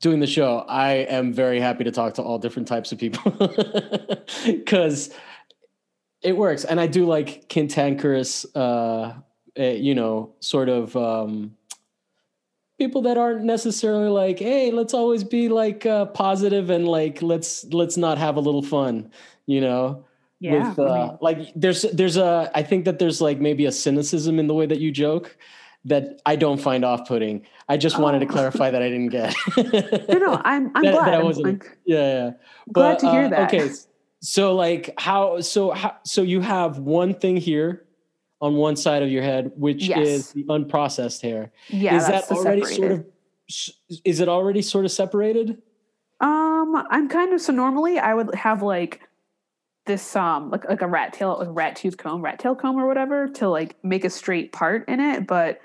doing 0.00 0.20
the 0.20 0.26
show, 0.26 0.58
I 0.68 0.92
am 0.92 1.32
very 1.32 1.60
happy 1.60 1.84
to 1.84 1.90
talk 1.90 2.14
to 2.14 2.22
all 2.22 2.38
different 2.38 2.68
types 2.68 2.92
of 2.92 2.98
people 2.98 3.32
because 4.46 5.12
it 6.22 6.36
works, 6.36 6.64
and 6.64 6.80
I 6.80 6.86
do 6.86 7.04
like 7.04 7.48
cantankerous, 7.48 8.46
uh, 8.54 9.14
uh, 9.58 9.62
you 9.62 9.94
know, 9.94 10.32
sort 10.40 10.68
of. 10.70 10.96
Um, 10.96 11.56
people 12.76 13.02
that 13.02 13.16
aren't 13.16 13.44
necessarily 13.44 14.08
like 14.08 14.40
hey 14.40 14.72
let's 14.72 14.92
always 14.92 15.22
be 15.22 15.48
like 15.48 15.86
uh, 15.86 16.06
positive 16.06 16.70
and 16.70 16.88
like 16.88 17.22
let's 17.22 17.64
let's 17.66 17.96
not 17.96 18.18
have 18.18 18.34
a 18.34 18.40
little 18.40 18.62
fun 18.64 19.08
you 19.46 19.60
know 19.60 20.04
Yeah. 20.44 20.68
with 20.68 20.78
I 20.78 20.82
uh, 20.82 21.06
mean, 21.08 21.18
like 21.20 21.38
there's 21.56 21.82
there's 21.98 22.16
a 22.18 22.50
i 22.54 22.62
think 22.62 22.84
that 22.84 22.98
there's 22.98 23.20
like 23.20 23.38
maybe 23.40 23.64
a 23.66 23.72
cynicism 23.72 24.38
in 24.38 24.46
the 24.46 24.54
way 24.54 24.66
that 24.66 24.78
you 24.78 24.90
joke 24.92 25.36
that 25.86 26.20
i 26.26 26.34
don't 26.36 26.60
find 26.60 26.84
off-putting 26.84 27.36
i 27.68 27.76
just 27.76 27.98
wanted 27.98 28.20
to 28.20 28.26
Oh. 28.26 28.32
clarify 28.36 28.68
that 28.70 28.82
i 28.82 28.88
didn't 28.94 29.08
get 29.20 29.34
no, 29.56 30.18
no, 30.26 30.40
I'm 30.44 30.70
I'm 30.76 30.82
That- 30.84 30.92
glad. 30.94 31.06
that 31.08 31.14
I 31.14 31.18
I'm, 31.18 31.24
wasn't- 31.24 31.46
like, 31.46 31.78
yeah, 31.86 32.06
yeah. 32.18 32.30
glad 32.72 32.98
to 33.00 33.10
hear 33.10 33.24
uh, 33.24 33.28
that. 33.30 33.54
Okay, 33.54 33.70
so 34.20 34.54
like 34.54 34.92
how 34.98 35.40
so 35.40 35.70
how 35.70 35.96
so 36.04 36.20
you 36.22 36.40
have 36.42 36.78
one 36.78 37.14
thing 37.14 37.36
here 37.38 37.84
on 38.40 38.54
one 38.56 38.76
side 38.76 39.02
of 39.02 39.08
your 39.08 39.22
head, 39.22 39.52
which 39.56 39.88
Yes. 39.88 40.06
is 40.06 40.32
the 40.32 40.44
unprocessed 40.44 41.22
hair. 41.22 41.50
Yeah, 41.68 41.96
is 41.96 42.06
that 42.08 42.24
already 42.30 42.62
separated. 42.64 42.76
sort 42.76 42.92
of 42.92 44.00
is 44.04 44.20
it 44.20 44.28
already 44.28 44.60
sort 44.62 44.84
of 44.84 44.92
separated? 44.92 45.62
Um, 46.20 46.70
I'm 46.90 47.08
kind 47.08 47.32
of 47.32 47.40
so 47.40 47.52
normally 47.52 47.98
I 47.98 48.12
would 48.14 48.34
have 48.34 48.62
like 48.62 49.00
this 49.86 50.16
um 50.16 50.50
like 50.50 50.68
like 50.68 50.82
a 50.82 50.86
rat 50.86 51.12
tail 51.12 51.36
like 51.38 51.48
a 51.48 51.52
rat 51.52 51.76
tooth 51.76 51.96
comb, 51.98 52.22
rat 52.22 52.38
tail 52.38 52.54
comb 52.54 52.76
or 52.76 52.86
whatever 52.86 53.28
to 53.28 53.48
like 53.48 53.76
make 53.84 54.04
a 54.04 54.10
straight 54.10 54.52
part 54.52 54.88
in 54.88 55.00
it, 55.00 55.26
but 55.26 55.60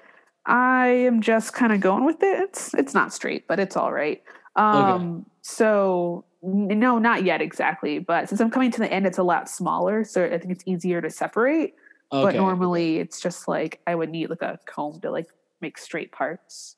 I 0.46 0.88
am 0.88 1.22
just 1.22 1.54
kind 1.54 1.72
of 1.72 1.80
going 1.82 2.06
with 2.06 2.22
it. 2.24 2.40
It's 2.42 2.74
it's 2.74 2.94
not 2.94 3.14
straight, 3.14 3.48
but 3.48 3.60
it's 3.60 3.78
all 3.78 3.92
right. 3.94 4.22
Um 4.56 5.26
so 5.42 6.26
no, 6.42 7.00
not 7.00 7.24
yet 7.24 7.42
exactly, 7.42 8.00
but 8.00 8.30
since 8.30 8.40
I'm 8.42 8.50
coming 8.52 8.72
to 8.72 8.80
the 8.80 8.92
end 8.92 9.06
it's 9.06 9.18
a 9.18 9.24
lot 9.24 9.50
smaller, 9.50 10.04
so 10.04 10.26
I 10.26 10.38
think 10.38 10.52
it's 10.52 10.64
easier 10.66 11.02
to 11.02 11.10
separate. 11.10 11.76
But 12.22 12.36
normally 12.36 12.98
it's 13.00 13.22
just 13.22 13.48
like 13.48 13.82
I 13.88 13.96
would 13.96 14.10
need 14.10 14.30
like 14.30 14.42
a 14.42 14.60
comb 14.66 15.00
to 15.02 15.12
like 15.12 15.28
make 15.62 15.78
straight 15.78 16.12
parts. 16.12 16.76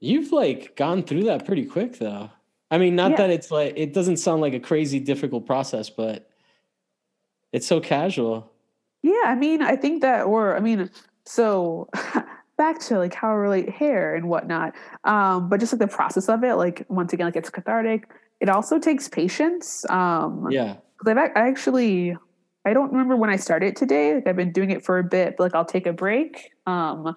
You've 0.00 0.32
like 0.32 0.76
gone 0.76 1.02
through 1.02 1.24
that 1.24 1.44
pretty 1.46 1.64
quick 1.66 1.98
though. 1.98 2.30
I 2.70 2.78
mean, 2.78 2.96
not 2.96 3.12
Yeah. 3.12 3.16
that 3.18 3.30
it's 3.30 3.50
like 3.50 3.74
it 3.76 3.92
doesn't 3.92 4.16
sound 4.18 4.40
like 4.40 4.54
a 4.54 4.60
crazy 4.60 4.98
difficult 5.00 5.46
process, 5.46 5.90
but 5.90 6.29
it's 7.52 7.66
so 7.66 7.80
casual. 7.80 8.50
Yeah, 9.02 9.22
I 9.24 9.34
mean, 9.34 9.62
I 9.62 9.76
think 9.76 10.02
that, 10.02 10.26
or 10.26 10.56
I 10.56 10.60
mean, 10.60 10.90
so 11.24 11.88
back 12.58 12.78
to 12.80 12.98
like 12.98 13.14
how 13.14 13.28
I 13.28 13.34
relate 13.34 13.70
hair 13.70 14.14
and 14.14 14.28
whatnot. 14.28 14.74
Um, 15.04 15.48
but 15.48 15.60
just 15.60 15.72
like 15.72 15.80
the 15.80 15.88
process 15.88 16.28
of 16.28 16.44
it, 16.44 16.54
like 16.54 16.84
once 16.88 17.12
again, 17.12 17.26
like 17.26 17.36
it's 17.36 17.50
cathartic. 17.50 18.08
It 18.40 18.48
also 18.48 18.78
takes 18.78 19.08
patience. 19.08 19.88
Um, 19.88 20.46
Yeah. 20.50 20.76
I've 21.06 21.16
I 21.16 21.30
actually, 21.34 22.16
I 22.66 22.74
don't 22.74 22.92
remember 22.92 23.16
when 23.16 23.30
I 23.30 23.36
started 23.36 23.76
today. 23.76 24.14
Like 24.16 24.26
I've 24.26 24.36
been 24.36 24.52
doing 24.52 24.70
it 24.70 24.84
for 24.84 24.98
a 24.98 25.04
bit, 25.04 25.36
but 25.38 25.44
like 25.44 25.54
I'll 25.54 25.64
take 25.64 25.86
a 25.86 25.92
break. 25.94 26.52
Um, 26.66 27.16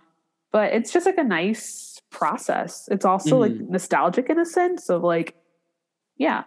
but 0.53 0.71
it's 0.71 0.93
just 0.93 1.05
like 1.05 1.17
a 1.17 1.23
nice 1.23 1.99
process. 2.09 2.87
It's 2.89 3.03
also 3.03 3.39
like 3.39 3.53
nostalgic 3.53 4.29
in 4.29 4.39
a 4.39 4.45
sense 4.45 4.89
of 4.89 5.03
like, 5.03 5.35
yeah, 6.15 6.43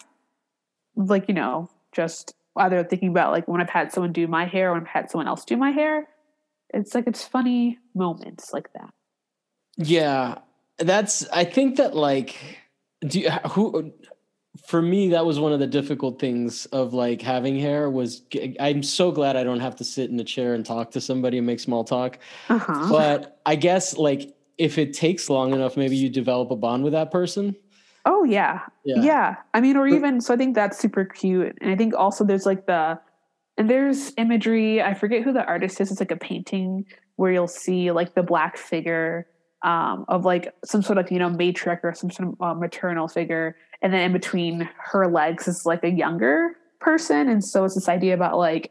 like 0.95 1.29
you 1.29 1.35
know, 1.35 1.69
just 1.93 2.35
either 2.57 2.83
thinking 2.85 3.09
about 3.09 3.33
like 3.33 3.47
when 3.49 3.61
I've 3.61 3.71
had 3.71 3.93
someone 3.93 4.13
do 4.13 4.27
my 4.27 4.45
hair 4.45 4.71
or 4.71 4.73
when 4.75 4.83
I've 4.83 4.89
had 4.89 5.11
someone 5.11 5.29
else 5.29 5.45
do 5.45 5.57
my 5.57 5.71
hair. 5.71 6.09
It's 6.75 6.95
like 6.95 7.07
it's 7.07 7.25
funny 7.25 7.79
moments 7.95 8.53
like 8.53 8.73
that. 8.73 8.93
Yeah, 9.77 10.39
that's. 10.79 11.29
I 11.31 11.45
think 11.45 11.77
that 11.77 11.95
like, 11.95 12.37
do 13.01 13.21
you, 13.21 13.31
who? 13.31 13.93
For 14.67 14.81
me, 14.81 15.11
that 15.11 15.27
was 15.27 15.39
one 15.39 15.53
of 15.53 15.61
the 15.61 15.67
difficult 15.67 16.19
things 16.19 16.65
of 16.67 16.95
like 16.95 17.21
having 17.21 17.59
hair. 17.59 17.91
Was 17.91 18.23
i'm 18.59 18.83
so 18.83 19.13
glad 19.13 19.37
I 19.37 19.45
don't 19.45 19.61
have 19.61 19.77
to 19.77 19.85
sit 19.85 20.11
in 20.11 20.19
a 20.19 20.25
chair 20.25 20.55
and 20.55 20.65
talk 20.65 20.93
to 20.93 21.01
somebody 21.01 21.37
and 21.39 21.47
make 21.47 21.61
small 21.61 21.85
talk. 21.85 22.19
Uh 22.49 22.59
huh. 22.59 22.89
But 22.91 23.41
I 23.45 23.55
guess 23.57 23.97
like 23.97 24.35
if 24.59 24.79
it 24.79 24.95
takes 24.95 25.29
long 25.29 25.53
enough, 25.53 25.77
maybe 25.77 25.97
you 25.97 26.09
develop 26.09 26.51
a 26.51 26.57
bond 26.57 26.85
with 26.85 26.95
that 26.95 27.11
person. 27.11 27.55
Oh 28.07 28.23
yeah. 28.23 28.61
yeah. 28.85 29.37
I 29.53 29.61
mean, 29.61 29.77
or 29.77 29.89
even 29.89 30.21
so 30.21 30.33
I 30.33 30.37
think 30.37 30.55
that's 30.55 30.79
super 30.79 31.05
cute. 31.05 31.59
And 31.61 31.71
I 31.73 31.77
think 31.77 31.93
also 31.93 32.25
there's 32.25 32.47
like 32.47 32.67
the 32.67 32.99
and 33.59 33.69
there's 33.69 34.13
imagery, 34.17 34.81
I 34.81 34.95
forget 34.95 35.23
who 35.23 35.33
the 35.33 35.45
artist 35.45 35.81
is, 35.81 35.91
it's 35.91 35.99
like 35.99 36.13
a 36.13 36.17
painting 36.17 36.87
where 37.17 37.33
you'll 37.33 37.49
see 37.49 37.91
like 37.91 38.15
the 38.15 38.23
black 38.23 38.57
figure 38.57 39.27
um 39.63 40.05
of 40.09 40.25
like 40.25 40.55
some 40.65 40.83
sort 40.83 40.99
of, 40.99 41.11
you 41.11 41.19
know, 41.19 41.29
matriarch 41.29 41.81
or 41.83 41.95
some 41.95 42.11
sort 42.11 42.29
of 42.29 42.41
uh, 42.41 42.55
maternal 42.55 43.09
figure. 43.09 43.57
And 43.83 43.93
then 43.93 44.03
in 44.03 44.13
between 44.13 44.71
her 44.79 45.09
legs 45.09 45.49
is 45.49 45.67
like 45.67 45.83
a 45.83 45.91
younger 45.91 46.57
person. 46.79 47.29
And 47.29 47.45
so 47.45 47.65
it's 47.65 47.75
this 47.75 47.89
idea 47.89 48.15
about 48.15 48.39
like 48.39 48.71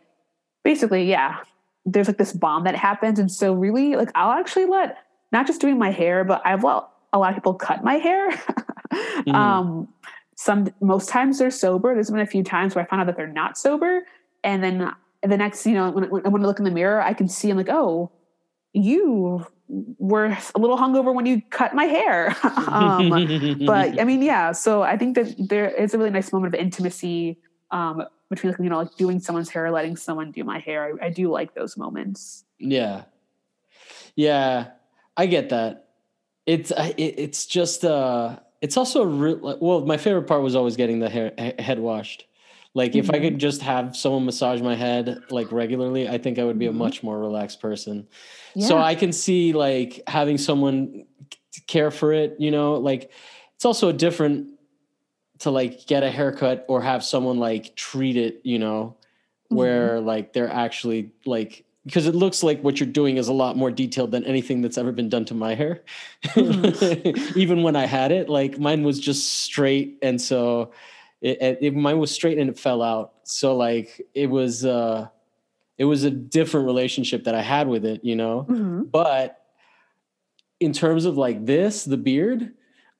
basically, 0.63 1.09
yeah, 1.09 1.39
there's 1.83 2.07
like 2.07 2.17
this 2.17 2.31
bomb 2.31 2.63
that 2.63 2.75
happens. 2.75 3.19
And 3.19 3.29
so 3.29 3.53
really 3.53 3.97
like 3.97 4.11
I'll 4.15 4.39
actually 4.39 4.65
let 4.65 4.97
not 5.33 5.45
just 5.45 5.59
doing 5.59 5.77
my 5.77 5.91
hair, 5.91 6.23
but 6.23 6.41
I've 6.45 6.63
let 6.63 6.83
a 7.11 7.19
lot 7.19 7.31
of 7.31 7.35
people 7.35 7.55
cut 7.55 7.83
my 7.83 7.95
hair. 7.95 8.29
Um, 9.33 9.87
some 10.35 10.67
most 10.81 11.09
times 11.09 11.39
they're 11.39 11.51
sober. 11.51 11.93
There's 11.93 12.11
been 12.11 12.19
a 12.19 12.25
few 12.25 12.43
times 12.43 12.75
where 12.75 12.83
I 12.83 12.87
found 12.87 13.01
out 13.01 13.07
that 13.07 13.15
they're 13.15 13.27
not 13.27 13.57
sober, 13.57 14.01
and 14.43 14.63
then 14.63 14.93
the 15.21 15.37
next, 15.37 15.65
you 15.65 15.73
know, 15.73 15.89
when, 15.91 16.09
when, 16.09 16.23
when 16.23 16.43
I 16.43 16.45
look 16.45 16.59
in 16.59 16.65
the 16.65 16.71
mirror, 16.71 17.01
I 17.01 17.13
can 17.13 17.27
see 17.27 17.49
I'm 17.49 17.57
like, 17.57 17.69
oh, 17.69 18.11
you 18.73 19.45
were 19.67 20.25
a 20.25 20.59
little 20.59 20.77
hungover 20.77 21.13
when 21.13 21.25
you 21.25 21.41
cut 21.49 21.73
my 21.73 21.85
hair. 21.85 22.35
um, 22.67 23.09
but 23.65 23.99
I 23.99 24.03
mean, 24.03 24.21
yeah. 24.21 24.51
So 24.51 24.83
I 24.83 24.97
think 24.97 25.15
that 25.15 25.33
there 25.49 25.69
is 25.69 25.93
a 25.93 25.97
really 25.97 26.11
nice 26.11 26.31
moment 26.31 26.53
of 26.53 26.59
intimacy 26.59 27.39
um, 27.71 28.03
between, 28.29 28.51
like, 28.51 28.59
you 28.59 28.69
know, 28.69 28.77
like 28.77 28.95
doing 28.97 29.19
someone's 29.19 29.49
hair, 29.49 29.71
letting 29.71 29.95
someone 29.95 30.31
do 30.31 30.43
my 30.43 30.59
hair. 30.59 30.97
I, 31.01 31.07
I 31.07 31.09
do 31.09 31.31
like 31.31 31.55
those 31.55 31.77
moments. 31.77 32.43
yeah, 32.59 33.03
yeah, 34.15 34.67
I 35.17 35.25
get 35.25 35.49
that. 35.49 35.87
it's 36.45 36.71
uh, 36.71 36.93
it, 36.97 37.15
it's 37.17 37.45
just 37.45 37.83
uh 37.83 38.37
it's 38.65 38.77
also 38.77 39.03
re- 39.03 39.37
well 39.61 39.85
my 39.85 39.95
favorite 39.95 40.23
part 40.23 40.41
was 40.41 40.55
always 40.55 40.75
getting 40.75 40.97
the 40.97 41.07
hair 41.07 41.31
head 41.59 41.77
washed 41.77 42.25
like 42.73 42.91
mm-hmm. 42.91 42.99
if 42.99 43.11
i 43.11 43.19
could 43.19 43.33
mm-hmm. 43.33 43.37
just 43.37 43.61
have 43.61 43.95
someone 43.95 44.25
massage 44.25 44.59
my 44.59 44.75
head 44.75 45.19
like 45.29 45.51
regularly 45.51 46.09
i 46.09 46.17
think 46.17 46.39
i 46.39 46.43
would 46.43 46.57
be 46.57 46.65
mm-hmm. 46.65 46.81
a 46.81 46.83
much 46.85 47.03
more 47.03 47.19
relaxed 47.19 47.61
person 47.61 48.07
yeah. 48.55 48.67
so 48.67 48.79
i 48.79 48.95
can 48.95 49.11
see 49.11 49.53
like 49.53 50.01
having 50.07 50.39
someone 50.39 51.05
care 51.67 51.91
for 51.91 52.11
it 52.11 52.35
you 52.39 52.49
know 52.49 52.73
like 52.73 53.11
it's 53.53 53.65
also 53.65 53.91
different 53.91 54.47
to 55.37 55.51
like 55.51 55.85
get 55.85 56.01
a 56.01 56.09
haircut 56.09 56.65
or 56.67 56.81
have 56.81 57.03
someone 57.03 57.37
like 57.37 57.75
treat 57.75 58.17
it 58.17 58.41
you 58.43 58.57
know 58.57 58.97
mm-hmm. 58.97 59.57
where 59.57 60.01
like 60.01 60.33
they're 60.33 60.51
actually 60.51 61.11
like 61.27 61.65
because 61.85 62.07
it 62.07 62.15
looks 62.15 62.41
like 62.41 62.61
what 62.61 62.79
you're 62.79 62.89
doing 62.89 63.17
is 63.17 63.27
a 63.27 63.33
lot 63.33 63.55
more 63.55 63.69
detailed 63.69 64.11
than 64.11 64.23
anything 64.25 64.61
that's 64.61 64.77
ever 64.77 64.91
been 64.91 65.09
done 65.09 65.25
to 65.25 65.33
my 65.33 65.53
hair. 65.53 65.83
Mm-hmm. 66.25 67.37
Even 67.39 67.61
when 67.63 67.75
I 67.75 67.85
had 67.85 68.11
it, 68.11 68.27
like 68.27 68.57
mine 68.59 68.83
was 68.83 68.99
just 68.99 69.43
straight, 69.43 69.99
and 70.01 70.19
so 70.19 70.71
it, 71.21 71.59
it, 71.61 71.75
mine 71.75 71.99
was 71.99 72.11
straight 72.11 72.37
and 72.37 72.49
it 72.49 72.59
fell 72.59 72.81
out. 72.81 73.13
So 73.23 73.55
like 73.55 74.01
it 74.13 74.29
was 74.29 74.65
uh 74.65 75.07
it 75.77 75.85
was 75.85 76.03
a 76.03 76.11
different 76.11 76.65
relationship 76.65 77.25
that 77.25 77.35
I 77.35 77.41
had 77.41 77.67
with 77.67 77.85
it, 77.85 78.03
you 78.03 78.15
know. 78.15 78.45
Mm-hmm. 78.49 78.83
But 78.83 79.41
in 80.59 80.73
terms 80.73 81.05
of 81.05 81.17
like 81.17 81.45
this, 81.45 81.83
the 81.83 81.97
beard, 81.97 82.53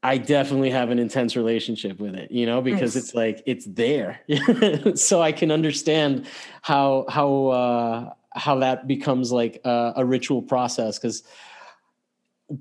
I 0.04 0.18
definitely 0.18 0.70
have 0.72 0.92
an 0.92 1.00
intense 1.00 1.36
relationship 1.36 2.00
with 2.00 2.16
it, 2.16 2.32
you 2.32 2.46
know, 2.46 2.62
because 2.62 2.96
nice. 2.96 3.06
it's 3.06 3.16
like 3.16 3.44
it's 3.46 3.66
there. 3.66 4.20
so 4.96 5.22
I 5.22 5.32
can 5.32 5.52
understand 5.52 6.28
how 6.62 7.06
how 7.10 7.48
uh 7.48 8.14
how 8.36 8.60
that 8.60 8.88
becomes 8.88 9.32
like 9.32 9.62
a, 9.64 9.94
a 9.98 10.06
ritual 10.06 10.42
process 10.42 11.00
because 11.00 11.24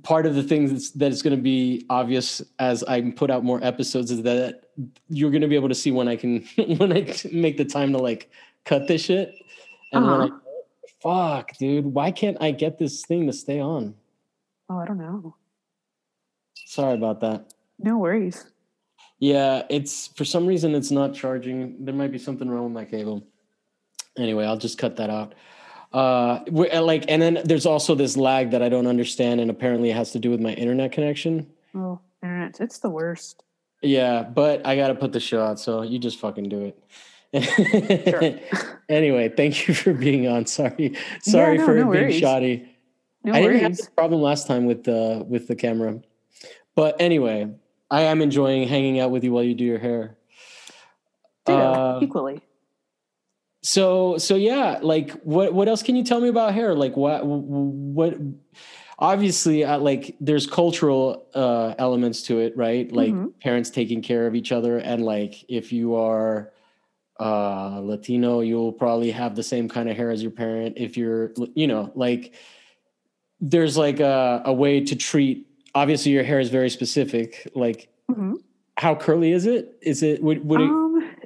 part 0.03 0.25
of 0.27 0.35
the 0.35 0.43
things 0.43 0.93
that 0.93 1.12
is 1.12 1.22
going 1.22 1.37
to 1.37 1.43
be 1.43 1.85
obvious 1.91 2.43
as 2.59 2.83
I 2.85 3.11
put 3.11 3.31
out 3.31 3.45
more 3.45 3.62
episodes 3.62 4.11
is 4.11 4.22
that 4.22 4.66
you're 5.09 5.31
going 5.31 5.43
to 5.43 5.49
be 5.49 5.57
able 5.57 5.68
to 5.68 5.75
see 5.75 5.91
when 5.91 6.09
I 6.09 6.16
can 6.16 6.43
when 6.57 6.93
I 6.93 7.14
make 7.33 7.57
the 7.57 7.64
time 7.64 7.93
to 7.93 7.99
like 7.99 8.31
cut 8.64 8.89
this 8.89 9.03
shit. 9.03 9.35
And 9.93 10.05
uh-huh. 10.05 10.29
I 10.33 10.39
fuck 11.03 11.57
dude 11.59 11.85
why 11.85 12.11
can't 12.11 12.39
I 12.41 12.51
get 12.51 12.79
this 12.79 13.05
thing 13.05 13.27
to 13.27 13.33
stay 13.33 13.61
on? 13.61 13.95
Oh 14.70 14.79
I 14.79 14.87
don't 14.87 14.99
know. 14.99 15.37
Sorry 16.66 16.95
about 16.95 17.20
that. 17.20 17.53
No 17.79 17.99
worries. 17.99 18.47
Yeah 19.18 19.64
it's 19.68 20.09
for 20.09 20.25
some 20.25 20.47
reason 20.47 20.75
it's 20.75 20.91
not 20.91 21.14
charging. 21.14 21.85
There 21.85 21.95
might 21.95 22.12
be 22.12 22.18
something 22.18 22.49
wrong 22.49 22.64
with 22.64 22.72
my 22.72 22.85
cable. 22.87 23.27
Anyway 24.16 24.47
I'll 24.47 24.57
just 24.57 24.79
cut 24.79 24.97
that 24.97 25.11
out 25.11 25.35
uh, 25.95 26.42
like, 26.51 27.05
and 27.09 27.22
then 27.22 27.38
there's 27.45 27.66
also 27.66 27.95
this 27.95 28.16
lag 28.16 28.51
that 28.51 28.62
I 28.62 28.68
don't 28.68 28.88
understand, 28.88 29.40
and 29.40 29.49
apparently 29.49 29.90
it 29.90 29.97
has 29.97 30.11
to 30.12 30.18
do 30.18 30.28
with 30.28 30.40
my 30.40 30.53
internet 30.53 30.90
connection. 30.90 31.47
Oh, 31.72 32.01
internet, 32.20 32.61
it's 32.61 32.78
the 32.78 32.90
worst. 32.90 33.45
Yeah, 33.80 34.24
but 34.24 34.66
I 34.66 34.74
got 34.74 34.88
to 34.88 34.97
put 34.97 35.12
the 35.12 35.20
show 35.20 35.40
out, 35.40 35.61
so 35.61 35.82
you 35.82 36.01
just 36.01 36.18
fucking 36.18 36.49
do 36.49 36.72
it. 37.32 38.42
anyway, 38.88 39.28
thank 39.28 39.68
you 39.68 39.74
for 39.74 39.92
being 39.92 40.26
on. 40.26 40.47
Sorry, 40.47 40.97
sorry 41.22 41.55
yeah, 41.55 41.61
no, 41.61 41.66
for 41.66 41.74
no 41.76 41.90
being 41.90 42.05
worries. 42.05 42.18
shoddy. 42.18 42.68
No 43.22 43.32
I 43.32 43.42
didn't 43.42 43.61
have 43.61 43.76
this 43.76 43.88
problem 43.88 44.20
last 44.20 44.49
time 44.49 44.66
with 44.66 44.82
the 44.82 45.24
with 45.28 45.47
the 45.47 45.55
camera, 45.55 46.01
but 46.74 47.01
anyway, 47.01 47.55
I 47.88 48.03
am 48.03 48.20
enjoying 48.20 48.66
hanging 48.66 48.99
out 48.99 49.12
with 49.12 49.22
you 49.22 49.32
while 49.32 49.45
you 49.45 49.55
do 49.55 49.64
your 49.64 49.78
hair. 49.78 50.16
uh, 51.47 52.01
equally 52.03 52.42
so 53.65 54.19
so 54.19 54.37
yeah 54.37 54.79
like 54.83 55.11
what 55.23 55.55
what 55.55 55.69
else 55.69 55.83
can 55.83 55.97
you 55.97 56.05
tell 56.05 56.21
me 56.21 56.29
about 56.29 56.53
hair? 56.53 56.75
Like 56.75 56.99
what 56.99 57.25
what 57.25 58.15
obviously 58.99 59.65
uh, 59.65 59.79
like 59.79 60.17
there's 60.21 60.47
cultural 60.47 61.27
uh 61.35 61.75
elements 61.79 62.21
to 62.25 62.41
it 62.41 62.55
right? 62.59 62.93
Like 62.93 63.12
mm-hmm. 63.12 63.29
parents 63.41 63.71
taking 63.71 64.03
care 64.03 64.27
of 64.27 64.35
each 64.35 64.53
other 64.53 64.77
and 64.77 65.03
like 65.03 65.47
if 65.49 65.73
you 65.73 65.95
are 65.95 66.53
uh 67.19 67.81
latino 67.81 68.41
you'll 68.41 68.73
probably 68.73 69.11
have 69.12 69.35
the 69.35 69.43
same 69.43 69.67
kind 69.67 69.89
of 69.89 69.97
hair 69.97 70.11
as 70.11 70.23
your 70.23 70.31
parent. 70.31 70.77
If 70.77 70.99
you're 70.99 71.33
you 71.55 71.67
know 71.67 71.91
like 71.95 72.35
there's 73.41 73.79
like 73.79 73.99
a, 73.99 74.43
a 74.45 74.53
way 74.53 74.85
to 74.85 74.95
treat 74.95 75.47
obviously 75.75 76.12
your 76.12 76.25
hair 76.25 76.39
is 76.39 76.51
very 76.51 76.69
specific. 76.69 77.51
Like 77.55 77.89
mm-hmm. 78.11 78.35
how 78.77 78.95
curly 78.95 79.33
is 79.33 79.47
it? 79.47 79.79
Is 79.81 80.03
it 80.03 80.23
would 80.23 80.45
would 80.45 80.61
um, 80.61 80.84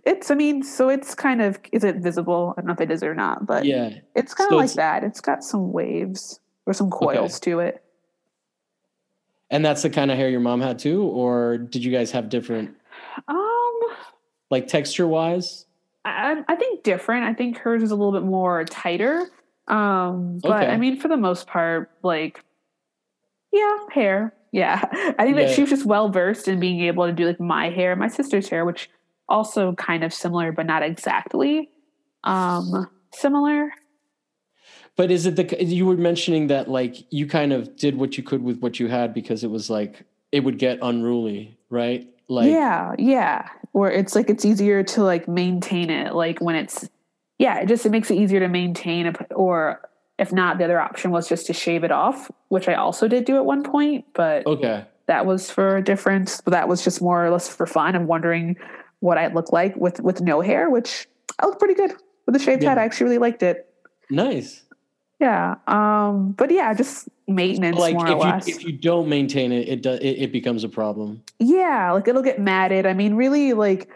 it's, 0.09 0.31
I 0.31 0.35
mean, 0.35 0.63
so 0.63 0.89
it's 0.89 1.15
kind 1.15 1.43
of, 1.43 1.59
is 1.71 1.85
it 1.85 1.97
visible? 1.97 2.55
I 2.57 2.63
don't 2.63 2.69
know 2.69 2.73
if 2.73 2.81
it 2.81 2.91
is 2.91 3.03
or 3.03 3.15
not, 3.15 3.47
but 3.47 3.65
yeah, 3.65 3.91
it's 4.15 4.33
kind 4.33 4.49
of 4.49 4.53
so 4.53 4.57
like 4.57 4.73
that. 4.73 5.05
It's 5.05 5.21
got 5.21 5.45
some 5.45 5.73
waves 5.73 6.41
or 6.67 6.73
some 6.73 6.91
coils 6.91 7.37
okay. 7.37 7.51
to 7.51 7.61
it. 7.61 7.85
And 9.51 9.65
that's 9.65 9.83
the 9.83 9.91
kind 9.91 10.11
of 10.11 10.17
hair 10.17 10.29
your 10.29 10.41
mom 10.41 10.61
had 10.61 10.79
too, 10.79 11.03
or 11.03 11.59
did 11.59 11.85
you 11.85 11.93
guys 11.93 12.11
have 12.11 12.29
different? 12.29 12.75
Um, 13.29 13.81
like 14.51 14.67
texture 14.67 15.07
wise. 15.07 15.67
I, 16.05 16.43
I 16.49 16.57
think 16.57 16.85
different. 16.85 17.25
I 17.25 17.35
think 17.35 17.59
hers 17.59 17.83
is 17.83 17.91
a 17.91 17.95
little 17.95 18.13
bit 18.13 18.23
more 18.23 18.65
tighter. 18.65 19.31
Um, 19.69 20.39
but 20.43 20.63
okay. 20.63 20.73
I 20.73 20.77
mean, 20.79 20.99
for 20.99 21.09
the 21.09 21.17
most 21.17 21.47
part, 21.47 21.91
like, 22.03 22.43
yeah, 23.53 23.77
hair. 23.93 24.35
Yeah, 24.53 24.81
I 25.19 25.25
think 25.25 25.37
yeah. 25.37 25.47
that 25.47 25.55
she 25.55 25.61
was 25.61 25.71
just 25.71 25.85
well 25.85 26.09
versed 26.09 26.49
in 26.49 26.59
being 26.59 26.81
able 26.81 27.07
to 27.07 27.13
do 27.13 27.27
like 27.27 27.41
my 27.41 27.69
hair, 27.69 27.95
my 27.97 28.09
sister's 28.09 28.49
hair, 28.49 28.65
which 28.65 28.89
also 29.29 29.75
kind 29.75 30.05
of 30.05 30.13
similar, 30.13 30.53
but 30.53 30.67
not 30.67 30.83
exactly 30.83 31.71
um, 32.25 32.89
similar. 33.13 33.71
But 34.97 35.11
is 35.11 35.27
it 35.27 35.37
the 35.37 35.65
you 35.65 35.87
were 35.87 35.97
mentioning 35.97 36.49
that 36.49 36.69
like 36.69 36.97
you 37.13 37.27
kind 37.27 37.53
of 37.53 37.77
did 37.77 37.97
what 37.97 38.17
you 38.17 38.23
could 38.23 38.43
with 38.43 38.59
what 38.61 38.81
you 38.81 38.89
had 38.89 39.15
because 39.15 39.45
it 39.45 39.51
was 39.51 39.71
like 39.71 40.05
it 40.33 40.41
would 40.41 40.59
get 40.59 40.79
unruly, 40.83 41.57
right? 41.71 42.09
Like 42.29 42.51
yeah, 42.51 42.95
yeah. 42.99 43.49
Or 43.73 43.91
it's 43.91 44.15
like 44.15 44.29
it's 44.29 44.45
easier 44.45 44.83
to 44.83 45.03
like 45.03 45.29
maintain 45.29 45.91
it, 45.91 46.15
like 46.15 46.41
when 46.41 46.57
it's 46.57 46.89
yeah, 47.39 47.61
it 47.61 47.67
just 47.67 47.87
it 47.87 47.91
makes 47.91 48.11
it 48.11 48.17
easier 48.17 48.41
to 48.41 48.49
maintain. 48.49 49.15
Or 49.31 49.89
if 50.19 50.33
not, 50.33 50.59
the 50.59 50.65
other 50.65 50.81
option 50.81 51.13
was 51.13 51.29
just 51.29 51.47
to 51.47 51.53
shave 51.53 51.85
it 51.85 51.93
off, 51.93 52.29
which 52.49 52.69
I 52.69 52.75
also 52.75 53.07
did 53.07 53.25
do 53.25 53.37
at 53.37 53.45
one 53.45 53.63
point. 53.63 54.05
But 54.15 54.47
okay, 54.47 54.85
that 55.07 55.27
was 55.27 55.49
for 55.49 55.77
a 55.77 55.83
difference. 55.83 56.41
But 56.41 56.51
that 56.51 56.69
was 56.69 56.83
just 56.83 57.01
more 57.01 57.25
or 57.25 57.31
less 57.31 57.49
for 57.49 57.67
fun. 57.67 57.95
I'm 57.95 58.09
wondering 58.09 58.57
what 59.01 59.19
I 59.19 59.29
look 59.29 59.53
like 59.53 59.77
with 59.77 60.01
with 60.01 60.21
no 60.21 60.41
hair, 60.41 60.71
which 60.71 61.09
I 61.39 61.47
look 61.47 61.59
pretty 61.59 61.75
good 61.75 61.93
with 62.27 62.37
a 62.37 62.39
shaved 62.39 62.63
yeah. 62.63 62.71
head. 62.71 62.79
I 62.79 62.85
actually 62.85 63.05
really 63.05 63.19
liked 63.19 63.43
it. 63.43 63.73
Nice. 64.11 64.63
Yeah. 65.21 65.57
Um, 65.67 66.33
but 66.33 66.51
yeah, 66.51 66.73
just 66.75 67.09
maintenance 67.27 67.79
like 67.79 67.95
more 67.95 68.07
if 68.07 68.15
or 68.15 68.19
less. 68.19 68.49
You, 68.49 68.55
if 68.55 68.65
you 68.65 68.73
don't 68.73 69.09
maintain 69.09 69.53
it, 69.53 69.69
it 69.69 69.83
does 69.83 69.99
it, 70.01 70.19
it 70.19 70.33
becomes 70.33 70.65
a 70.65 70.69
problem. 70.69 71.23
Yeah, 71.39 71.93
like 71.93 72.07
it'll 72.09 72.23
get 72.23 72.41
matted. 72.41 72.87
I 72.87 72.95
mean, 72.95 73.15
really 73.15 73.53
like 73.53 73.89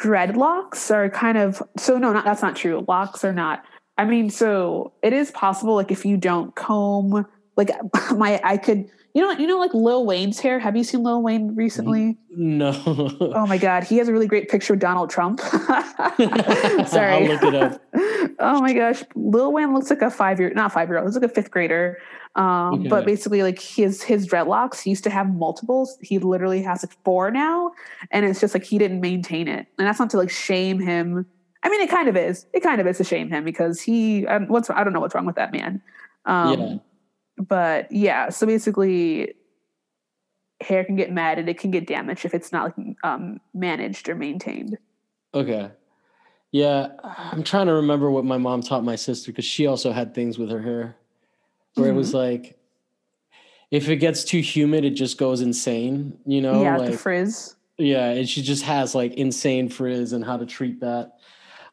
dreadlocks 0.00 0.90
are 0.90 1.10
kind 1.10 1.38
of 1.38 1.62
so 1.76 1.98
no, 1.98 2.12
not 2.12 2.24
that's 2.24 2.42
not 2.42 2.56
true. 2.56 2.84
Locks 2.86 3.24
are 3.24 3.32
not. 3.32 3.64
I 3.98 4.04
mean, 4.04 4.30
so 4.30 4.92
it 5.02 5.12
is 5.12 5.30
possible, 5.30 5.74
like 5.74 5.90
if 5.90 6.06
you 6.06 6.16
don't 6.16 6.54
comb, 6.54 7.26
like 7.56 7.70
my 8.16 8.40
I 8.44 8.56
could 8.56 8.88
you 9.14 9.22
know, 9.22 9.32
you 9.32 9.46
know, 9.46 9.58
like 9.58 9.74
Lil 9.74 10.06
Wayne's 10.06 10.38
hair. 10.38 10.58
Have 10.58 10.76
you 10.76 10.84
seen 10.84 11.02
Lil 11.02 11.22
Wayne 11.22 11.56
recently? 11.56 12.16
No. 12.30 12.72
oh 13.20 13.46
my 13.46 13.58
God, 13.58 13.82
he 13.82 13.96
has 13.98 14.08
a 14.08 14.12
really 14.12 14.28
great 14.28 14.48
picture 14.48 14.74
of 14.74 14.78
Donald 14.78 15.10
Trump. 15.10 15.40
Sorry. 16.86 17.12
I'll 17.12 17.24
look 17.24 17.42
it 17.42 17.54
up. 17.54 17.82
oh 18.38 18.60
my 18.60 18.72
gosh, 18.72 19.02
Lil 19.16 19.52
Wayne 19.52 19.74
looks 19.74 19.90
like 19.90 20.02
a 20.02 20.10
five 20.10 20.38
year, 20.38 20.52
not 20.54 20.72
five 20.72 20.88
year 20.88 20.98
old, 20.98 21.06
looks 21.06 21.16
like 21.16 21.30
a 21.30 21.34
fifth 21.34 21.50
grader. 21.50 21.98
Um, 22.36 22.80
okay. 22.80 22.88
But 22.88 23.04
basically, 23.04 23.42
like 23.42 23.60
his 23.60 24.02
his 24.02 24.28
dreadlocks, 24.28 24.80
he 24.80 24.90
used 24.90 25.02
to 25.04 25.10
have 25.10 25.28
multiples. 25.34 25.98
He 26.00 26.20
literally 26.20 26.62
has 26.62 26.84
like 26.84 26.96
four 27.04 27.32
now, 27.32 27.72
and 28.12 28.24
it's 28.24 28.40
just 28.40 28.54
like 28.54 28.64
he 28.64 28.78
didn't 28.78 29.00
maintain 29.00 29.48
it. 29.48 29.66
And 29.78 29.88
that's 29.88 29.98
not 29.98 30.10
to 30.10 30.18
like 30.18 30.30
shame 30.30 30.78
him. 30.78 31.26
I 31.64 31.68
mean, 31.68 31.80
it 31.80 31.90
kind 31.90 32.08
of 32.08 32.16
is. 32.16 32.46
It 32.52 32.60
kind 32.60 32.80
of 32.80 32.86
is 32.86 32.98
to 32.98 33.04
shame 33.04 33.28
him 33.28 33.44
because 33.44 33.80
he. 33.80 34.24
Um, 34.28 34.46
what's 34.46 34.70
I 34.70 34.84
don't 34.84 34.92
know 34.92 35.00
what's 35.00 35.16
wrong 35.16 35.26
with 35.26 35.36
that 35.36 35.52
man. 35.52 35.82
Um, 36.26 36.60
yeah 36.60 36.76
but 37.40 37.90
yeah, 37.90 38.28
so 38.28 38.46
basically, 38.46 39.34
hair 40.60 40.84
can 40.84 40.96
get 40.96 41.10
matted, 41.10 41.48
it 41.48 41.58
can 41.58 41.70
get 41.70 41.86
damaged 41.86 42.24
if 42.24 42.34
it's 42.34 42.52
not 42.52 42.76
like 42.76 42.96
um, 43.02 43.40
managed 43.54 44.08
or 44.08 44.14
maintained. 44.14 44.78
Okay. 45.32 45.70
Yeah, 46.52 46.88
I'm 47.04 47.44
trying 47.44 47.66
to 47.66 47.74
remember 47.74 48.10
what 48.10 48.24
my 48.24 48.36
mom 48.36 48.60
taught 48.60 48.82
my 48.82 48.96
sister 48.96 49.30
because 49.30 49.44
she 49.44 49.66
also 49.66 49.92
had 49.92 50.14
things 50.14 50.38
with 50.38 50.50
her 50.50 50.60
hair 50.60 50.96
where 51.74 51.86
mm-hmm. 51.86 51.94
it 51.94 51.96
was 51.96 52.08
mm-hmm. 52.08 52.16
like, 52.16 52.58
if 53.70 53.88
it 53.88 53.96
gets 53.96 54.24
too 54.24 54.40
humid, 54.40 54.84
it 54.84 54.90
just 54.90 55.16
goes 55.16 55.40
insane, 55.40 56.18
you 56.26 56.40
know? 56.40 56.60
Yeah, 56.60 56.76
like, 56.76 56.90
the 56.90 56.98
frizz. 56.98 57.54
Yeah, 57.78 58.10
and 58.10 58.28
she 58.28 58.42
just 58.42 58.64
has 58.64 58.94
like 58.94 59.14
insane 59.14 59.68
frizz 59.68 60.12
and 60.12 60.24
how 60.24 60.36
to 60.36 60.44
treat 60.44 60.80
that. 60.80 61.18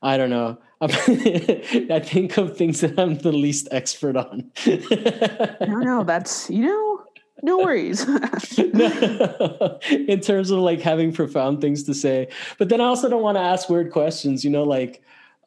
I 0.02 0.16
don't 0.16 0.30
know. 0.30 0.60
I 0.82 2.00
think 2.04 2.38
of 2.38 2.56
things 2.56 2.82
that 2.82 3.00
I'm 3.00 3.18
the 3.18 3.32
least 3.32 3.68
expert 3.72 4.16
on. 4.16 4.52
no, 4.68 5.80
no, 5.80 6.04
that's 6.04 6.50
you 6.52 6.66
know, 6.66 7.04
no 7.42 7.58
worries. 7.58 8.04
In 9.90 10.20
terms 10.22 10.52
of 10.52 10.60
like 10.60 10.82
having 10.82 11.14
profound 11.14 11.62
things 11.62 11.84
to 11.84 11.94
say, 11.94 12.28
but 12.60 12.70
then 12.70 12.80
I 12.80 12.86
also 12.86 13.10
don't 13.10 13.24
want 13.24 13.38
to 13.38 13.42
ask 13.42 13.70
weird 13.70 13.92
questions. 13.92 14.46
You 14.46 14.52
know, 14.52 14.64
like, 14.64 15.02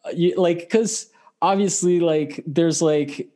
uh, 0.05 0.11
you, 0.11 0.35
like 0.37 0.59
because 0.59 1.11
obviously, 1.41 2.01
like, 2.01 2.43
there's 2.47 2.83
like 2.83 3.29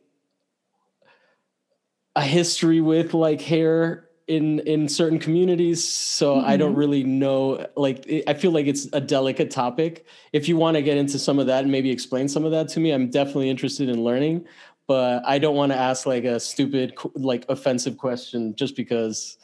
a 2.17 2.23
history 2.23 2.81
with 2.81 3.15
like 3.15 3.41
hair 3.41 4.04
in 4.27 4.61
in 4.61 4.89
certain 4.89 5.19
communities 5.19 5.87
so 5.87 6.37
mm-hmm. 6.37 6.47
i 6.47 6.57
don't 6.57 6.71
mm-hmm. 6.71 6.79
really 6.79 7.05
know 7.05 7.67
like 7.77 8.07
i 8.27 8.33
feel 8.33 8.51
like 8.51 8.67
it's 8.67 8.89
a 8.93 9.01
delicate 9.01 9.51
topic 9.51 10.07
if 10.33 10.49
you 10.49 10.57
want 10.57 10.77
to 10.77 10.83
get 10.83 10.97
into 10.97 11.19
some 11.19 11.39
of 11.39 11.47
that 11.47 11.63
and 11.63 11.73
maybe 11.73 11.91
explain 11.91 12.27
some 12.27 12.45
of 12.45 12.51
that 12.51 12.69
to 12.69 12.81
me 12.81 12.91
i'm 12.91 13.11
definitely 13.11 13.51
interested 13.51 13.89
in 13.89 14.03
learning 14.03 14.45
but 14.87 15.23
i 15.27 15.39
don't 15.39 15.57
want 15.57 15.71
to 15.73 15.77
ask 15.77 16.07
like 16.07 16.25
a 16.25 16.41
stupid 16.41 16.95
like 17.15 17.45
offensive 17.51 17.99
question 17.99 18.55
just 18.57 18.77
because 18.77 19.37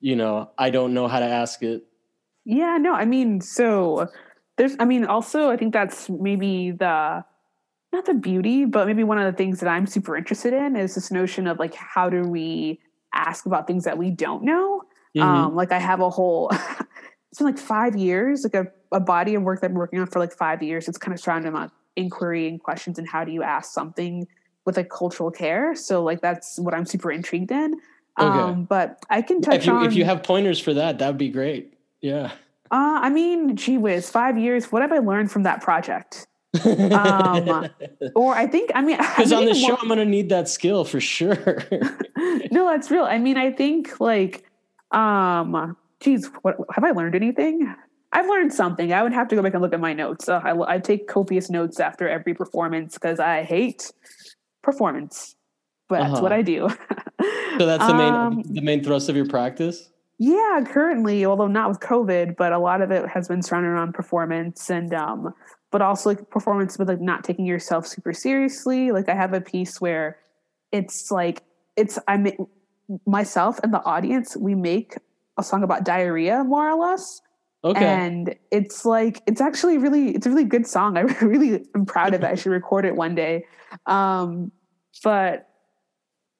you 0.00 0.16
know 0.16 0.50
i 0.56 0.70
don't 0.70 0.94
know 0.94 1.06
how 1.06 1.20
to 1.20 1.26
ask 1.26 1.62
it 1.62 1.84
yeah 2.46 2.78
no 2.78 2.94
i 2.94 3.04
mean 3.04 3.40
so 3.40 4.08
there's 4.56 4.76
i 4.80 4.84
mean 4.86 5.04
also 5.04 5.50
i 5.50 5.56
think 5.58 5.74
that's 5.74 6.08
maybe 6.08 6.70
the 6.70 7.22
not 7.92 8.06
the 8.06 8.14
beauty 8.14 8.64
but 8.64 8.86
maybe 8.86 9.04
one 9.04 9.18
of 9.18 9.30
the 9.30 9.36
things 9.36 9.60
that 9.60 9.68
i'm 9.68 9.86
super 9.86 10.16
interested 10.16 10.54
in 10.54 10.74
is 10.74 10.94
this 10.94 11.10
notion 11.10 11.46
of 11.46 11.58
like 11.58 11.74
how 11.74 12.08
do 12.08 12.22
we 12.22 12.80
ask 13.16 13.46
about 13.46 13.66
things 13.66 13.84
that 13.84 13.98
we 13.98 14.10
don't 14.10 14.42
know. 14.42 14.82
Mm-hmm. 15.16 15.26
Um, 15.26 15.54
like 15.54 15.72
I 15.72 15.78
have 15.78 16.00
a 16.00 16.10
whole, 16.10 16.50
it's 17.30 17.38
been 17.38 17.46
like 17.46 17.58
five 17.58 17.96
years, 17.96 18.44
like 18.44 18.54
a, 18.54 18.66
a 18.92 19.00
body 19.00 19.34
of 19.34 19.42
work 19.42 19.60
that 19.60 19.70
I'm 19.70 19.74
working 19.74 19.98
on 19.98 20.06
for 20.06 20.18
like 20.18 20.32
five 20.32 20.62
years. 20.62 20.88
It's 20.88 20.98
kind 20.98 21.14
of 21.14 21.20
surrounded 21.20 21.52
around 21.52 21.70
inquiry 21.96 22.46
and 22.48 22.62
questions 22.62 22.98
and 22.98 23.08
how 23.08 23.24
do 23.24 23.32
you 23.32 23.42
ask 23.42 23.72
something 23.72 24.26
with 24.64 24.76
like 24.76 24.90
cultural 24.90 25.30
care. 25.30 25.74
So 25.74 26.02
like 26.02 26.20
that's 26.20 26.58
what 26.58 26.74
I'm 26.74 26.84
super 26.84 27.10
intrigued 27.10 27.50
in. 27.50 27.74
Okay. 28.18 28.38
Um, 28.38 28.64
but 28.64 29.02
I 29.10 29.22
can 29.22 29.40
touch 29.40 29.56
if 29.56 29.66
you, 29.66 29.72
on 29.72 29.86
if 29.86 29.94
you 29.94 30.04
have 30.04 30.22
pointers 30.22 30.60
for 30.60 30.74
that, 30.74 30.98
that 30.98 31.06
would 31.08 31.18
be 31.18 31.28
great. 31.28 31.74
Yeah. 32.00 32.32
Uh, 32.70 32.98
I 33.02 33.10
mean, 33.10 33.56
gee 33.56 33.78
whiz, 33.78 34.10
five 34.10 34.38
years. 34.38 34.72
What 34.72 34.82
have 34.82 34.92
I 34.92 34.98
learned 34.98 35.30
from 35.30 35.44
that 35.44 35.62
project? 35.62 36.26
Um, 36.92 37.68
or 38.14 38.34
I 38.34 38.46
think 38.46 38.70
I 38.74 38.82
mean 38.82 38.96
because 39.16 39.32
on 39.32 39.44
the 39.44 39.54
show 39.54 39.76
I'm 39.76 39.88
going 39.88 39.98
to 39.98 40.04
need 40.04 40.28
that 40.30 40.48
skill 40.48 40.84
for 40.84 41.00
sure. 41.00 41.64
no, 42.50 42.68
that's 42.70 42.90
real. 42.90 43.04
I 43.04 43.18
mean, 43.18 43.36
I 43.36 43.52
think 43.52 44.00
like, 44.00 44.44
um, 44.92 45.76
geez, 46.00 46.30
what 46.42 46.56
have 46.74 46.84
I 46.84 46.90
learned 46.90 47.14
anything? 47.14 47.74
I've 48.12 48.28
learned 48.28 48.52
something. 48.52 48.92
I 48.92 49.02
would 49.02 49.12
have 49.12 49.28
to 49.28 49.36
go 49.36 49.42
back 49.42 49.52
and 49.52 49.62
look 49.62 49.74
at 49.74 49.80
my 49.80 49.92
notes. 49.92 50.28
Uh, 50.28 50.40
I, 50.42 50.74
I 50.74 50.78
take 50.78 51.08
copious 51.08 51.50
notes 51.50 51.80
after 51.80 52.08
every 52.08 52.34
performance 52.34 52.94
because 52.94 53.20
I 53.20 53.42
hate 53.42 53.92
performance, 54.62 55.36
but 55.88 56.00
uh-huh. 56.00 56.08
that's 56.10 56.20
what. 56.22 56.32
I 56.32 56.42
do. 56.42 56.68
so 57.58 57.66
that's 57.66 57.86
the 57.86 57.94
main 57.94 58.14
um, 58.14 58.42
the 58.42 58.62
main 58.62 58.82
thrust 58.82 59.08
of 59.08 59.16
your 59.16 59.26
practice. 59.26 59.90
Yeah, 60.18 60.64
currently, 60.66 61.26
although 61.26 61.46
not 61.46 61.68
with 61.68 61.80
COVID, 61.80 62.36
but 62.36 62.52
a 62.52 62.58
lot 62.58 62.80
of 62.80 62.90
it 62.90 63.06
has 63.06 63.28
been 63.28 63.42
surrounded 63.42 63.68
around 63.68 63.92
performance 63.92 64.70
and 64.70 64.94
um, 64.94 65.34
but 65.70 65.82
also 65.82 66.10
like 66.10 66.30
performance 66.30 66.76
but 66.76 66.86
like 66.86 67.00
not 67.00 67.24
taking 67.24 67.46
yourself 67.46 67.86
super 67.86 68.12
seriously. 68.12 68.92
Like 68.92 69.08
I 69.08 69.14
have 69.14 69.32
a 69.32 69.40
piece 69.40 69.80
where 69.80 70.18
it's 70.72 71.10
like 71.10 71.42
it's 71.76 71.98
I 72.08 72.16
make 72.16 72.36
myself 73.06 73.58
and 73.62 73.72
the 73.72 73.84
audience 73.84 74.36
we 74.36 74.54
make 74.54 74.94
a 75.36 75.42
song 75.42 75.62
about 75.62 75.84
diarrhea 75.84 76.44
more 76.44 76.70
or 76.70 76.78
less. 76.78 77.20
Okay. 77.64 77.84
And 77.84 78.36
it's 78.50 78.84
like 78.84 79.22
it's 79.26 79.40
actually 79.40 79.78
really 79.78 80.10
it's 80.14 80.26
a 80.26 80.30
really 80.30 80.44
good 80.44 80.66
song. 80.66 80.96
I 80.98 81.02
really 81.02 81.66
am 81.74 81.84
proud 81.86 82.14
of 82.14 82.22
it. 82.22 82.26
I 82.26 82.34
should 82.34 82.52
record 82.52 82.84
it 82.84 82.94
one 82.94 83.14
day. 83.14 83.44
Um, 83.86 84.52
but 85.02 85.48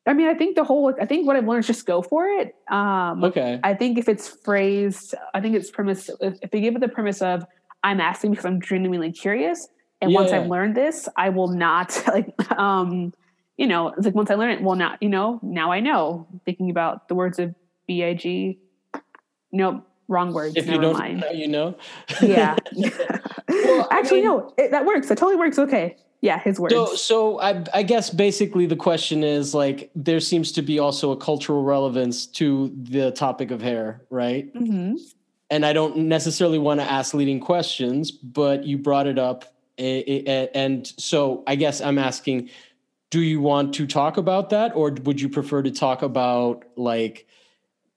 I 0.06 0.12
mean, 0.12 0.28
I 0.28 0.34
think 0.34 0.54
the 0.54 0.62
whole 0.62 0.94
I 1.00 1.04
think 1.04 1.26
what 1.26 1.36
I've 1.36 1.46
learned 1.46 1.60
is 1.60 1.66
just 1.66 1.84
go 1.84 2.00
for 2.00 2.26
it. 2.26 2.54
Um, 2.70 3.24
okay. 3.24 3.58
I 3.64 3.74
think 3.74 3.98
if 3.98 4.08
it's 4.08 4.28
phrased, 4.28 5.14
I 5.34 5.40
think 5.40 5.56
it's 5.56 5.70
premise 5.70 6.08
if, 6.20 6.38
if 6.42 6.50
they 6.52 6.60
give 6.60 6.76
it 6.76 6.80
the 6.80 6.88
premise 6.88 7.20
of 7.20 7.44
I'm 7.82 8.00
asking 8.00 8.32
because 8.32 8.44
I'm 8.44 8.60
genuinely 8.60 9.12
curious. 9.12 9.68
And 10.00 10.10
yeah. 10.10 10.18
once 10.18 10.32
I've 10.32 10.48
learned 10.48 10.76
this, 10.76 11.08
I 11.16 11.30
will 11.30 11.48
not 11.48 12.02
like 12.08 12.50
um, 12.52 13.12
you 13.56 13.66
know, 13.66 13.94
like 13.98 14.14
once 14.14 14.30
I 14.30 14.34
learn 14.34 14.50
it, 14.50 14.62
well 14.62 14.76
not, 14.76 15.02
you 15.02 15.08
know, 15.08 15.40
now 15.42 15.72
I 15.72 15.80
know. 15.80 16.26
Thinking 16.44 16.70
about 16.70 17.08
the 17.08 17.14
words 17.14 17.38
of 17.38 17.54
B-I-G. 17.86 18.58
Nope, 19.52 19.86
wrong 20.08 20.32
words. 20.32 20.56
If 20.56 20.66
you 20.66 20.78
don't 20.78 20.98
mind. 20.98 21.20
know, 21.20 21.30
you 21.30 21.48
know. 21.48 21.76
yeah. 22.20 22.56
well, 23.48 23.88
Actually, 23.90 24.20
mean, 24.20 24.28
no, 24.28 24.54
it, 24.58 24.70
that 24.72 24.84
works. 24.84 25.08
That 25.08 25.16
totally 25.16 25.36
works. 25.36 25.58
Okay. 25.58 25.96
Yeah, 26.20 26.38
his 26.38 26.58
words. 26.58 26.74
So, 26.74 26.94
so 26.94 27.40
I, 27.40 27.62
I 27.72 27.82
guess 27.82 28.10
basically 28.10 28.66
the 28.66 28.76
question 28.76 29.22
is 29.22 29.54
like 29.54 29.90
there 29.94 30.18
seems 30.18 30.50
to 30.52 30.62
be 30.62 30.78
also 30.78 31.12
a 31.12 31.16
cultural 31.16 31.62
relevance 31.62 32.26
to 32.26 32.74
the 32.74 33.12
topic 33.12 33.50
of 33.50 33.62
hair, 33.62 34.02
right? 34.10 34.52
Mm-hmm 34.54 34.94
and 35.50 35.64
I 35.64 35.72
don't 35.72 35.96
necessarily 35.96 36.58
want 36.58 36.80
to 36.80 36.90
ask 36.90 37.14
leading 37.14 37.40
questions, 37.40 38.10
but 38.10 38.64
you 38.64 38.78
brought 38.78 39.06
it 39.06 39.18
up. 39.18 39.44
And 39.78 40.86
so 40.98 41.44
I 41.46 41.54
guess 41.54 41.80
I'm 41.80 41.98
asking, 41.98 42.50
do 43.10 43.20
you 43.20 43.40
want 43.40 43.74
to 43.74 43.86
talk 43.86 44.16
about 44.16 44.50
that 44.50 44.74
or 44.74 44.90
would 45.04 45.20
you 45.20 45.28
prefer 45.28 45.62
to 45.62 45.70
talk 45.70 46.02
about 46.02 46.64
like 46.76 47.26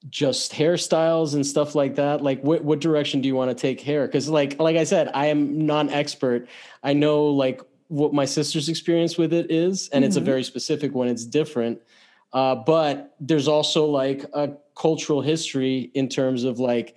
just 0.10 0.54
hairstyles 0.54 1.34
and 1.34 1.46
stuff 1.46 1.74
like 1.76 1.96
that? 1.96 2.22
Like 2.22 2.42
what, 2.44 2.64
what 2.64 2.80
direction 2.80 3.22
do 3.22 3.28
you 3.28 3.36
want 3.36 3.50
to 3.50 3.56
take 3.56 3.82
hair? 3.82 4.08
Cause 4.08 4.30
like, 4.30 4.60
like 4.60 4.78
I 4.78 4.84
said, 4.84 5.10
I 5.14 5.28
am 5.28 5.66
non-expert. 5.66 6.48
I 6.84 6.94
know 6.94 7.26
like 7.26 7.62
what 7.88 8.14
my 8.14 8.26
sister's 8.26 8.70
experience 8.70 9.18
with 9.18 9.34
it 9.34 9.50
is, 9.50 9.90
and 9.90 10.04
mm-hmm. 10.04 10.08
it's 10.08 10.16
a 10.16 10.20
mm-hmm. 10.20 10.26
very 10.28 10.44
specific 10.44 10.94
one. 10.94 11.08
It's 11.08 11.26
different. 11.26 11.82
Uh, 12.32 12.54
but 12.56 13.16
there's 13.20 13.48
also 13.48 13.86
like 13.86 14.24
a 14.34 14.52
cultural 14.76 15.22
history 15.22 15.90
in 15.96 16.08
terms 16.08 16.44
of 16.44 16.60
like 16.60 16.96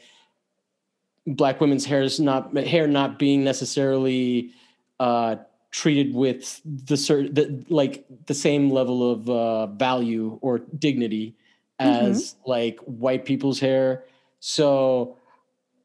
black 1.26 1.60
women's 1.60 1.84
hair 1.84 2.02
is 2.02 2.18
not 2.18 2.56
hair 2.56 2.86
not 2.86 3.18
being 3.18 3.44
necessarily 3.44 4.52
uh, 5.00 5.36
treated 5.70 6.14
with 6.14 6.60
the 6.64 6.96
certain 6.96 7.34
the, 7.34 7.64
like 7.68 8.04
the 8.26 8.34
same 8.34 8.70
level 8.70 9.10
of 9.10 9.30
uh, 9.30 9.66
value 9.66 10.38
or 10.42 10.58
dignity 10.58 11.34
as 11.78 12.34
mm-hmm. 12.34 12.50
like 12.50 12.78
white 12.80 13.24
people's 13.24 13.58
hair. 13.60 14.04
So 14.40 15.16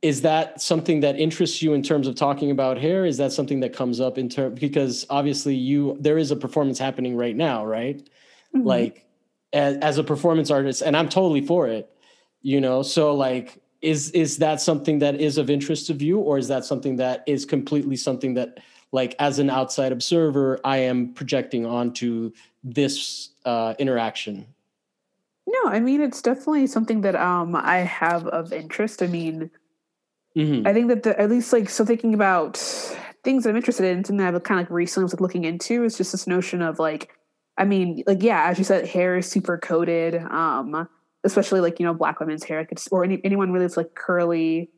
is 0.01 0.21
that 0.21 0.61
something 0.61 0.99
that 0.99 1.19
interests 1.19 1.61
you 1.61 1.73
in 1.73 1.81
terms 1.81 2.07
of 2.07 2.15
talking 2.15 2.51
about 2.51 2.77
hair? 2.77 3.05
Is 3.05 3.17
that 3.17 3.31
something 3.31 3.61
that 3.61 3.73
comes 3.73 3.99
up 3.99 4.17
in 4.17 4.29
terms 4.29 4.59
because 4.59 5.05
obviously 5.09 5.55
you 5.55 5.97
there 5.99 6.17
is 6.17 6.31
a 6.31 6.35
performance 6.35 6.77
happening 6.77 7.15
right 7.15 7.35
now, 7.35 7.65
right? 7.65 7.97
Mm-hmm. 8.55 8.67
Like 8.67 9.05
as, 9.53 9.77
as 9.77 9.97
a 9.97 10.03
performance 10.03 10.51
artist, 10.51 10.81
and 10.81 10.95
I'm 10.95 11.09
totally 11.09 11.41
for 11.41 11.67
it, 11.67 11.89
you 12.41 12.61
know. 12.61 12.83
So 12.83 13.15
like 13.15 13.59
is 13.81 14.09
is 14.11 14.37
that 14.37 14.59
something 14.59 14.99
that 14.99 15.19
is 15.19 15.37
of 15.37 15.49
interest 15.49 15.87
to 15.87 15.93
you 15.93 16.19
or 16.19 16.37
is 16.37 16.47
that 16.47 16.65
something 16.65 16.95
that 16.95 17.23
is 17.27 17.45
completely 17.45 17.95
something 17.95 18.33
that 18.33 18.59
like 18.91 19.15
as 19.19 19.39
an 19.39 19.49
outside 19.49 19.91
observer 19.91 20.59
i 20.63 20.77
am 20.77 21.13
projecting 21.13 21.65
onto 21.65 22.31
this 22.63 23.29
uh, 23.45 23.73
interaction 23.79 24.45
no 25.47 25.69
i 25.69 25.79
mean 25.79 26.01
it's 26.01 26.21
definitely 26.21 26.65
something 26.65 27.01
that 27.01 27.15
um 27.15 27.55
i 27.55 27.77
have 27.77 28.27
of 28.27 28.51
interest 28.51 29.03
i 29.03 29.07
mean 29.07 29.49
mm-hmm. 30.35 30.65
i 30.67 30.73
think 30.73 30.87
that 30.87 31.03
the, 31.03 31.19
at 31.19 31.29
least 31.29 31.53
like 31.53 31.69
so 31.69 31.85
thinking 31.85 32.13
about 32.13 32.57
things 33.23 33.43
that 33.43 33.51
i'm 33.51 33.55
interested 33.55 33.85
in 33.85 34.03
something 34.03 34.17
that 34.17 34.33
i've 34.33 34.43
kind 34.43 34.59
of 34.59 34.65
like 34.65 34.71
recently 34.71 35.03
was 35.03 35.13
like 35.13 35.21
looking 35.21 35.43
into 35.43 35.83
is 35.83 35.97
just 35.97 36.11
this 36.11 36.25
notion 36.25 36.61
of 36.61 36.79
like 36.79 37.11
i 37.57 37.63
mean 37.63 38.03
like 38.07 38.23
yeah 38.23 38.47
as 38.49 38.57
you 38.57 38.63
said 38.63 38.87
hair 38.87 39.17
is 39.17 39.29
super 39.29 39.57
coded 39.57 40.15
um 40.15 40.87
especially 41.27 41.59
like 41.59 41.79
you 41.79 41.85
know 41.85 41.93
black 41.93 42.19
women's 42.19 42.43
hair. 42.43 42.59
Like 42.59 42.79
or 42.91 43.03
any, 43.03 43.21
anyone 43.23 43.51
really 43.51 43.65
with 43.65 43.77
like 43.77 43.93
curly 43.93 44.69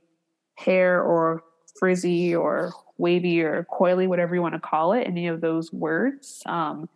hair 0.55 1.01
or 1.01 1.43
frizzy 1.77 2.35
or 2.35 2.73
wavy 2.97 3.41
or 3.41 3.65
coily 3.71 4.07
whatever 4.07 4.35
you 4.35 4.41
want 4.41 4.53
to 4.53 4.59
call 4.59 4.91
it 4.91 5.03
any 5.03 5.27
of 5.27 5.39
those 5.39 5.71
words 5.71 6.43
um 6.45 6.89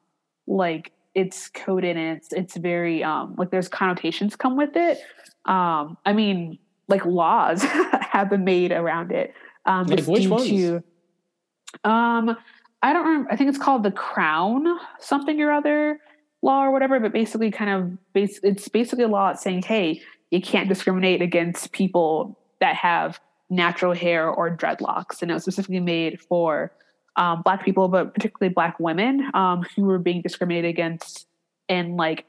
like 0.47 0.91
it's 1.15 1.47
coded 1.47 1.95
and 1.95 2.17
it's 2.17 2.33
it's 2.33 2.57
very 2.57 3.01
um 3.03 3.35
like 3.37 3.49
there's 3.51 3.69
connotations 3.69 4.35
come 4.35 4.57
with 4.57 4.75
it. 4.75 4.99
Um 5.45 5.97
i 6.05 6.11
mean 6.11 6.59
like 6.89 7.05
laws 7.05 7.63
have 8.11 8.29
been 8.29 8.43
made 8.43 8.71
around 8.71 9.11
it. 9.11 9.33
Um 9.65 9.87
like 9.87 10.05
which 10.05 10.27
ones? 10.27 10.47
To, 10.47 10.83
um 11.85 12.35
i 12.81 12.91
don't 12.91 13.05
remember 13.05 13.31
i 13.31 13.35
think 13.35 13.49
it's 13.49 13.57
called 13.57 13.83
the 13.83 13.91
crown 13.91 14.77
something 14.99 15.41
or 15.41 15.51
other 15.51 15.99
law 16.43 16.65
or 16.65 16.71
whatever, 16.71 16.99
but 16.99 17.13
basically 17.13 17.49
kind 17.49 17.71
of 17.71 18.13
base 18.13 18.39
it's 18.43 18.67
basically 18.67 19.05
a 19.05 19.07
law 19.07 19.33
saying, 19.33 19.63
hey, 19.63 20.01
you 20.29 20.41
can't 20.41 20.69
discriminate 20.69 21.21
against 21.21 21.71
people 21.71 22.37
that 22.59 22.75
have 22.75 23.19
natural 23.49 23.93
hair 23.93 24.29
or 24.29 24.55
dreadlocks. 24.55 25.21
And 25.21 25.31
it 25.31 25.33
was 25.33 25.43
specifically 25.43 25.79
made 25.79 26.19
for 26.21 26.71
um, 27.15 27.41
black 27.43 27.63
people, 27.63 27.87
but 27.87 28.13
particularly 28.13 28.53
black 28.53 28.79
women 28.79 29.29
um, 29.33 29.63
who 29.75 29.83
were 29.83 29.99
being 29.99 30.21
discriminated 30.21 30.69
against 30.69 31.27
in 31.69 31.95
like 31.95 32.25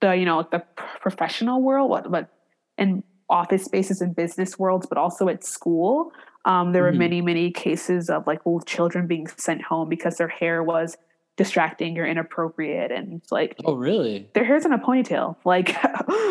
the, 0.00 0.12
you 0.16 0.24
know, 0.24 0.46
the 0.50 0.62
professional 1.00 1.62
world, 1.62 1.90
what, 1.90 2.10
but 2.10 2.28
in 2.76 3.04
office 3.28 3.64
spaces 3.64 4.00
and 4.00 4.16
business 4.16 4.58
worlds, 4.58 4.86
but 4.86 4.98
also 4.98 5.28
at 5.28 5.44
school. 5.44 6.12
Um, 6.44 6.72
there 6.72 6.82
mm-hmm. 6.82 6.94
were 6.94 6.98
many, 6.98 7.20
many 7.20 7.50
cases 7.50 8.10
of 8.10 8.26
like 8.26 8.40
children 8.66 9.06
being 9.06 9.26
sent 9.28 9.62
home 9.62 9.88
because 9.88 10.16
their 10.16 10.28
hair 10.28 10.62
was 10.62 10.96
distracting 11.36 11.98
or 11.98 12.06
inappropriate 12.06 12.92
and 12.92 13.14
it's 13.14 13.32
like 13.32 13.56
oh 13.64 13.74
really 13.74 14.28
their 14.34 14.44
hair's 14.44 14.64
in 14.64 14.72
a 14.72 14.78
ponytail 14.78 15.34
like 15.44 15.70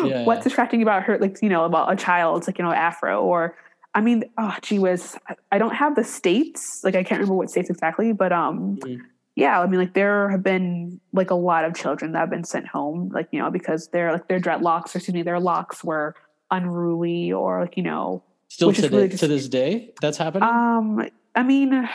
yeah. 0.04 0.24
what's 0.24 0.44
distracting 0.44 0.82
about 0.82 1.02
her 1.02 1.18
like 1.18 1.40
you 1.42 1.48
know 1.48 1.64
about 1.64 1.92
a 1.92 1.96
child 1.96 2.38
it's 2.38 2.46
like 2.46 2.58
you 2.58 2.64
know 2.64 2.72
afro 2.72 3.22
or 3.22 3.54
i 3.94 4.00
mean 4.00 4.24
oh 4.38 4.56
gee 4.62 4.78
whiz 4.78 5.16
i 5.52 5.58
don't 5.58 5.74
have 5.74 5.94
the 5.94 6.04
states 6.04 6.80
like 6.84 6.94
i 6.94 7.02
can't 7.02 7.20
remember 7.20 7.34
what 7.34 7.50
states 7.50 7.68
exactly 7.68 8.12
but 8.12 8.32
um 8.32 8.78
mm-hmm. 8.78 9.02
yeah, 9.36 9.60
I 9.60 9.66
mean, 9.66 9.80
like 9.80 9.94
there 9.94 10.28
have 10.30 10.44
been 10.44 11.00
like 11.12 11.30
a 11.30 11.34
lot 11.34 11.64
of 11.64 11.74
children 11.74 12.12
that 12.12 12.20
have 12.20 12.30
been 12.30 12.44
sent 12.44 12.68
home, 12.68 13.10
like 13.12 13.28
you 13.32 13.40
know, 13.40 13.50
because 13.50 13.88
their 13.88 14.12
like 14.12 14.28
their 14.28 14.38
dreadlocks, 14.38 14.94
or 14.94 14.98
excuse 14.98 15.12
me, 15.12 15.22
their 15.22 15.40
locks 15.40 15.82
were 15.82 16.14
unruly, 16.52 17.32
or 17.32 17.62
like 17.62 17.76
you 17.76 17.82
know, 17.82 18.22
still 18.46 18.72
to, 18.72 18.88
really 18.88 19.02
the, 19.02 19.08
just, 19.08 19.20
to 19.22 19.28
this 19.28 19.48
day, 19.48 19.92
that's 20.00 20.18
happening. 20.18 20.48
Um, 20.48 21.10
I 21.34 21.42
mean, 21.42 21.88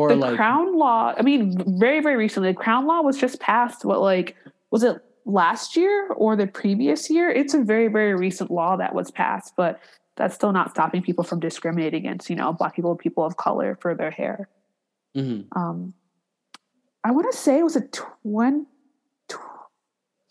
or 0.00 0.08
the 0.10 0.16
like, 0.16 0.36
crown 0.36 0.76
law. 0.76 1.14
I 1.16 1.22
mean, 1.22 1.78
very 1.78 2.00
very 2.00 2.16
recently, 2.16 2.50
the 2.50 2.56
crown 2.56 2.86
law 2.86 3.00
was 3.02 3.18
just 3.18 3.40
passed. 3.40 3.84
What 3.84 4.00
like 4.00 4.36
was 4.70 4.82
it 4.82 5.02
last 5.24 5.76
year 5.76 6.08
or 6.12 6.36
the 6.36 6.46
previous 6.46 7.10
year? 7.10 7.30
It's 7.30 7.54
a 7.54 7.62
very 7.62 7.88
very 7.88 8.14
recent 8.14 8.50
law 8.50 8.76
that 8.76 8.94
was 8.94 9.10
passed, 9.10 9.54
but 9.56 9.80
that's 10.16 10.34
still 10.34 10.52
not 10.52 10.70
stopping 10.70 11.02
people 11.02 11.24
from 11.24 11.40
discriminating 11.40 12.06
against 12.06 12.30
you 12.30 12.36
know 12.36 12.52
black 12.52 12.74
people, 12.74 12.94
people 12.96 13.24
of 13.24 13.36
color 13.36 13.78
for 13.80 13.94
their 13.94 14.10
hair. 14.10 14.48
Mm-hmm. 15.16 15.58
Um, 15.58 15.94
I 17.02 17.10
want 17.12 17.30
to 17.32 17.36
say 17.36 17.58
it 17.58 17.64
was 17.64 17.76
a 17.76 17.80
20, 17.80 18.66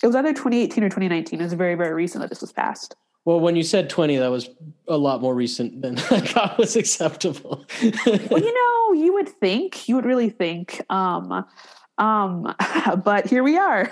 it 0.01 0.07
was 0.07 0.15
either 0.15 0.33
2018 0.33 0.83
or 0.83 0.87
2019. 0.87 1.39
It 1.39 1.43
was 1.43 1.53
very, 1.53 1.75
very 1.75 1.93
recent 1.93 2.21
that 2.21 2.29
this 2.29 2.41
was 2.41 2.53
passed. 2.53 2.95
Well, 3.25 3.39
when 3.39 3.55
you 3.55 3.63
said 3.63 3.89
20, 3.89 4.17
that 4.17 4.31
was 4.31 4.49
a 4.87 4.97
lot 4.97 5.21
more 5.21 5.35
recent 5.35 5.81
than 5.81 5.97
I 6.11 6.19
thought 6.19 6.57
was 6.57 6.75
acceptable. 6.75 7.65
well, 8.05 8.41
you 8.41 8.53
know, 8.53 9.01
you 9.01 9.13
would 9.13 9.29
think, 9.29 9.87
you 9.87 9.95
would 9.95 10.05
really 10.05 10.29
think. 10.29 10.81
Um, 10.89 11.45
um, 11.97 12.55
but 13.03 13.27
here 13.27 13.43
we 13.43 13.57
are. 13.57 13.91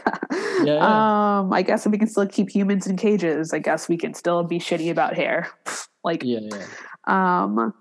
Yeah. 0.63 0.77
Um, 0.77 1.53
I 1.53 1.61
guess 1.61 1.85
we 1.85 1.97
can 1.97 2.07
still 2.07 2.27
keep 2.27 2.49
humans 2.49 2.87
in 2.87 2.97
cages. 2.97 3.53
I 3.53 3.59
guess 3.59 3.89
we 3.89 3.97
can 3.97 4.13
still 4.13 4.43
be 4.43 4.59
shitty 4.59 4.89
about 4.89 5.15
hair. 5.15 5.49
like, 6.03 6.23
yeah, 6.23 6.39
yeah. 6.41 6.63
Um, 7.05 7.73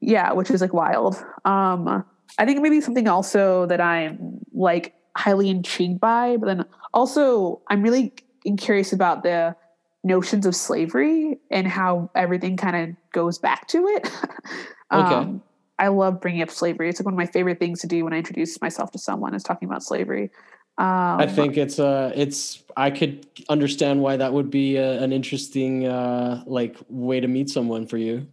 yeah, 0.00 0.32
which 0.32 0.50
is 0.50 0.60
like 0.60 0.74
wild. 0.74 1.16
Um, 1.44 2.04
I 2.38 2.44
think 2.44 2.60
maybe 2.60 2.80
something 2.80 3.08
also 3.08 3.66
that 3.66 3.80
I'm 3.80 4.40
like 4.52 4.94
highly 5.16 5.48
intrigued 5.48 6.00
by, 6.00 6.36
but 6.36 6.46
then 6.46 6.64
also 6.92 7.62
I'm 7.68 7.82
really 7.82 8.12
curious 8.58 8.92
about 8.92 9.22
the 9.22 9.56
notions 10.04 10.46
of 10.46 10.54
slavery 10.54 11.38
and 11.50 11.66
how 11.66 12.10
everything 12.14 12.56
kind 12.56 12.76
of 12.76 12.96
goes 13.12 13.38
back 13.38 13.68
to 13.68 13.86
it. 13.86 14.10
um, 14.90 15.04
okay. 15.04 15.40
I 15.80 15.88
love 15.88 16.20
bringing 16.20 16.42
up 16.42 16.50
slavery. 16.50 16.88
It's 16.88 17.00
like 17.00 17.04
one 17.04 17.14
of 17.14 17.18
my 17.18 17.26
favorite 17.26 17.58
things 17.58 17.80
to 17.80 17.86
do 17.86 18.04
when 18.04 18.12
I 18.12 18.18
introduce 18.18 18.60
myself 18.60 18.90
to 18.92 18.98
someone 18.98 19.34
is 19.34 19.42
talking 19.42 19.68
about 19.68 19.82
slavery. 19.82 20.30
Um, 20.76 21.18
I 21.20 21.26
think 21.26 21.56
it's 21.56 21.80
uh 21.80 22.12
it's 22.14 22.62
I 22.76 22.90
could 22.90 23.26
understand 23.48 24.00
why 24.00 24.16
that 24.16 24.32
would 24.32 24.48
be 24.48 24.76
a, 24.76 25.02
an 25.02 25.12
interesting 25.12 25.86
uh 25.86 26.44
like 26.46 26.76
way 26.88 27.18
to 27.18 27.26
meet 27.26 27.50
someone 27.50 27.86
for 27.86 27.96
you. 27.96 28.28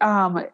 Um 0.00 0.46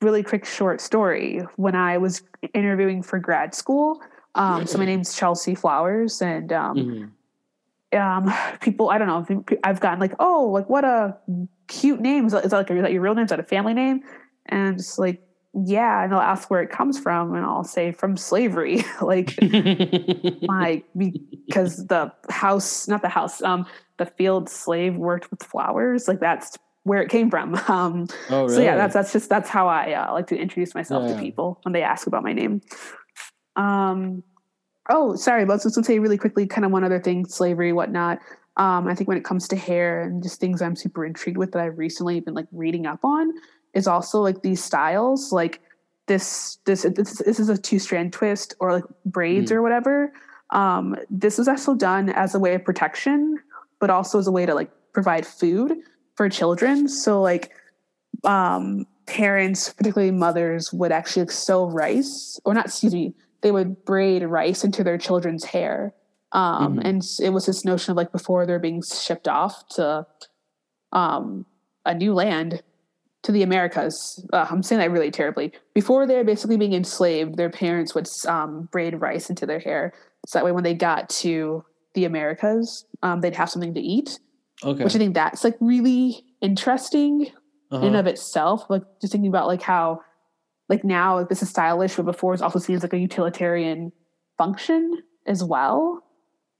really 0.00 0.22
quick 0.22 0.46
short 0.46 0.80
story. 0.80 1.42
When 1.56 1.74
I 1.74 1.98
was 1.98 2.22
interviewing 2.54 3.02
for 3.02 3.18
grad 3.18 3.54
school, 3.54 4.00
um, 4.34 4.66
so 4.66 4.78
my 4.78 4.84
name's 4.84 5.14
Chelsea 5.14 5.54
Flowers, 5.54 6.22
and 6.22 6.52
um, 6.52 6.76
mm-hmm. 6.76 7.04
Um, 7.92 8.32
people, 8.60 8.90
I 8.90 8.98
don't 8.98 9.08
know, 9.08 9.44
I've 9.64 9.80
gotten 9.80 10.00
like, 10.00 10.14
oh, 10.18 10.50
like 10.52 10.68
what 10.68 10.84
a 10.84 11.16
cute 11.68 12.00
name. 12.00 12.26
Is 12.26 12.32
that, 12.32 12.44
is 12.44 12.50
that 12.50 12.58
like 12.58 12.70
is 12.70 12.82
that 12.82 12.92
your 12.92 13.02
real 13.02 13.14
name? 13.14 13.24
Is 13.24 13.30
that 13.30 13.40
a 13.40 13.44
family 13.44 13.74
name? 13.74 14.02
And 14.46 14.78
it's 14.78 14.98
like, 14.98 15.22
yeah, 15.52 16.04
and 16.04 16.12
they'll 16.12 16.20
ask 16.20 16.48
where 16.50 16.62
it 16.62 16.70
comes 16.70 16.98
from, 16.98 17.34
and 17.34 17.44
I'll 17.44 17.64
say 17.64 17.90
from 17.90 18.16
slavery, 18.16 18.84
like 19.02 19.36
my 20.42 20.82
because 20.94 21.86
the 21.86 22.12
house, 22.28 22.86
not 22.86 23.02
the 23.02 23.08
house, 23.08 23.42
um, 23.42 23.66
the 23.96 24.06
field 24.06 24.48
slave 24.48 24.96
worked 24.96 25.30
with 25.30 25.42
flowers, 25.42 26.06
like 26.06 26.20
that's 26.20 26.56
where 26.84 27.02
it 27.02 27.08
came 27.08 27.30
from. 27.30 27.54
Um, 27.68 28.06
oh, 28.30 28.42
really? 28.42 28.54
So 28.54 28.60
yeah, 28.62 28.76
that's 28.76 28.94
that's 28.94 29.12
just 29.12 29.28
that's 29.28 29.48
how 29.48 29.66
I 29.66 29.92
uh, 29.94 30.12
like 30.12 30.28
to 30.28 30.36
introduce 30.36 30.74
myself 30.74 31.08
yeah. 31.08 31.14
to 31.14 31.20
people 31.20 31.58
when 31.62 31.72
they 31.72 31.82
ask 31.82 32.06
about 32.06 32.22
my 32.22 32.32
name. 32.32 32.60
Um, 33.56 34.22
oh, 34.90 35.16
sorry, 35.16 35.44
let's 35.44 35.64
just 35.64 35.84
say 35.84 35.98
really 35.98 36.18
quickly, 36.18 36.46
kind 36.46 36.64
of 36.64 36.70
one 36.70 36.84
other 36.84 37.00
thing, 37.00 37.24
slavery, 37.24 37.72
whatnot. 37.72 38.18
Um, 38.56 38.88
I 38.88 38.94
think 38.94 39.08
when 39.08 39.16
it 39.16 39.24
comes 39.24 39.48
to 39.48 39.56
hair 39.56 40.02
and 40.02 40.22
just 40.22 40.40
things 40.40 40.60
I'm 40.60 40.76
super 40.76 41.04
intrigued 41.04 41.38
with 41.38 41.52
that 41.52 41.62
I've 41.62 41.78
recently 41.78 42.20
been 42.20 42.34
like 42.34 42.48
reading 42.52 42.84
up 42.86 43.04
on 43.04 43.32
is 43.72 43.86
also 43.86 44.20
like 44.20 44.42
these 44.42 44.62
styles, 44.62 45.32
like 45.32 45.60
this 46.06 46.58
this 46.64 46.82
this, 46.82 47.18
this 47.18 47.38
is 47.38 47.48
a 47.48 47.56
two 47.56 47.78
strand 47.78 48.12
twist 48.12 48.54
or 48.58 48.72
like 48.72 48.84
braids 49.06 49.50
mm. 49.50 49.54
or 49.54 49.62
whatever. 49.62 50.12
Um, 50.50 50.96
this 51.08 51.38
was 51.38 51.46
also 51.46 51.74
done 51.74 52.10
as 52.10 52.34
a 52.34 52.40
way 52.40 52.54
of 52.54 52.64
protection, 52.64 53.38
but 53.78 53.88
also 53.88 54.18
as 54.18 54.26
a 54.26 54.32
way 54.32 54.44
to 54.44 54.54
like 54.54 54.70
provide 54.92 55.24
food 55.24 55.76
for 56.16 56.28
children. 56.28 56.88
So 56.88 57.22
like 57.22 57.52
um, 58.24 58.86
parents, 59.06 59.72
particularly 59.72 60.12
mothers, 60.12 60.72
would 60.72 60.92
actually 60.92 61.28
sew 61.28 61.66
rice, 61.66 62.40
or 62.44 62.52
not, 62.52 62.66
excuse 62.66 62.92
me, 62.92 63.14
they 63.42 63.50
would 63.50 63.84
braid 63.84 64.22
rice 64.22 64.64
into 64.64 64.84
their 64.84 64.98
children's 64.98 65.44
hair. 65.44 65.94
Um, 66.32 66.76
mm-hmm. 66.76 66.86
And 66.86 67.02
it 67.22 67.30
was 67.30 67.46
this 67.46 67.64
notion 67.64 67.90
of 67.90 67.96
like 67.96 68.12
before 68.12 68.46
they're 68.46 68.58
being 68.58 68.82
shipped 68.82 69.28
off 69.28 69.66
to 69.70 70.06
um, 70.92 71.46
a 71.84 71.94
new 71.94 72.14
land 72.14 72.62
to 73.22 73.32
the 73.32 73.42
Americas. 73.42 74.24
Uh, 74.32 74.46
I'm 74.48 74.62
saying 74.62 74.80
that 74.80 74.90
really 74.90 75.10
terribly. 75.10 75.52
Before 75.74 76.06
they're 76.06 76.24
basically 76.24 76.56
being 76.56 76.72
enslaved, 76.72 77.36
their 77.36 77.50
parents 77.50 77.94
would 77.94 78.08
um, 78.26 78.68
braid 78.72 79.00
rice 79.00 79.28
into 79.28 79.46
their 79.46 79.58
hair. 79.58 79.92
So 80.26 80.38
that 80.38 80.44
way, 80.44 80.52
when 80.52 80.64
they 80.64 80.74
got 80.74 81.08
to 81.10 81.64
the 81.94 82.04
Americas, 82.04 82.84
um, 83.02 83.20
they'd 83.20 83.34
have 83.34 83.50
something 83.50 83.74
to 83.74 83.80
eat. 83.80 84.18
Okay. 84.62 84.84
Which 84.84 84.94
I 84.94 84.98
think 84.98 85.14
that's 85.14 85.42
like 85.42 85.56
really 85.60 86.22
interesting 86.40 87.28
uh-huh. 87.70 87.86
in 87.86 87.94
of 87.94 88.06
itself. 88.06 88.64
Like 88.68 88.82
just 89.00 89.12
thinking 89.12 89.30
about 89.30 89.46
like 89.46 89.62
how 89.62 90.02
like 90.70 90.84
now 90.84 91.24
this 91.24 91.42
is 91.42 91.50
stylish, 91.50 91.96
but 91.96 92.06
before 92.06 92.32
it's 92.32 92.42
also 92.42 92.60
seen 92.60 92.76
as 92.76 92.82
like 92.82 92.92
a 92.92 92.98
utilitarian 92.98 93.92
function 94.38 95.02
as 95.26 95.42
well. 95.42 96.02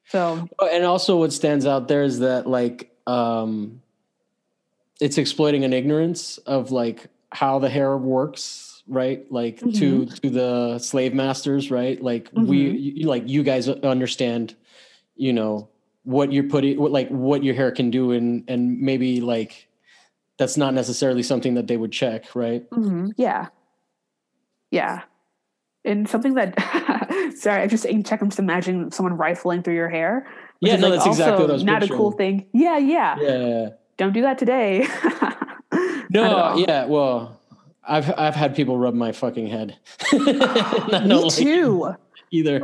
So 0.07 0.49
oh, 0.59 0.69
and 0.71 0.85
also 0.85 1.17
what 1.17 1.33
stands 1.33 1.65
out 1.65 1.87
there 1.87 2.03
is 2.03 2.19
that 2.19 2.47
like 2.47 2.91
um 3.07 3.81
it's 5.01 5.17
exploiting 5.17 5.65
an 5.65 5.73
ignorance 5.73 6.39
of 6.39 6.73
like 6.73 7.07
how 7.31 7.61
the 7.61 7.71
hair 7.71 7.97
works 7.97 8.83
right 8.89 9.31
like 9.31 9.59
mm-hmm. 9.59 9.71
to 9.71 10.07
to 10.07 10.31
the 10.31 10.79
slave 10.79 11.15
masters 11.15 11.71
right 11.71 12.03
like 12.03 12.31
mm-hmm. 12.33 12.47
we 12.47 12.59
you, 12.59 13.07
like 13.07 13.29
you 13.29 13.45
guys 13.45 13.69
understand 13.69 14.57
you 15.15 15.33
know 15.33 15.69
what 16.03 16.33
you're 16.33 16.49
putting 16.49 16.79
what 16.79 16.91
like 16.91 17.09
what 17.09 17.45
your 17.45 17.55
hair 17.55 17.71
can 17.71 17.91
do 17.91 18.11
and 18.11 18.43
and 18.49 18.81
maybe 18.81 19.21
like 19.21 19.69
that's 20.39 20.57
not 20.57 20.75
necessarily 20.75 21.23
something 21.23 21.55
that 21.55 21.69
they 21.69 21.77
would 21.77 21.93
check 21.93 22.35
right 22.35 22.69
mm-hmm. 22.71 23.11
yeah 23.17 23.47
yeah 24.71 25.03
and 25.85 26.09
something 26.09 26.35
that 26.35 26.55
sorry 27.37 27.63
i 27.63 27.67
just 27.67 27.83
saying 27.83 28.03
check 28.03 28.21
i'm 28.21 28.29
just 28.29 28.39
imagining 28.39 28.91
someone 28.91 29.17
rifling 29.17 29.63
through 29.63 29.75
your 29.75 29.89
hair 29.89 30.27
yeah 30.61 30.77
no 30.77 30.89
like 30.89 30.99
that's 30.99 31.07
exactly 31.07 31.43
what 31.43 31.51
I 31.51 31.55
was 31.55 31.65
not 31.65 31.81
picturing. 31.81 31.99
a 31.99 32.03
cool 32.03 32.13
thing 32.13 32.47
yeah 32.53 32.79
yeah 32.79 33.17
yeah 33.21 33.69
don't 33.97 34.13
do 34.13 34.23
that 34.23 34.39
today 34.39 34.87
no 36.11 36.57
yeah 36.57 36.85
well 36.87 37.41
I've 37.83 38.13
I've 38.17 38.35
had 38.35 38.55
people 38.55 38.79
rub 38.79 38.95
my 38.95 39.11
fucking 39.11 39.49
head. 39.49 39.77
Me 40.13 41.31
too 41.31 41.95
either. 42.31 42.61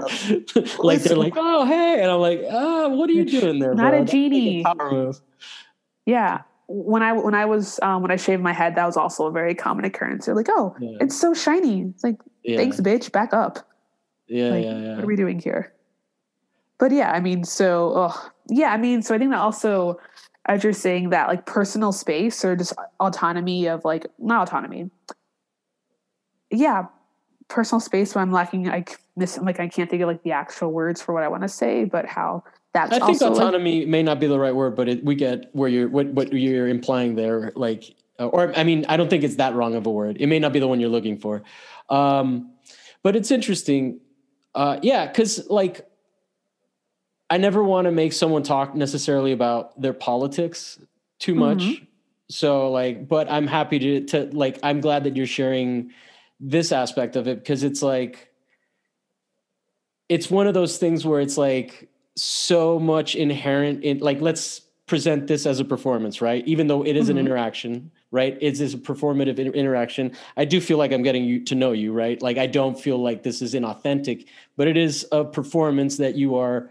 like 0.79 1.03
they're 1.03 1.17
like, 1.17 1.35
oh 1.37 1.65
hey, 1.65 2.01
and 2.01 2.11
I'm 2.11 2.21
like, 2.21 2.43
ah, 2.51 2.89
what 2.89 3.11
are 3.11 3.13
you 3.13 3.25
doing 3.25 3.59
there? 3.59 3.75
Not 3.75 3.91
bro? 3.91 4.03
a 4.03 4.05
genie. 4.05 4.63
power 4.63 4.91
move. 4.91 5.21
Yeah. 6.05 6.43
When 6.69 7.03
I 7.03 7.13
when 7.13 7.35
I 7.35 7.45
was 7.45 7.79
um, 7.83 8.03
when 8.03 8.11
I 8.11 8.17
shaved 8.17 8.43
my 8.43 8.53
head, 8.53 8.75
that 8.75 8.87
was 8.87 8.97
also 8.97 9.27
a 9.27 9.31
very 9.31 9.55
common 9.55 9.85
occurrence. 9.85 10.27
They're 10.27 10.35
like, 10.35 10.49
oh, 10.51 10.75
yeah. 10.81 10.99
it's 11.01 11.17
so 11.17 11.33
shiny. 11.33 11.83
It's 11.83 12.03
like, 12.03 12.17
yeah. 12.43 12.57
thanks, 12.57 12.81
bitch, 12.81 13.13
back 13.13 13.33
up. 13.33 13.69
Yeah, 14.27 14.49
like, 14.49 14.65
yeah, 14.65 14.79
yeah. 14.79 14.95
What 14.97 15.05
are 15.05 15.07
we 15.07 15.17
doing 15.17 15.39
here? 15.39 15.73
But 16.79 16.93
yeah, 16.93 17.13
I 17.13 17.21
mean, 17.21 17.45
so 17.45 17.93
oh, 17.95 18.31
yeah, 18.49 18.73
I 18.73 18.77
mean, 18.77 19.03
so 19.03 19.15
I 19.15 19.19
think 19.19 19.31
that 19.31 19.39
also, 19.39 20.01
as 20.47 20.65
you're 20.65 20.73
saying 20.73 21.11
that, 21.11 21.29
like 21.29 21.47
personal 21.47 21.93
space 21.93 22.45
or 22.45 22.57
just 22.57 22.75
autonomy 23.01 23.67
of 23.67 23.85
like 23.85 24.07
not 24.19 24.49
autonomy. 24.49 24.91
Yeah, 26.51 26.87
personal 27.49 27.81
space 27.81 28.15
when 28.15 28.23
I'm 28.23 28.33
lacking 28.33 28.65
like 28.65 28.99
miss. 29.17 29.39
like 29.39 29.61
I 29.61 29.69
can't 29.69 29.89
think 29.89 30.03
of 30.03 30.09
like 30.09 30.23
the 30.23 30.33
actual 30.33 30.73
words 30.73 31.01
for 31.01 31.13
what 31.15 31.23
I 31.23 31.29
want 31.29 31.43
to 31.43 31.49
say, 31.49 31.85
but 31.85 32.07
how 32.07 32.45
that's 32.73 32.93
I 32.93 33.07
think 33.07 33.23
autonomy 33.23 33.87
may 33.87 34.03
not 34.03 34.21
be 34.21 34.27
the 34.27 34.39
right 34.39 34.55
word, 34.55 34.77
but 34.77 34.89
it, 34.89 35.05
we 35.05 35.15
get 35.15 35.51
where 35.53 35.69
you're 35.69 35.89
what 35.89 36.09
what 36.09 36.33
you're 36.33 36.69
implying 36.69 37.15
there, 37.15 37.53
like 37.57 37.95
uh, 38.19 38.27
or 38.27 38.57
I 38.57 38.65
mean 38.65 38.85
I 38.89 38.97
don't 38.97 39.09
think 39.09 39.25
it's 39.25 39.37
that 39.37 39.55
wrong 39.55 39.75
of 39.75 39.87
a 39.87 39.91
word. 39.91 40.19
It 40.21 40.27
may 40.27 40.39
not 40.39 40.53
be 40.53 40.59
the 40.59 40.69
one 40.69 40.81
you're 40.81 40.91
looking 40.91 41.19
for, 41.19 41.43
um, 41.89 42.53
but 43.03 43.17
it's 43.17 43.31
interesting. 43.31 44.01
Uh, 44.55 44.79
yeah, 44.83 45.07
because 45.07 45.49
like 45.49 45.87
I 47.29 47.39
never 47.39 47.63
want 47.63 47.87
to 47.87 47.91
make 47.91 48.13
someone 48.13 48.43
talk 48.43 48.75
necessarily 48.75 49.33
about 49.33 49.81
their 49.81 49.93
politics 49.93 50.79
too 51.19 51.35
much. 51.35 51.59
Mm-hmm. 51.59 51.85
So 52.29 52.71
like, 52.71 53.09
but 53.09 53.31
I'm 53.31 53.47
happy 53.47 53.79
to 53.79 54.05
to 54.07 54.25
like 54.37 54.59
I'm 54.63 54.81
glad 54.81 55.05
that 55.05 55.17
you're 55.17 55.27
sharing 55.27 55.93
this 56.41 56.73
aspect 56.73 57.17
of 57.17 57.27
it 57.29 57.39
because 57.39 57.63
it's 57.63 57.83
like 57.83 58.31
it's 60.09 60.31
one 60.31 60.47
of 60.47 60.55
those 60.55 60.79
things 60.79 61.05
where 61.05 61.21
it's 61.21 61.39
like 61.39 61.89
so 62.17 62.79
much 62.79 63.15
inherent 63.15 63.85
in 63.85 63.99
like 63.99 64.21
let's 64.21 64.63
present 64.87 65.27
this 65.27 65.47
as 65.47 65.59
a 65.59 65.65
performance, 65.65 66.21
right? 66.21 66.47
Even 66.47 66.69
though 66.69 66.85
it 66.85 66.97
is 66.97 67.09
mm-hmm. 67.09 67.19
an 67.19 67.27
interaction, 67.27 67.91
right? 68.13 68.39
It's 68.41 68.61
a 68.61 68.79
performative 68.79 69.53
interaction. 69.53 70.13
I 70.37 70.45
do 70.45 70.61
feel 70.61 70.79
like 70.79 70.93
I'm 70.93 71.03
getting 71.03 71.25
you 71.25 71.45
to 71.45 71.55
know 71.55 71.73
you, 71.73 71.93
right? 71.93 72.21
Like 72.23 72.39
I 72.39 72.47
don't 72.47 72.79
feel 72.79 72.99
like 72.99 73.23
this 73.23 73.43
is 73.43 73.55
inauthentic, 73.55 74.27
but 74.57 74.69
it 74.69 74.77
is 74.77 75.07
a 75.11 75.25
performance 75.25 75.97
that 75.97 76.15
you 76.15 76.37
are 76.37 76.71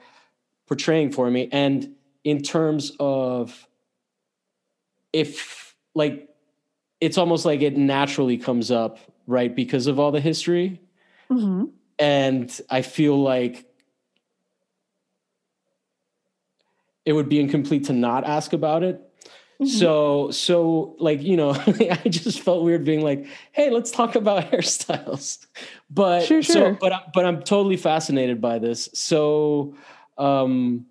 portraying 0.65 1.11
for 1.11 1.29
me. 1.29 1.49
And 1.51 1.95
in 2.23 2.41
terms 2.41 2.93
of 2.99 3.67
if 5.11 5.75
like 5.93 6.29
it's 7.01 7.17
almost 7.17 7.45
like 7.45 7.61
it 7.61 7.77
naturally 7.77 8.37
comes 8.37 8.71
up, 8.71 8.99
right? 9.27 9.53
Because 9.53 9.87
of 9.87 9.99
all 9.99 10.11
the 10.11 10.21
history. 10.21 10.81
Mm-hmm. 11.29 11.65
And 11.99 12.61
I 12.69 12.81
feel 12.81 13.21
like 13.21 13.65
it 17.05 17.13
would 17.13 17.29
be 17.29 17.39
incomplete 17.39 17.85
to 17.85 17.93
not 17.93 18.25
ask 18.25 18.53
about 18.53 18.83
it. 18.83 19.01
Mm-hmm. 19.61 19.67
So, 19.67 20.31
so 20.31 20.95
like, 20.99 21.21
you 21.21 21.37
know, 21.37 21.51
I 21.67 22.01
just 22.09 22.41
felt 22.41 22.63
weird 22.63 22.83
being 22.83 23.01
like, 23.01 23.25
Hey, 23.53 23.69
let's 23.69 23.91
talk 23.91 24.15
about 24.15 24.43
hairstyles. 24.51 25.45
But 25.89 26.25
sure, 26.25 26.43
sure. 26.43 26.73
so, 26.73 26.77
but, 26.79 27.13
but 27.13 27.25
I'm 27.25 27.41
totally 27.41 27.77
fascinated 27.77 28.41
by 28.41 28.59
this. 28.59 28.89
So, 28.93 29.75
um, 30.17 30.87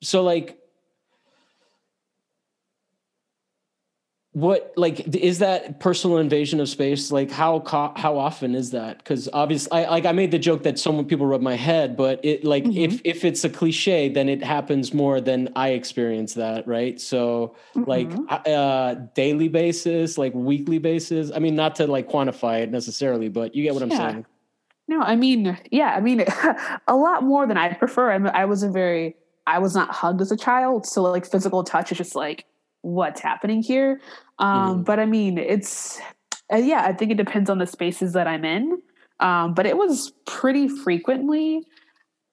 so 0.00 0.22
like, 0.22 0.58
what 4.32 4.72
like 4.76 5.14
is 5.14 5.40
that 5.40 5.78
personal 5.78 6.16
invasion 6.16 6.58
of 6.58 6.68
space? 6.68 7.12
Like 7.12 7.30
how 7.30 7.62
how 7.96 8.18
often 8.18 8.54
is 8.54 8.70
that? 8.70 8.96
Because 8.98 9.28
obviously 9.32 9.84
I, 9.84 9.90
like 9.90 10.06
i 10.06 10.12
made 10.12 10.30
the 10.30 10.38
joke 10.38 10.62
that 10.62 10.78
some 10.78 11.04
people 11.04 11.26
rub 11.26 11.42
my 11.42 11.54
head 11.54 11.98
but 11.98 12.24
it 12.24 12.42
like 12.42 12.64
mm-hmm. 12.64 12.78
if 12.78 13.02
if 13.04 13.24
it's 13.26 13.44
a 13.44 13.50
cliche 13.50 14.08
then 14.08 14.30
it 14.30 14.42
happens 14.42 14.94
more 14.94 15.20
than 15.20 15.50
i 15.54 15.70
experience 15.70 16.34
that 16.34 16.66
right? 16.66 16.98
So 16.98 17.56
mm-hmm. 17.74 17.88
like 17.88 18.10
uh 18.46 18.94
daily 19.14 19.48
basis 19.48 20.16
like 20.16 20.32
weekly 20.32 20.78
basis 20.78 21.30
i 21.34 21.38
mean 21.38 21.54
not 21.54 21.76
to 21.76 21.86
like 21.86 22.08
quantify 22.08 22.62
it 22.62 22.70
necessarily 22.70 23.28
but 23.28 23.54
you 23.54 23.62
get 23.62 23.74
what 23.74 23.82
i'm 23.82 23.90
saying. 23.90 24.24
No 24.88 25.02
i 25.02 25.14
mean 25.14 25.58
yeah 25.70 25.94
i 25.94 26.00
mean 26.00 26.24
a 26.88 26.96
lot 26.96 27.22
more 27.22 27.46
than 27.46 27.58
i 27.58 27.74
prefer. 27.74 28.10
I, 28.10 28.18
mean, 28.18 28.32
I 28.34 28.46
was 28.46 28.62
a 28.62 28.70
very 28.70 29.14
i 29.46 29.58
was 29.58 29.74
not 29.74 29.90
hugged 29.90 30.22
as 30.22 30.32
a 30.32 30.38
child 30.38 30.86
so 30.86 31.02
like 31.02 31.26
physical 31.26 31.62
touch 31.64 31.92
is 31.92 31.98
just 31.98 32.14
like 32.14 32.46
what's 32.82 33.20
happening 33.20 33.62
here. 33.62 34.00
Um, 34.38 34.80
mm 34.80 34.84
But 34.84 35.00
I 35.00 35.06
mean, 35.06 35.38
it's, 35.38 36.00
uh, 36.52 36.56
yeah, 36.56 36.84
I 36.84 36.92
think 36.92 37.10
it 37.10 37.16
depends 37.16 37.48
on 37.48 37.58
the 37.58 37.66
spaces 37.66 38.12
that 38.12 38.26
I'm 38.26 38.44
in. 38.44 38.82
Um, 39.20 39.54
but 39.54 39.66
it 39.66 39.76
was 39.76 40.12
pretty 40.26 40.68
frequently. 40.68 41.64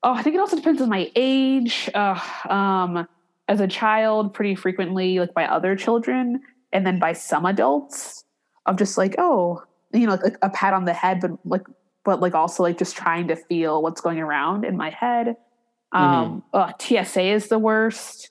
Oh, 0.01 0.13
I 0.13 0.23
think 0.23 0.35
it 0.35 0.39
also 0.39 0.55
depends 0.55 0.81
on 0.81 0.89
my 0.89 1.11
age. 1.15 1.89
Uh, 1.93 2.19
um, 2.49 3.07
as 3.47 3.59
a 3.59 3.67
child, 3.67 4.33
pretty 4.33 4.55
frequently, 4.55 5.19
like 5.19 5.33
by 5.33 5.45
other 5.45 5.75
children, 5.75 6.41
and 6.71 6.85
then 6.85 6.99
by 6.99 7.13
some 7.13 7.45
adults, 7.45 8.23
of 8.65 8.77
just 8.77 8.97
like, 8.97 9.15
oh, 9.17 9.63
you 9.93 10.05
know, 10.05 10.15
like 10.23 10.37
a 10.41 10.49
pat 10.49 10.73
on 10.73 10.85
the 10.85 10.93
head, 10.93 11.19
but 11.19 11.31
like, 11.43 11.65
but 12.05 12.21
like 12.21 12.35
also 12.35 12.63
like 12.63 12.77
just 12.77 12.95
trying 12.95 13.27
to 13.27 13.35
feel 13.35 13.81
what's 13.81 14.01
going 14.01 14.19
around 14.19 14.65
in 14.65 14.77
my 14.77 14.91
head. 14.91 15.35
Um, 15.91 16.43
mm-hmm. 16.53 17.01
oh, 17.01 17.03
TSA 17.03 17.21
is 17.21 17.47
the 17.49 17.59
worst. 17.59 18.29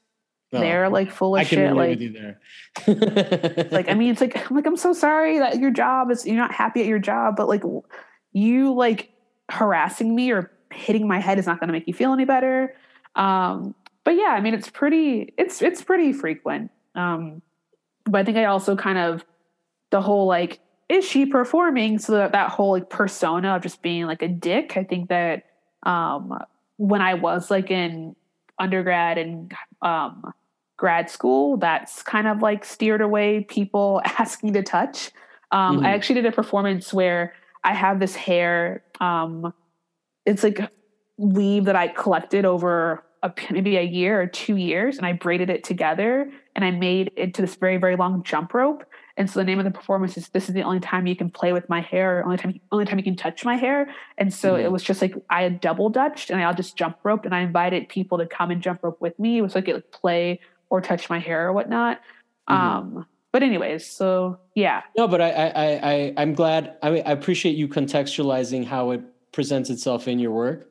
Oh, 0.52 0.60
they're 0.60 0.88
like 0.88 1.10
full 1.10 1.36
of 1.36 1.40
I 1.40 1.44
shit. 1.44 1.74
like, 1.74 1.98
like 3.70 3.88
I 3.88 3.94
mean, 3.94 4.10
it's 4.10 4.20
like 4.20 4.50
I'm 4.50 4.56
like 4.56 4.66
I'm 4.66 4.76
so 4.76 4.92
sorry 4.92 5.38
that 5.38 5.58
your 5.58 5.70
job 5.70 6.10
is 6.10 6.26
you're 6.26 6.36
not 6.36 6.52
happy 6.52 6.80
at 6.80 6.86
your 6.86 6.98
job, 6.98 7.36
but 7.36 7.48
like 7.48 7.62
you 8.32 8.72
like 8.72 9.10
harassing 9.50 10.14
me 10.14 10.32
or 10.32 10.50
hitting 10.72 11.06
my 11.06 11.18
head 11.18 11.38
is 11.38 11.46
not 11.46 11.60
going 11.60 11.68
to 11.68 11.72
make 11.72 11.86
you 11.86 11.94
feel 11.94 12.12
any 12.12 12.24
better. 12.24 12.74
Um, 13.14 13.74
but 14.04 14.12
yeah, 14.12 14.28
I 14.28 14.40
mean, 14.40 14.54
it's 14.54 14.70
pretty 14.70 15.34
it's 15.36 15.60
it's 15.60 15.82
pretty 15.82 16.12
frequent. 16.12 16.70
Um, 16.94 17.42
but 18.04 18.18
I 18.18 18.24
think 18.24 18.38
I 18.38 18.46
also 18.46 18.74
kind 18.74 18.98
of 18.98 19.24
the 19.90 20.00
whole 20.00 20.26
like 20.26 20.60
is 20.88 21.04
she 21.04 21.26
performing 21.26 21.98
so 21.98 22.12
that 22.12 22.32
that 22.32 22.50
whole 22.50 22.72
like 22.72 22.88
persona 22.88 23.56
of 23.56 23.62
just 23.62 23.82
being 23.82 24.06
like 24.06 24.22
a 24.22 24.28
dick. 24.28 24.78
I 24.78 24.84
think 24.84 25.10
that 25.10 25.44
um, 25.82 26.38
when 26.78 27.02
I 27.02 27.14
was 27.14 27.50
like 27.50 27.70
in 27.70 28.16
undergrad 28.58 29.18
and 29.18 29.52
um, 29.82 30.32
grad 30.76 31.10
school 31.10 31.56
that's 31.56 32.02
kind 32.02 32.26
of 32.26 32.40
like 32.40 32.64
steered 32.64 33.00
away 33.00 33.44
people 33.44 34.00
asking 34.18 34.54
to 34.54 34.62
touch. 34.62 35.10
Um, 35.50 35.76
mm-hmm. 35.76 35.86
I 35.86 35.90
actually 35.90 36.22
did 36.22 36.26
a 36.26 36.32
performance 36.32 36.92
where 36.92 37.34
I 37.64 37.74
have 37.74 38.00
this 38.00 38.14
hair. 38.14 38.82
Um, 39.00 39.52
it's 40.24 40.42
like 40.42 40.60
weave 41.16 41.64
that 41.64 41.76
I 41.76 41.88
collected 41.88 42.44
over 42.44 43.04
a, 43.22 43.32
maybe 43.50 43.76
a 43.76 43.82
year 43.82 44.20
or 44.20 44.26
two 44.26 44.56
years, 44.56 44.96
and 44.96 45.06
I 45.06 45.12
braided 45.12 45.50
it 45.50 45.64
together 45.64 46.30
and 46.54 46.64
I 46.64 46.70
made 46.70 47.10
it 47.16 47.34
to 47.34 47.42
this 47.42 47.56
very 47.56 47.76
very 47.76 47.96
long 47.96 48.22
jump 48.22 48.54
rope. 48.54 48.84
And 49.18 49.28
so 49.28 49.40
the 49.40 49.44
name 49.44 49.58
of 49.58 49.66
the 49.66 49.70
performance 49.70 50.16
is 50.16 50.28
"This 50.28 50.48
is 50.48 50.54
the 50.54 50.62
only 50.62 50.80
time 50.80 51.06
you 51.06 51.16
can 51.16 51.28
play 51.28 51.52
with 51.52 51.68
my 51.68 51.80
hair, 51.80 52.24
only 52.24 52.38
time 52.38 52.58
only 52.72 52.84
time 52.86 52.98
you 52.98 53.04
can 53.04 53.16
touch 53.16 53.44
my 53.44 53.56
hair." 53.56 53.92
And 54.16 54.32
so 54.32 54.54
mm-hmm. 54.54 54.64
it 54.64 54.72
was 54.72 54.82
just 54.82 55.02
like 55.02 55.14
I 55.28 55.42
had 55.42 55.60
double 55.60 55.90
dutched 55.90 56.30
and 56.30 56.40
I 56.40 56.44
all 56.44 56.54
just 56.54 56.76
jump 56.76 56.96
roped, 57.02 57.26
and 57.26 57.34
I 57.34 57.40
invited 57.40 57.88
people 57.88 58.16
to 58.18 58.26
come 58.26 58.50
and 58.50 58.62
jump 58.62 58.82
rope 58.82 59.00
with 59.00 59.18
me. 59.18 59.38
It 59.38 59.42
was 59.42 59.54
like 59.54 59.68
it 59.68 59.90
play 59.90 60.40
or 60.70 60.80
touch 60.80 61.10
my 61.10 61.18
hair 61.18 61.48
or 61.48 61.52
whatnot. 61.52 62.00
Mm-hmm. 62.48 62.54
Um, 62.54 63.06
but 63.32 63.42
anyways, 63.42 63.84
so 63.84 64.38
yeah. 64.54 64.82
No, 64.96 65.08
but 65.08 65.20
I, 65.20 65.30
I, 65.30 65.90
I, 65.92 66.14
I'm 66.16 66.32
glad. 66.32 66.76
I 66.82 66.90
mean, 66.90 67.02
I 67.04 67.10
appreciate 67.10 67.56
you 67.56 67.68
contextualizing 67.68 68.64
how 68.64 68.92
it 68.92 69.02
presents 69.32 69.68
itself 69.68 70.08
in 70.08 70.18
your 70.18 70.30
work, 70.30 70.70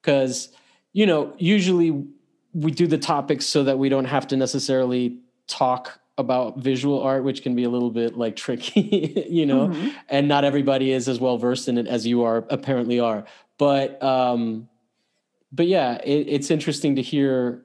because 0.00 0.48
you 0.92 1.06
know, 1.06 1.34
usually 1.38 2.06
we 2.52 2.70
do 2.70 2.86
the 2.86 2.98
topics 2.98 3.46
so 3.46 3.64
that 3.64 3.80
we 3.80 3.88
don't 3.88 4.04
have 4.04 4.28
to 4.28 4.36
necessarily 4.36 5.18
talk 5.48 6.00
about 6.16 6.58
visual 6.58 7.02
art, 7.02 7.24
which 7.24 7.42
can 7.42 7.54
be 7.54 7.64
a 7.64 7.68
little 7.68 7.90
bit 7.90 8.16
like 8.16 8.36
tricky, 8.36 9.26
you 9.30 9.46
know, 9.46 9.68
mm-hmm. 9.68 9.88
and 10.08 10.28
not 10.28 10.44
everybody 10.44 10.92
is 10.92 11.08
as 11.08 11.18
well 11.18 11.38
versed 11.38 11.68
in 11.68 11.78
it 11.78 11.86
as 11.86 12.06
you 12.06 12.22
are 12.22 12.44
apparently 12.50 13.00
are. 13.00 13.24
But 13.58 14.02
um, 14.02 14.68
but 15.52 15.66
yeah, 15.66 15.98
it, 16.04 16.26
it's 16.28 16.50
interesting 16.50 16.96
to 16.96 17.02
hear 17.02 17.64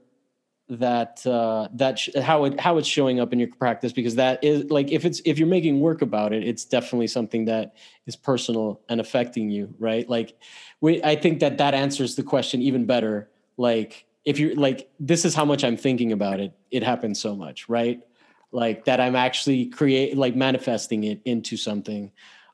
that 0.69 1.25
uh, 1.25 1.67
that 1.73 1.97
sh- 1.97 2.09
how 2.21 2.45
it 2.45 2.59
how 2.59 2.77
it's 2.77 2.87
showing 2.87 3.19
up 3.19 3.33
in 3.33 3.39
your 3.39 3.49
practice 3.57 3.91
because 3.91 4.15
that 4.15 4.43
is 4.43 4.69
like 4.69 4.91
if 4.91 5.03
it's 5.03 5.19
if 5.25 5.39
you're 5.39 5.47
making 5.47 5.79
work 5.79 6.03
about 6.03 6.31
it 6.31 6.47
it's 6.47 6.63
definitely 6.63 7.07
something 7.07 7.45
that 7.45 7.73
is 8.05 8.15
personal 8.15 8.79
and 8.87 9.01
affecting 9.01 9.49
you 9.49 9.73
right? 9.79 10.07
Like 10.07 10.37
we 10.79 11.03
I 11.03 11.15
think 11.15 11.39
that 11.39 11.57
that 11.57 11.73
answers 11.73 12.15
the 12.15 12.23
question 12.23 12.61
even 12.61 12.85
better. 12.85 13.29
Like 13.57 14.05
if 14.25 14.37
you're 14.37 14.53
like 14.55 14.91
this 14.99 15.25
is 15.25 15.33
how 15.33 15.43
much 15.43 15.63
I'm 15.63 15.77
thinking 15.77 16.11
about 16.11 16.39
it. 16.39 16.53
It 16.69 16.83
happens 16.83 17.19
so 17.19 17.35
much 17.35 17.67
right 17.67 17.99
like 18.51 18.85
that 18.85 18.99
I'm 18.99 19.15
actually 19.15 19.67
create 19.67 20.17
like 20.17 20.35
manifesting 20.35 21.03
it 21.03 21.21
into 21.25 21.57
something 21.57 22.11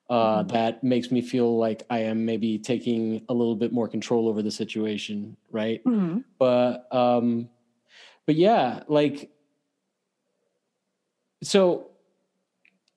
uh, 0.10 0.39
mm-hmm. 0.39 0.48
that 0.50 0.84
makes 0.84 1.12
me 1.12 1.22
feel 1.22 1.58
like 1.58 1.84
I 1.89 2.00
am 2.00 2.26
maybe 2.26 2.60
taking 2.60 3.26
a 3.30 3.34
little 3.34 3.56
bit 3.56 3.72
more 3.72 3.88
control 3.88 4.28
over 4.28 4.41
the 4.41 4.52
situation 4.52 5.36
right 5.52 5.84
mm-hmm. 5.84 6.20
but 6.38 6.88
um 6.93 7.50
but 8.26 8.36
yeah, 8.36 8.82
like, 8.88 9.30
so 11.43 11.88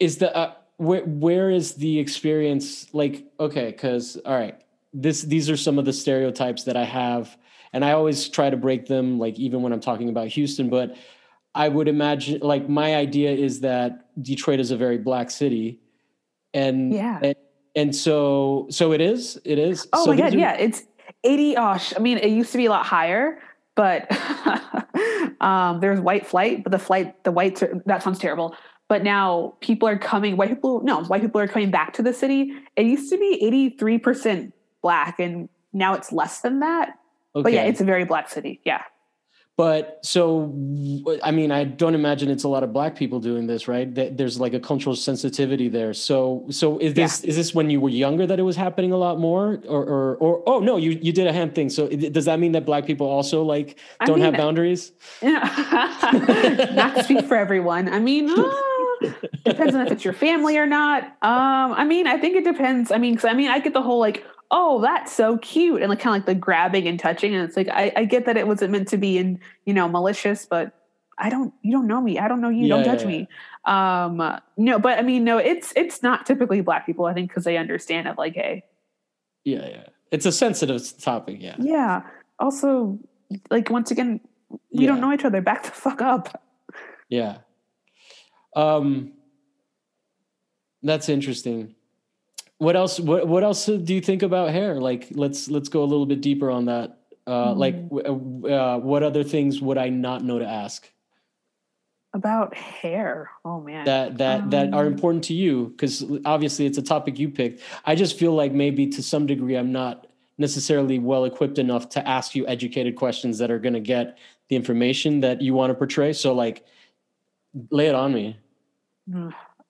is 0.00 0.18
the 0.18 0.34
uh, 0.34 0.54
where 0.78 1.02
where 1.02 1.50
is 1.50 1.74
the 1.74 1.98
experience 1.98 2.92
like? 2.94 3.26
Okay, 3.38 3.66
because 3.66 4.16
all 4.24 4.38
right, 4.38 4.58
this 4.94 5.22
these 5.22 5.50
are 5.50 5.56
some 5.56 5.78
of 5.78 5.84
the 5.84 5.92
stereotypes 5.92 6.64
that 6.64 6.76
I 6.76 6.84
have, 6.84 7.36
and 7.72 7.84
I 7.84 7.92
always 7.92 8.28
try 8.28 8.48
to 8.48 8.56
break 8.56 8.86
them. 8.86 9.18
Like 9.18 9.38
even 9.38 9.62
when 9.62 9.72
I'm 9.72 9.80
talking 9.80 10.08
about 10.08 10.28
Houston, 10.28 10.70
but 10.70 10.96
I 11.58 11.68
would 11.68 11.88
imagine 11.88 12.40
like 12.40 12.68
my 12.68 12.96
idea 12.96 13.32
is 13.32 13.60
that 13.60 14.08
Detroit 14.22 14.60
is 14.60 14.70
a 14.70 14.76
very 14.76 14.98
black 14.98 15.30
city, 15.30 15.80
and 16.54 16.92
yeah. 16.92 17.18
And, 17.22 17.34
and 17.76 17.94
so 17.94 18.66
so 18.70 18.92
it 18.92 19.00
is 19.00 19.38
it 19.44 19.58
is 19.58 19.86
oh 19.92 20.04
so 20.04 20.10
my 20.10 20.16
god 20.16 20.34
are, 20.34 20.38
yeah 20.38 20.54
it's 20.54 20.82
80 21.22 21.56
osh 21.58 21.94
i 21.94 22.00
mean 22.00 22.16
it 22.18 22.30
used 22.30 22.50
to 22.52 22.58
be 22.58 22.64
a 22.64 22.70
lot 22.70 22.86
higher 22.86 23.38
but 23.78 24.10
um, 25.40 25.78
there's 25.78 26.00
white 26.00 26.26
flight, 26.26 26.64
but 26.64 26.72
the 26.72 26.80
flight, 26.80 27.22
the 27.22 27.30
whites, 27.30 27.62
are, 27.62 27.80
that 27.86 28.02
sounds 28.02 28.18
terrible. 28.18 28.56
But 28.88 29.04
now 29.04 29.54
people 29.60 29.88
are 29.88 29.96
coming, 29.96 30.36
white 30.36 30.48
people, 30.48 30.82
no, 30.82 31.04
white 31.04 31.22
people 31.22 31.40
are 31.40 31.46
coming 31.46 31.70
back 31.70 31.92
to 31.92 32.02
the 32.02 32.12
city. 32.12 32.52
It 32.74 32.86
used 32.86 33.08
to 33.12 33.18
be 33.18 33.72
83% 33.78 34.52
black, 34.82 35.20
and 35.20 35.48
now 35.72 35.94
it's 35.94 36.10
less 36.10 36.40
than 36.40 36.58
that. 36.58 36.98
Okay. 37.36 37.42
But 37.44 37.52
yeah, 37.52 37.62
it's 37.62 37.80
a 37.80 37.84
very 37.84 38.04
black 38.04 38.28
city. 38.28 38.60
Yeah. 38.64 38.82
But 39.58 39.98
so, 40.02 40.54
I 41.24 41.32
mean, 41.32 41.50
I 41.50 41.64
don't 41.64 41.96
imagine 41.96 42.30
it's 42.30 42.44
a 42.44 42.48
lot 42.48 42.62
of 42.62 42.72
black 42.72 42.94
people 42.94 43.18
doing 43.18 43.48
this, 43.48 43.66
right? 43.66 43.92
There's 43.92 44.38
like 44.38 44.54
a 44.54 44.60
cultural 44.60 44.94
sensitivity 44.94 45.68
there. 45.68 45.92
So, 45.94 46.46
so 46.48 46.78
is 46.78 46.94
this 46.94 47.24
yeah. 47.24 47.30
is 47.30 47.34
this 47.34 47.54
when 47.56 47.68
you 47.68 47.80
were 47.80 47.88
younger 47.88 48.24
that 48.24 48.38
it 48.38 48.44
was 48.44 48.54
happening 48.54 48.92
a 48.92 48.96
lot 48.96 49.18
more, 49.18 49.60
or 49.66 49.84
or, 49.84 50.16
or 50.18 50.42
oh 50.46 50.60
no, 50.60 50.76
you 50.76 50.92
you 51.02 51.12
did 51.12 51.26
a 51.26 51.32
hand 51.32 51.56
thing. 51.56 51.70
So 51.70 51.88
does 51.88 52.26
that 52.26 52.38
mean 52.38 52.52
that 52.52 52.66
black 52.66 52.86
people 52.86 53.08
also 53.08 53.42
like 53.42 53.80
don't 54.06 54.10
I 54.10 54.14
mean, 54.14 54.24
have 54.26 54.36
boundaries? 54.36 54.92
yeah 55.20 55.40
not 56.76 56.94
to 56.94 57.02
speak 57.02 57.24
for 57.26 57.36
everyone. 57.36 57.88
I 57.88 57.98
mean. 57.98 58.30
Uh, 58.30 58.48
depends 59.44 59.74
on 59.74 59.84
if 59.86 59.92
it's 59.92 60.04
your 60.04 60.14
family 60.14 60.56
or 60.56 60.66
not. 60.66 61.02
Um, 61.22 61.72
I 61.72 61.84
mean, 61.84 62.06
I 62.06 62.16
think 62.16 62.36
it 62.36 62.44
depends. 62.44 62.92
I 62.92 62.98
mean, 62.98 63.14
because 63.14 63.28
I 63.28 63.34
mean, 63.34 63.48
I 63.48 63.58
get 63.58 63.72
the 63.72 63.82
whole 63.82 63.98
like, 63.98 64.24
oh, 64.50 64.80
that's 64.80 65.12
so 65.12 65.38
cute. 65.38 65.82
And 65.82 65.90
like 65.90 66.00
kind 66.00 66.16
of 66.16 66.20
like 66.20 66.26
the 66.26 66.34
grabbing 66.34 66.88
and 66.88 66.98
touching. 66.98 67.34
And 67.34 67.44
it's 67.44 67.56
like, 67.56 67.68
I, 67.68 67.92
I 67.96 68.04
get 68.04 68.26
that 68.26 68.36
it 68.36 68.46
wasn't 68.46 68.72
meant 68.72 68.88
to 68.88 68.96
be 68.96 69.18
in, 69.18 69.40
you 69.66 69.74
know, 69.74 69.88
malicious, 69.88 70.46
but 70.46 70.72
I 71.18 71.30
don't 71.30 71.52
you 71.62 71.72
don't 71.72 71.86
know 71.86 72.00
me. 72.00 72.18
I 72.18 72.28
don't 72.28 72.40
know 72.40 72.48
you. 72.48 72.66
Yeah, 72.66 72.76
don't 72.76 72.84
judge 72.84 73.02
yeah, 73.02 73.08
me. 73.08 73.28
Um 73.64 74.40
no, 74.56 74.78
but 74.78 74.98
I 74.98 75.02
mean 75.02 75.24
no, 75.24 75.38
it's 75.38 75.72
it's 75.76 76.02
not 76.02 76.26
typically 76.26 76.60
black 76.60 76.86
people, 76.86 77.06
I 77.06 77.14
think, 77.14 77.28
because 77.28 77.44
they 77.44 77.56
understand 77.56 78.06
it 78.08 78.16
like, 78.16 78.34
hey. 78.34 78.64
Yeah, 79.44 79.66
yeah. 79.68 79.84
It's 80.10 80.26
a 80.26 80.32
sensitive 80.32 80.82
topic, 80.98 81.38
yeah. 81.40 81.56
Yeah. 81.58 82.02
Also, 82.38 82.98
like 83.50 83.68
once 83.68 83.90
again, 83.90 84.20
we 84.72 84.86
don't 84.86 85.00
know 85.00 85.12
each 85.12 85.24
other. 85.24 85.42
Back 85.42 85.64
the 85.64 85.72
fuck 85.72 86.00
up. 86.00 86.42
Yeah. 87.08 87.38
Um 88.54 89.12
that's 90.82 91.08
interesting. 91.08 91.74
What 92.58 92.76
else 92.76 92.98
what 92.98 93.26
what 93.28 93.44
else 93.44 93.66
do 93.66 93.94
you 93.94 94.00
think 94.00 94.22
about 94.22 94.50
hair? 94.50 94.80
Like 94.80 95.08
let's 95.12 95.48
let's 95.48 95.68
go 95.68 95.82
a 95.82 95.86
little 95.86 96.06
bit 96.06 96.20
deeper 96.20 96.50
on 96.50 96.66
that. 96.66 96.98
Uh, 97.26 97.54
mm. 97.54 97.56
like 97.56 97.74
uh, 98.06 98.78
what 98.78 99.02
other 99.02 99.22
things 99.22 99.60
would 99.60 99.78
I 99.78 99.90
not 99.90 100.24
know 100.24 100.38
to 100.38 100.46
ask? 100.46 100.90
about 102.14 102.54
hair 102.54 103.30
oh 103.44 103.60
man 103.60 103.84
that 103.84 104.16
that 104.16 104.40
um, 104.40 104.50
that 104.50 104.72
are 104.72 104.86
um, 104.86 104.92
important 104.92 105.22
to 105.22 105.34
you 105.34 105.66
because 105.68 106.04
obviously 106.24 106.64
it's 106.64 106.78
a 106.78 106.82
topic 106.82 107.18
you 107.18 107.28
picked 107.28 107.60
i 107.84 107.94
just 107.94 108.18
feel 108.18 108.32
like 108.32 108.52
maybe 108.52 108.86
to 108.86 109.02
some 109.02 109.26
degree 109.26 109.56
i'm 109.56 109.72
not 109.72 110.06
necessarily 110.38 110.98
well 110.98 111.26
equipped 111.26 111.58
enough 111.58 111.88
to 111.88 112.06
ask 112.08 112.34
you 112.34 112.46
educated 112.46 112.96
questions 112.96 113.36
that 113.36 113.50
are 113.50 113.58
going 113.58 113.74
to 113.74 113.80
get 113.80 114.16
the 114.48 114.56
information 114.56 115.20
that 115.20 115.42
you 115.42 115.52
want 115.52 115.70
to 115.70 115.74
portray 115.74 116.12
so 116.12 116.32
like 116.32 116.64
lay 117.70 117.88
it 117.88 117.94
on 117.94 118.14
me 118.14 118.38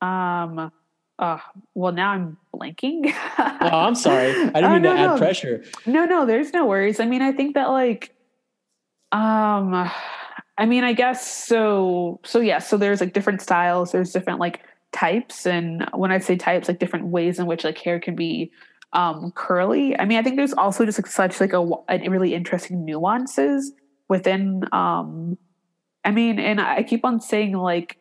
um 0.01 0.70
uh, 1.18 1.38
well 1.74 1.92
now 1.92 2.10
i'm 2.10 2.36
blanking 2.54 3.12
oh 3.38 3.68
i'm 3.78 3.94
sorry 3.94 4.30
i 4.30 4.44
didn't 4.44 4.64
oh, 4.64 4.72
mean 4.74 4.82
no, 4.82 4.94
to 4.94 5.00
add 5.00 5.06
no. 5.06 5.18
pressure 5.18 5.64
no 5.86 6.04
no 6.04 6.26
there's 6.26 6.52
no 6.52 6.66
worries 6.66 7.00
i 7.00 7.04
mean 7.04 7.22
i 7.22 7.32
think 7.32 7.54
that 7.54 7.68
like 7.70 8.14
um 9.12 9.90
I 10.58 10.66
mean, 10.66 10.82
I 10.82 10.92
guess 10.92 11.24
so. 11.46 12.20
So 12.24 12.40
yeah, 12.40 12.58
so 12.58 12.76
there's 12.76 13.00
like 13.00 13.12
different 13.12 13.40
styles. 13.40 13.92
There's 13.92 14.12
different 14.12 14.40
like 14.40 14.60
types, 14.92 15.46
and 15.46 15.88
when 15.94 16.10
I 16.10 16.18
say 16.18 16.36
types, 16.36 16.66
like 16.66 16.80
different 16.80 17.06
ways 17.06 17.38
in 17.38 17.46
which 17.46 17.62
like 17.62 17.78
hair 17.78 18.00
can 18.00 18.16
be 18.16 18.50
um 18.92 19.32
curly. 19.36 19.96
I 19.96 20.04
mean, 20.04 20.18
I 20.18 20.22
think 20.24 20.36
there's 20.36 20.52
also 20.52 20.84
just 20.84 20.98
like 20.98 21.06
such 21.06 21.40
like 21.40 21.52
a, 21.52 21.60
a 21.88 22.08
really 22.08 22.34
interesting 22.34 22.84
nuances 22.84 23.72
within. 24.08 24.64
um 24.72 25.38
I 26.04 26.10
mean, 26.10 26.38
and 26.40 26.60
I 26.60 26.82
keep 26.82 27.04
on 27.04 27.20
saying 27.20 27.52
like 27.52 27.98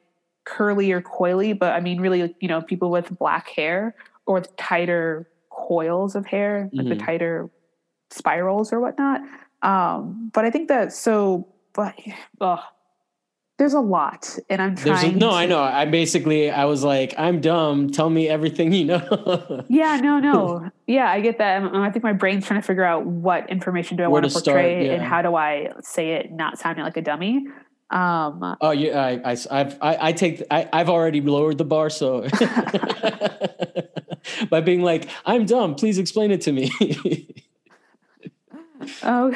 curly 0.48 0.92
or 0.92 1.02
coily, 1.02 1.58
but 1.58 1.74
I 1.74 1.80
mean 1.80 2.00
really, 2.00 2.34
you 2.40 2.48
know, 2.48 2.62
people 2.62 2.90
with 2.90 3.18
black 3.20 3.50
hair 3.50 3.96
or 4.26 4.36
with 4.36 4.56
tighter 4.56 5.30
coils 5.50 6.16
of 6.16 6.26
hair, 6.26 6.70
like 6.72 6.86
mm-hmm. 6.86 6.98
the 6.98 7.04
tighter 7.04 7.50
spirals 8.10 8.72
or 8.72 8.80
whatnot. 8.80 9.22
Um, 9.62 10.32
but 10.34 10.46
I 10.46 10.52
think 10.52 10.70
that 10.70 10.94
so 10.94 11.48
but 11.78 11.96
oh, 12.42 12.64
there's 13.60 13.74
a 13.74 13.80
lot, 13.80 14.38
and 14.50 14.62
I'm 14.62 14.76
trying. 14.76 15.14
A, 15.14 15.18
no, 15.18 15.30
to, 15.30 15.36
I 15.36 15.46
know. 15.46 15.60
I 15.60 15.86
basically 15.86 16.50
I 16.50 16.66
was 16.66 16.84
like, 16.84 17.14
I'm 17.18 17.40
dumb. 17.40 17.92
Tell 17.92 18.10
me 18.10 18.28
everything 18.28 18.74
you 18.74 18.86
know. 18.86 19.64
yeah, 19.70 20.00
no, 20.02 20.20
no. 20.20 20.72
Yeah, 20.88 21.10
I 21.10 21.22
get 21.22 21.38
that. 21.38 21.64
I 21.64 21.92
think 21.92 22.04
my 22.04 22.14
brain's 22.14 22.48
trying 22.48 22.62
to 22.62 22.66
figure 22.66 22.84
out 22.84 23.06
what 23.06 23.50
information 23.50 23.96
do 23.98 24.04
I 24.04 24.08
want 24.08 24.26
to 24.26 24.32
portray, 24.32 24.74
start, 24.74 24.86
yeah. 24.86 24.94
and 24.94 25.04
how 25.04 25.22
do 25.22 25.36
I 25.36 25.72
say 25.82 26.14
it 26.14 26.32
not 26.32 26.58
sounding 26.58 26.84
like 26.84 26.98
a 26.98 27.02
dummy. 27.02 27.46
Um, 27.90 28.58
oh 28.60 28.72
yeah, 28.72 29.00
I, 29.00 29.32
I, 29.32 29.38
I've, 29.50 29.78
I, 29.82 29.98
I 30.08 30.12
take, 30.12 30.44
I, 30.52 30.68
I've 30.74 30.90
already 30.90 31.22
lowered 31.22 31.58
the 31.58 31.64
bar, 31.64 31.90
so 31.90 32.22
by 34.50 34.60
being 34.60 34.82
like, 34.82 35.08
I'm 35.26 35.46
dumb. 35.46 35.76
Please 35.76 35.98
explain 35.98 36.32
it 36.32 36.42
to 36.42 36.52
me. 36.52 36.70
oh, 39.04 39.34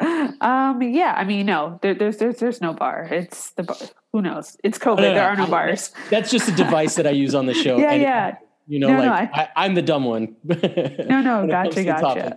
um, 0.40 0.82
yeah. 0.82 1.14
I 1.16 1.24
mean, 1.24 1.44
no, 1.44 1.78
there, 1.82 1.94
there's 1.94 2.16
there's 2.16 2.38
there's 2.38 2.60
no 2.62 2.72
bar. 2.72 3.06
It's 3.10 3.50
the 3.50 3.64
bar. 3.64 3.76
Who 4.12 4.22
knows? 4.22 4.56
It's 4.64 4.78
COVID. 4.78 4.96
No, 4.96 5.02
no, 5.02 5.14
there 5.14 5.28
are 5.28 5.36
no 5.36 5.46
bars. 5.46 5.92
That's 6.08 6.30
just 6.30 6.48
a 6.48 6.52
device 6.52 6.94
that 6.94 7.06
I 7.06 7.10
use 7.10 7.34
on 7.34 7.44
the 7.44 7.54
show. 7.54 7.76
yeah, 7.76 7.92
yeah. 7.92 8.36
You 8.66 8.78
know, 8.78 8.88
like 8.88 9.30
I, 9.34 9.66
am 9.66 9.74
the 9.74 9.82
dumb 9.82 10.04
one. 10.04 10.36
no, 10.44 11.20
no, 11.20 11.46
gotcha, 11.46 11.84
gotcha. 11.84 11.84
gotcha. 11.84 12.36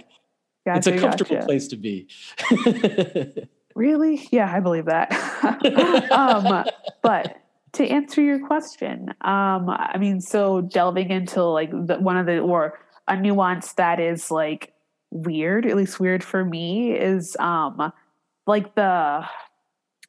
It's 0.66 0.88
a 0.88 0.98
comfortable 0.98 1.36
gotcha. 1.36 1.46
place 1.46 1.68
to 1.70 1.78
be. 1.78 2.10
Really? 3.76 4.28
Yeah, 4.32 4.52
I 4.52 4.60
believe 4.60 4.86
that. 4.86 5.12
um, 6.12 6.66
but 7.02 7.38
to 7.74 7.88
answer 7.88 8.22
your 8.22 8.46
question, 8.46 9.10
um, 9.22 9.70
I 9.70 9.98
mean, 10.00 10.22
so 10.22 10.62
delving 10.62 11.10
into 11.10 11.44
like 11.44 11.72
the, 11.72 11.98
one 12.00 12.18
of 12.18 12.26
the 12.26 12.40
or 12.40 12.80
a 13.08 13.20
nuance 13.20 13.74
that 13.74 14.00
is 14.00 14.32
like 14.32 14.74
weird, 15.12 15.66
at 15.66 15.76
least 15.76 16.00
weird 16.00 16.24
for 16.24 16.44
me, 16.46 16.94
is 16.94 17.36
um 17.40 17.92
like 18.46 18.76
the 18.76 19.26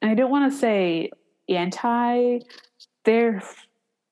I 0.01 0.13
don't 0.13 0.31
want 0.31 0.51
to 0.51 0.57
say 0.57 1.09
anti 1.49 2.39
there 3.03 3.41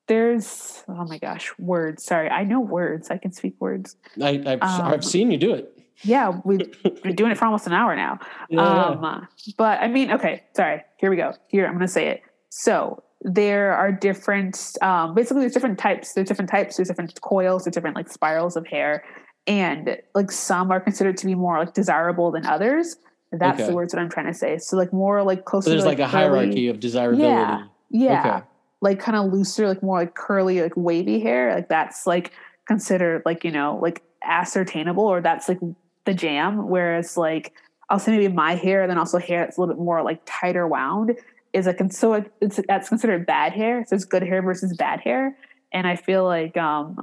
there's 0.07 0.83
oh 0.87 1.05
my 1.05 1.17
gosh 1.17 1.51
words 1.57 2.03
sorry 2.03 2.29
i 2.29 2.43
know 2.43 2.59
words 2.59 3.09
i 3.09 3.17
can 3.17 3.31
speak 3.31 3.55
words 3.59 3.95
I, 4.21 4.33
have 4.45 4.61
um, 4.61 4.81
I've 4.81 5.05
seen 5.05 5.31
you 5.31 5.37
do 5.37 5.53
it 5.53 5.77
yeah 6.03 6.39
we've 6.43 6.59
been 7.01 7.15
doing 7.15 7.31
it 7.31 7.37
for 7.37 7.45
almost 7.45 7.67
an 7.67 7.73
hour 7.73 7.95
now 7.95 8.19
yeah, 8.49 8.61
um 8.61 9.27
but 9.57 9.79
i 9.81 9.87
mean 9.87 10.11
okay 10.11 10.43
sorry 10.55 10.81
here 10.97 11.09
we 11.09 11.15
go 11.15 11.33
here 11.47 11.65
i'm 11.65 11.73
gonna 11.73 11.87
say 11.87 12.07
it 12.07 12.21
so 12.49 13.01
there 13.21 13.73
are 13.73 13.91
different 13.91 14.73
um 14.81 15.13
basically 15.13 15.41
there's 15.41 15.53
different 15.53 15.79
types 15.79 16.13
there's 16.13 16.27
different 16.27 16.49
types 16.49 16.75
there's 16.75 16.87
different 16.87 17.19
coils 17.21 17.63
there's 17.63 17.73
different 17.73 17.95
like 17.95 18.09
spirals 18.09 18.55
of 18.55 18.67
hair 18.67 19.03
and 19.47 19.97
like 20.15 20.31
some 20.31 20.71
are 20.71 20.79
considered 20.79 21.17
to 21.17 21.25
be 21.25 21.35
more 21.35 21.59
like 21.59 21.73
desirable 21.73 22.31
than 22.31 22.45
others. 22.45 22.95
That's 23.31 23.59
okay. 23.59 23.69
the 23.69 23.75
words 23.75 23.91
that 23.93 23.99
I'm 23.99 24.09
trying 24.09 24.27
to 24.27 24.33
say. 24.33 24.57
So 24.59 24.77
like 24.77 24.93
more 24.93 25.23
like 25.23 25.45
closer. 25.45 25.65
So 25.65 25.69
there's 25.71 25.83
to, 25.83 25.89
like, 25.89 25.99
like, 25.99 26.07
a 26.07 26.11
curly, 26.11 26.39
hierarchy 26.39 26.67
of 26.67 26.79
desirability. 26.79 27.27
Yeah, 27.27 27.65
yeah. 27.89 28.19
Okay. 28.19 28.45
Like 28.81 28.99
kind 28.99 29.17
of 29.17 29.33
looser, 29.33 29.67
like 29.67 29.81
more 29.81 29.99
like 29.99 30.13
curly, 30.13 30.61
like 30.61 30.73
wavy 30.75 31.19
hair. 31.19 31.53
Like 31.55 31.67
that's 31.67 32.05
like 32.05 32.31
considered 32.67 33.23
like 33.25 33.43
you 33.43 33.51
know 33.51 33.79
like 33.81 34.03
ascertainable, 34.23 35.03
or 35.03 35.19
that's 35.19 35.49
like 35.49 35.59
the 36.05 36.13
jam. 36.13 36.69
Whereas 36.69 37.17
like 37.17 37.53
I'll 37.89 37.99
say 37.99 38.11
maybe 38.17 38.33
my 38.33 38.55
hair, 38.55 38.81
and 38.81 38.89
then 38.89 38.97
also 38.97 39.17
hair 39.17 39.45
that's 39.45 39.57
a 39.57 39.61
little 39.61 39.75
bit 39.75 39.83
more 39.83 40.01
like 40.03 40.21
tighter 40.25 40.67
wound 40.67 41.17
is 41.53 41.67
like 41.67 41.79
so 41.91 42.25
it's 42.41 42.59
that's 42.67 42.89
considered 42.89 43.25
bad 43.25 43.53
hair. 43.53 43.85
So 43.87 43.95
it's 43.95 44.05
good 44.05 44.23
hair 44.23 44.41
versus 44.41 44.75
bad 44.75 44.99
hair, 44.99 45.37
and 45.71 45.87
I 45.87 45.95
feel 45.95 46.23
like 46.23 46.57
um 46.57 46.99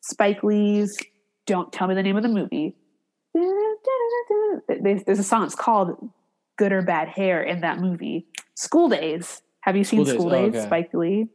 Spike 0.00 0.42
Lee's 0.42 0.98
don't 1.46 1.72
tell 1.72 1.88
me 1.88 1.94
the 1.94 2.02
name 2.02 2.16
of 2.16 2.22
the 2.22 2.28
movie. 2.28 2.74
There's 4.68 5.18
a 5.18 5.24
song. 5.24 5.44
It's 5.44 5.54
called 5.54 6.10
"Good 6.56 6.72
or 6.72 6.82
Bad 6.82 7.08
Hair" 7.08 7.42
in 7.42 7.60
that 7.60 7.78
movie. 7.80 8.26
School 8.54 8.88
Daze. 8.88 9.42
Have 9.60 9.76
you 9.76 9.84
seen 9.84 10.04
School, 10.04 10.14
School 10.14 10.30
Daze? 10.30 10.54
Oh, 10.54 10.58
okay. 10.58 10.66
Spike 10.66 10.94
Lee. 10.94 11.28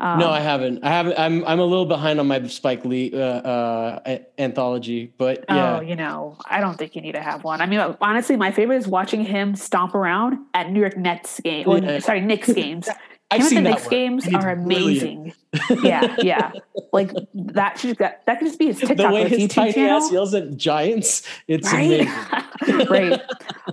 Um, 0.00 0.20
no, 0.20 0.30
I 0.30 0.38
haven't. 0.38 0.84
I 0.84 0.90
haven't. 0.90 1.18
I'm 1.18 1.44
I'm 1.44 1.58
a 1.58 1.64
little 1.64 1.86
behind 1.86 2.20
on 2.20 2.28
my 2.28 2.46
Spike 2.46 2.84
Lee 2.84 3.12
uh, 3.12 3.18
uh, 3.18 4.18
anthology, 4.38 5.12
but 5.18 5.44
yeah. 5.48 5.78
Oh, 5.78 5.80
you 5.80 5.96
know, 5.96 6.36
I 6.46 6.60
don't 6.60 6.76
think 6.78 6.94
you 6.94 7.02
need 7.02 7.12
to 7.12 7.20
have 7.20 7.42
one. 7.42 7.60
I 7.60 7.66
mean, 7.66 7.80
honestly, 8.00 8.36
my 8.36 8.52
favorite 8.52 8.76
is 8.76 8.86
watching 8.86 9.24
him 9.24 9.56
stomp 9.56 9.96
around 9.96 10.38
at 10.54 10.70
New 10.70 10.78
York 10.78 10.96
Nets 10.96 11.40
game. 11.40 11.68
Yeah. 11.68 11.98
sorry, 11.98 12.20
Knicks 12.20 12.52
games. 12.52 12.88
I've 13.30 13.44
seen 13.44 13.62
the 13.62 13.70
Knicks 13.70 13.88
games 13.88 14.26
are 14.32 14.50
amazing. 14.50 15.34
yeah, 15.82 16.16
yeah. 16.20 16.52
Like 16.92 17.10
that 17.34 17.78
should 17.78 17.98
that, 17.98 18.24
that 18.26 18.38
could 18.38 18.46
just 18.46 18.58
be 18.58 18.66
his 18.66 18.78
TikTok 18.80 18.96
the 18.96 19.10
way 19.10 19.28
his 19.28 19.40
YouTube 19.40 19.50
tiny 19.50 19.72
channel. 19.74 19.96
ass 19.98 20.12
yells 20.12 20.34
at 20.34 20.56
giants. 20.56 21.22
It's 21.46 21.70
right? 21.72 22.08
amazing. 22.62 22.86
right. 22.88 23.22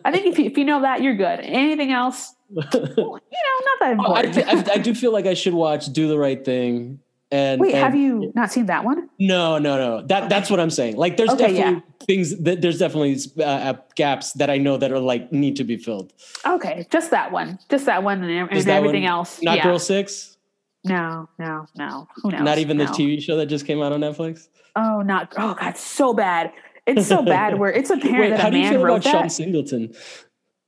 I 0.04 0.12
think 0.12 0.26
if 0.26 0.40
you, 0.40 0.46
if 0.46 0.58
you 0.58 0.66
know 0.66 0.82
that, 0.82 1.02
you're 1.02 1.16
good. 1.16 1.40
Anything 1.40 1.92
else, 1.92 2.34
you 2.50 2.62
know, 2.62 3.20
not 3.22 3.80
that 3.80 3.92
important. 3.94 4.38
Oh, 4.38 4.42
I, 4.42 4.74
I, 4.74 4.74
I, 4.76 4.78
do 4.78 4.94
feel 4.94 5.14
like 5.14 5.26
I 5.26 5.34
should 5.34 5.54
watch 5.54 5.86
"Do 5.88 6.08
the 6.08 6.20
Right 6.20 6.44
Thing." 6.44 7.00
And 7.36 7.60
wait, 7.60 7.74
and, 7.74 7.84
have 7.84 7.96
you 7.96 8.32
not 8.34 8.50
seen 8.50 8.68
that 8.68 8.86
one? 8.86 9.10
No, 9.20 9.58
no, 9.58 9.78
no. 9.78 10.08
That 10.08 10.24
okay. 10.24 10.30
that's 10.30 10.50
what 10.50 10.62
I'm 10.62 10.70
saying. 10.70 10.96
Like, 10.96 11.18
there's 11.18 11.32
okay, 11.32 11.54
definitely 11.54 11.74
yeah. 11.74 12.06
things 12.06 12.38
that 12.44 12.62
there's 12.62 12.80
definitely 12.80 13.18
uh, 13.44 13.74
gaps 13.96 14.32
that 14.34 14.50
I 14.50 14.58
know 14.58 14.78
that 14.78 14.90
are 14.94 15.00
like 15.00 15.34
need 15.34 15.58
to 15.58 15.66
be 15.66 15.76
filled. 15.76 16.14
Okay, 16.46 16.88
just 16.90 17.12
that 17.12 17.34
one, 17.34 17.60
just 17.70 17.88
that 17.88 18.04
one, 18.04 18.24
and, 18.24 18.50
and 18.50 18.70
everything 18.70 19.04
one, 19.04 19.12
else. 19.12 19.42
Not 19.42 19.58
yeah. 19.58 19.64
Girl 19.64 19.80
Six. 19.80 20.38
No, 20.86 21.28
no, 21.38 21.66
no. 21.76 22.08
Who 22.24 22.32
knows? 22.32 22.42
Not 22.42 22.58
even 22.60 22.78
no. 22.78 22.86
the 22.86 22.92
TV 22.92 23.22
show 23.22 23.36
that 23.38 23.48
just 23.48 23.66
came 23.66 23.82
out 23.82 23.92
on 23.92 24.00
Netflix. 24.00 24.48
Oh, 24.78 25.02
not. 25.02 25.34
Oh 25.38 25.56
God, 25.56 25.76
so 25.76 26.14
bad. 26.14 26.54
It's 26.86 27.08
so 27.08 27.22
bad. 27.22 27.60
Where 27.60 27.72
it's 27.72 27.90
apparent 27.90 28.20
wait, 28.20 28.30
that 28.30 28.40
how 28.40 28.48
a 28.48 28.52
man 28.52 28.62
do 28.62 28.68
you 28.68 28.70
feel 28.70 28.86
about 28.86 29.04
that. 29.04 29.12
Sean 29.12 29.30
Singleton? 29.30 29.94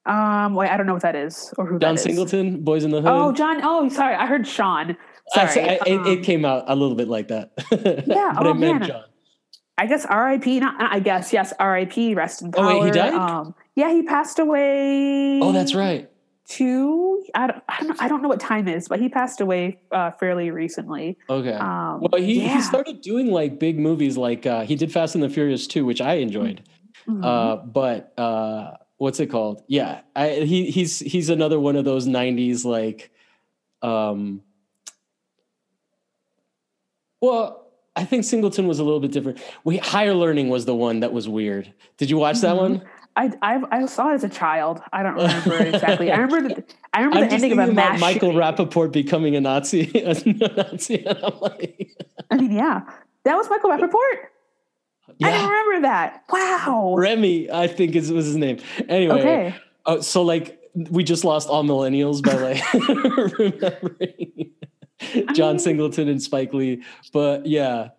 Um, 0.06 0.56
wait, 0.56 0.70
I 0.70 0.78
don't 0.78 0.88
know 0.88 0.94
what 0.94 1.04
that 1.04 1.16
is 1.16 1.54
or 1.58 1.66
who. 1.66 1.80
John 1.80 1.98
Singleton, 1.98 2.64
Boyz 2.64 2.84
n 2.84 2.92
the 2.92 3.02
Hood. 3.02 3.12
Oh, 3.12 3.32
John. 3.32 3.60
Oh, 3.64 3.88
sorry, 3.90 4.16
I 4.16 4.26
heard 4.26 4.48
Sean. 4.48 4.98
Sorry, 5.34 5.62
I, 5.62 5.80
I, 5.86 5.90
um, 5.92 6.08
it, 6.08 6.20
it, 6.20 6.24
came 6.24 6.46
out 6.46 6.66
a 6.68 6.76
little 6.76 6.96
bit 6.96 7.08
like 7.08 7.28
that. 7.30 7.52
Yeah, 8.08 8.34
but 8.36 8.48
oh, 8.48 8.52
I 8.52 8.54
meant 8.54 8.80
man. 8.80 8.88
John. 8.88 9.04
I 9.78 9.86
guess 9.86 10.06
R.I.P. 10.06 10.60
Not, 10.60 10.76
I 10.80 11.00
guess 11.00 11.32
yes, 11.32 11.54
R.I.P. 11.60 12.16
Rest 12.16 12.42
in 12.42 12.52
power. 12.52 12.72
Oh 12.72 12.80
wait, 12.80 12.86
he 12.86 12.92
died. 12.92 13.14
Um, 13.14 13.54
yeah, 13.76 13.92
he 13.92 14.02
passed 14.02 14.40
away. 14.40 15.40
Oh, 15.40 15.52
that's 15.52 15.76
right. 15.76 16.10
Two. 16.48 17.24
I 17.36 17.48
don't. 17.48 17.64
I 17.68 17.78
don't 17.80 17.88
know, 17.90 17.96
I 18.00 18.08
don't 18.08 18.22
know 18.24 18.30
what 18.30 18.40
time 18.40 18.68
is, 18.68 18.88
but 18.88 19.00
he 19.00 19.10
passed 19.10 19.42
away 19.42 19.82
uh, 19.92 20.12
fairly 20.12 20.50
recently. 20.50 21.18
Okay. 21.30 21.54
Um, 21.54 22.02
well, 22.02 22.22
he 22.22 22.42
yeah. 22.42 22.56
he 22.56 22.62
started 22.62 23.02
doing 23.02 23.28
like 23.28 23.60
big 23.60 23.78
movies, 23.78 24.18
like 24.18 24.46
uh, 24.46 24.64
he 24.64 24.76
did 24.76 24.92
Fast 24.92 25.14
and 25.14 25.24
the 25.24 25.30
Furious 25.30 25.68
2, 25.68 25.86
which 25.86 26.02
I 26.02 26.16
enjoyed. 26.16 26.64
Mm-hmm. 27.08 27.24
Uh, 27.24 27.58
but 27.58 28.18
uh, 28.18 28.78
what's 28.98 29.20
it 29.20 29.28
called? 29.28 29.64
Yeah, 29.68 30.02
I, 30.16 30.30
he 30.30 30.72
he's 30.72 31.00
he's 31.00 31.30
another 31.30 31.60
one 31.60 31.76
of 31.76 31.86
those 31.86 32.08
'90s 32.08 32.66
like, 32.66 33.12
um, 33.82 34.42
well, 37.22 37.68
I 37.96 38.06
think 38.06 38.24
Singleton 38.24 38.68
was 38.68 38.80
a 38.80 38.84
little 38.84 39.00
bit 39.00 39.12
different. 39.12 39.42
We 39.64 39.78
Higher 39.78 40.14
Learning 40.14 40.50
was 40.50 40.66
the 40.66 40.76
one 40.76 41.00
that 41.00 41.12
was 41.14 41.28
weird. 41.28 41.74
Did 41.98 42.10
you 42.10 42.18
watch 42.18 42.42
that 42.42 42.56
mm-hmm. 42.56 42.74
one? 42.74 42.84
I, 43.16 43.32
I, 43.42 43.64
I 43.72 43.86
saw 43.88 44.12
it 44.12 44.14
as 44.14 44.24
a 44.24 44.30
child. 44.30 44.80
I 44.94 45.02
don't 45.02 45.16
remember 45.16 45.58
exactly. 45.76 46.12
I 46.12 46.18
remember 46.18 46.50
the 46.50 46.64
I 46.94 47.00
remember 47.00 47.18
I'm 47.18 47.30
the 47.30 47.34
ending 47.34 47.52
of 47.54 47.70
a 47.70 47.74
mass 47.74 48.00
Michael 48.00 48.32
shooting. 48.32 48.40
Rapaport 48.40 48.92
becoming 48.92 49.36
a 49.36 49.42
Nazi. 49.42 49.92
a 49.96 50.14
Nazi, 50.14 51.04
and 51.04 51.18
I'm 51.18 51.40
like, 51.40 51.98
I 52.30 52.38
mean, 52.38 52.52
yeah, 52.52 52.82
that 53.24 53.36
was 53.36 53.50
Michael 53.50 53.72
Rapaport. 53.72 54.28
Yeah. 55.18 55.28
I 55.28 55.32
didn't 55.32 55.50
remember 55.50 55.82
that. 55.88 56.24
Wow. 56.30 56.94
Remy, 56.96 57.50
I 57.50 57.68
think 57.68 57.96
is 57.96 58.12
was 58.12 58.26
his 58.26 58.36
name. 58.36 58.60
Anyway, 58.88 59.20
okay. 59.20 59.56
Uh, 59.88 60.02
so 60.02 60.22
like 60.22 60.60
we 60.92 61.04
just 61.04 61.24
lost 61.24 61.50
all 61.50 61.64
millennials 61.64 62.22
by 62.22 62.34
like 62.34 62.74
remembering 63.40 64.52
John 65.34 65.54
mean, 65.54 65.60
Singleton 65.60 66.08
and 66.08 66.22
Spike 66.22 66.54
Lee. 66.54 66.84
But 67.14 67.46
yeah, 67.46 67.90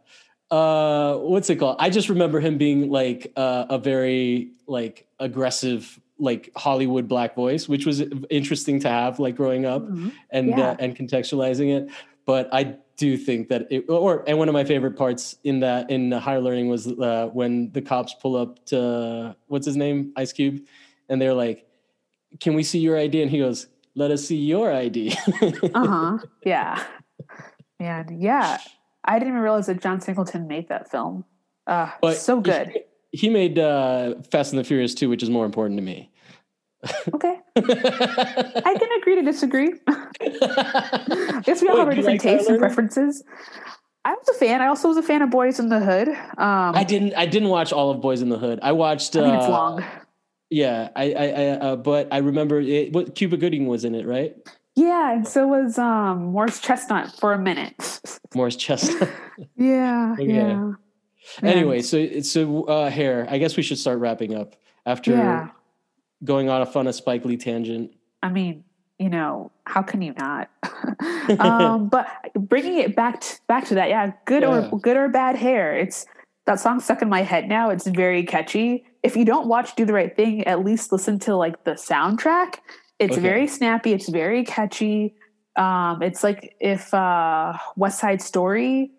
uh, 0.51 1.17
what's 1.17 1.51
it 1.51 1.57
called? 1.57 1.77
I 1.79 1.91
just 1.91 2.09
remember 2.09 2.41
him 2.41 2.59
being 2.59 2.91
like 2.91 3.33
uh, 3.37 3.67
a 3.69 3.79
very 3.79 4.53
like 4.67 5.07
aggressive 5.19 6.01
like 6.19 6.51
Hollywood 6.57 7.09
black 7.09 7.35
voice, 7.35 7.69
which 7.69 7.87
was 7.87 8.03
interesting 8.31 8.81
to 8.81 8.89
have 8.89 9.19
like 9.19 9.37
growing 9.37 9.67
up 9.67 9.83
mm-hmm. 9.83 10.09
and 10.31 10.49
yeah. 10.49 10.71
uh, 10.71 10.77
and 10.79 10.97
contextualizing 10.97 11.77
it. 11.77 11.91
But 12.27 12.49
I 12.53 12.77
do 12.97 13.17
think 13.17 13.49
that 13.49 13.69
it, 13.71 13.89
or 13.89 14.25
and 14.27 14.39
one 14.39 14.49
of 14.49 14.53
my 14.53 14.65
favorite 14.65 14.97
parts 14.97 15.37
in 15.45 15.61
that 15.61 15.91
in 15.91 16.11
higher 16.13 16.41
learning 16.41 16.69
was 16.69 16.89
uh, 16.89 17.31
when 17.33 17.71
the 17.73 17.83
cops 17.83 18.15
pull 18.15 18.37
up 18.37 18.65
to 18.67 19.37
what's 19.47 19.67
his 19.67 19.77
name 19.77 20.13
Ice 20.17 20.33
Cube, 20.33 20.67
and 21.09 21.23
they're 21.23 21.35
like, 21.35 21.67
"Can 22.41 22.55
we 22.55 22.63
see 22.63 22.81
your 22.81 22.99
ID?" 22.99 23.23
And 23.23 23.31
he 23.31 23.39
goes, 23.39 23.69
"Let 23.99 24.11
us 24.11 24.25
see 24.25 24.37
your 24.37 24.73
ID." 24.73 25.17
uh 25.75 25.87
huh. 25.87 26.19
Yeah. 26.45 26.83
Man, 27.81 28.17
yeah. 28.21 28.59
I 29.05 29.19
didn't 29.19 29.29
even 29.29 29.43
realize 29.43 29.67
that 29.67 29.81
John 29.83 30.01
Singleton 30.01 30.47
made 30.47 30.69
that 30.69 30.91
film. 30.91 31.25
Uh, 31.67 31.91
but 32.01 32.17
so 32.17 32.41
good. 32.41 32.73
He, 33.13 33.19
he 33.19 33.29
made 33.29 33.59
uh, 33.59 34.15
Fast 34.31 34.53
and 34.53 34.59
the 34.59 34.65
Furious 34.65 34.95
2, 34.95 35.09
which 35.09 35.23
is 35.23 35.31
more 35.31 35.45
important 35.45 35.79
to 35.79 35.83
me. 35.83 36.11
Okay. 37.13 37.37
I 37.57 38.77
can 38.79 38.89
agree 39.01 39.17
to 39.17 39.23
disagree. 39.23 39.73
I 39.89 41.41
guess 41.43 41.61
we 41.61 41.69
all 41.69 41.77
have 41.79 41.89
our 41.89 41.95
different 41.95 42.21
tastes 42.21 42.49
and 42.49 42.59
preferences. 42.59 43.25
I 44.05 44.13
was 44.13 44.29
a 44.29 44.35
fan. 44.35 44.63
I 44.63 44.69
also 44.69 44.87
was 44.87 44.97
a 44.97 45.03
fan 45.03 45.21
of 45.23 45.31
Boyz 45.31 45.59
n 45.59 45.71
the 45.71 45.81
Hood. 45.81 46.09
Um, 46.09 46.77
I 46.77 46.85
didn't. 46.85 47.15
I 47.15 47.27
didn't 47.27 47.49
watch 47.49 47.73
all 47.73 47.91
of 47.91 48.01
Boyz 48.01 48.23
n 48.23 48.29
the 48.29 48.39
Hood. 48.39 48.61
I 48.63 48.73
watched. 48.73 49.17
I 49.17 49.21
mean, 49.23 49.31
uh, 49.31 49.39
it's 49.39 49.49
long. 49.49 49.85
Yeah, 50.51 50.89
I, 50.97 51.13
I, 51.13 51.25
I 51.27 51.45
uh, 51.47 51.77
but 51.77 52.09
I 52.11 52.19
remember 52.19 52.61
it. 52.61 52.93
What 52.93 53.15
Cuba 53.15 53.37
Gooding 53.37 53.67
was 53.67 53.85
in 53.85 53.95
it, 53.95 54.07
right? 54.07 54.35
Yeah, 54.75 55.13
and 55.13 55.27
so 55.27 55.47
was 55.47 55.79
um, 55.79 56.27
Morris 56.27 56.61
Chestnut 56.61 57.13
for 57.19 57.33
a 57.33 57.39
minute. 57.39 58.01
Morris 58.35 58.57
Chestnut. 58.57 59.11
yeah, 59.57 60.15
okay. 60.19 60.33
yeah. 60.33 60.73
Anyway, 61.43 61.83
so 61.83 62.21
so 62.21 62.65
uh, 62.65 62.89
hair. 62.89 63.27
I 63.29 63.39
guess 63.39 63.57
we 63.57 63.63
should 63.63 63.79
start 63.79 63.99
wrapping 63.99 64.35
up 64.35 64.57
after 64.87 65.13
yeah 65.13 65.49
going 66.25 66.49
on 66.49 66.63
a 66.63 66.67
fun 66.67 66.87
a 66.87 66.93
Spike 66.93 67.25
Lee 67.25 67.37
tangent. 67.37 67.93
I 68.23 68.29
mean, 68.29 68.65
you 68.99 69.09
know, 69.09 69.53
how 69.65 69.83
can 69.83 70.03
you 70.03 70.15
not? 70.19 70.51
um, 71.39 71.89
but 71.89 72.09
bringing 72.35 72.79
it 72.79 72.97
back 72.97 73.21
to, 73.21 73.39
back 73.47 73.67
to 73.67 73.75
that, 73.75 73.89
yeah, 73.89 74.13
good 74.25 74.43
yeah. 74.43 74.69
or 74.71 74.79
good 74.81 74.97
or 74.97 75.09
bad 75.09 75.37
hair. 75.37 75.77
It's 75.77 76.07
that 76.49 76.59
song 76.61 76.81
stuck 76.81 77.03
in 77.03 77.09
my 77.09 77.23
head 77.23 77.49
now. 77.49 77.71
It's 77.71 77.87
very 77.87 78.25
catchy. 78.25 78.85
If 79.03 79.17
you 79.17 79.25
don't 79.25 79.47
watch 79.47 79.77
Do 79.77 79.85
the 79.85 79.93
Right 79.93 80.15
Thing, 80.15 80.45
at 80.45 80.65
least 80.65 80.91
listen 80.91 81.19
to 81.21 81.37
like 81.37 81.65
the 81.65 81.73
soundtrack. 81.73 82.57
It's 82.99 83.13
okay. 83.13 83.21
very 83.21 83.47
snappy. 83.47 83.93
It's 83.93 84.09
very 84.09 84.45
catchy. 84.45 85.15
Um, 85.57 86.03
it's 86.03 86.25
like 86.25 86.57
if 86.59 86.93
uh, 86.95 87.57
West 87.77 88.01
Side 88.01 88.23
Story 88.23 88.91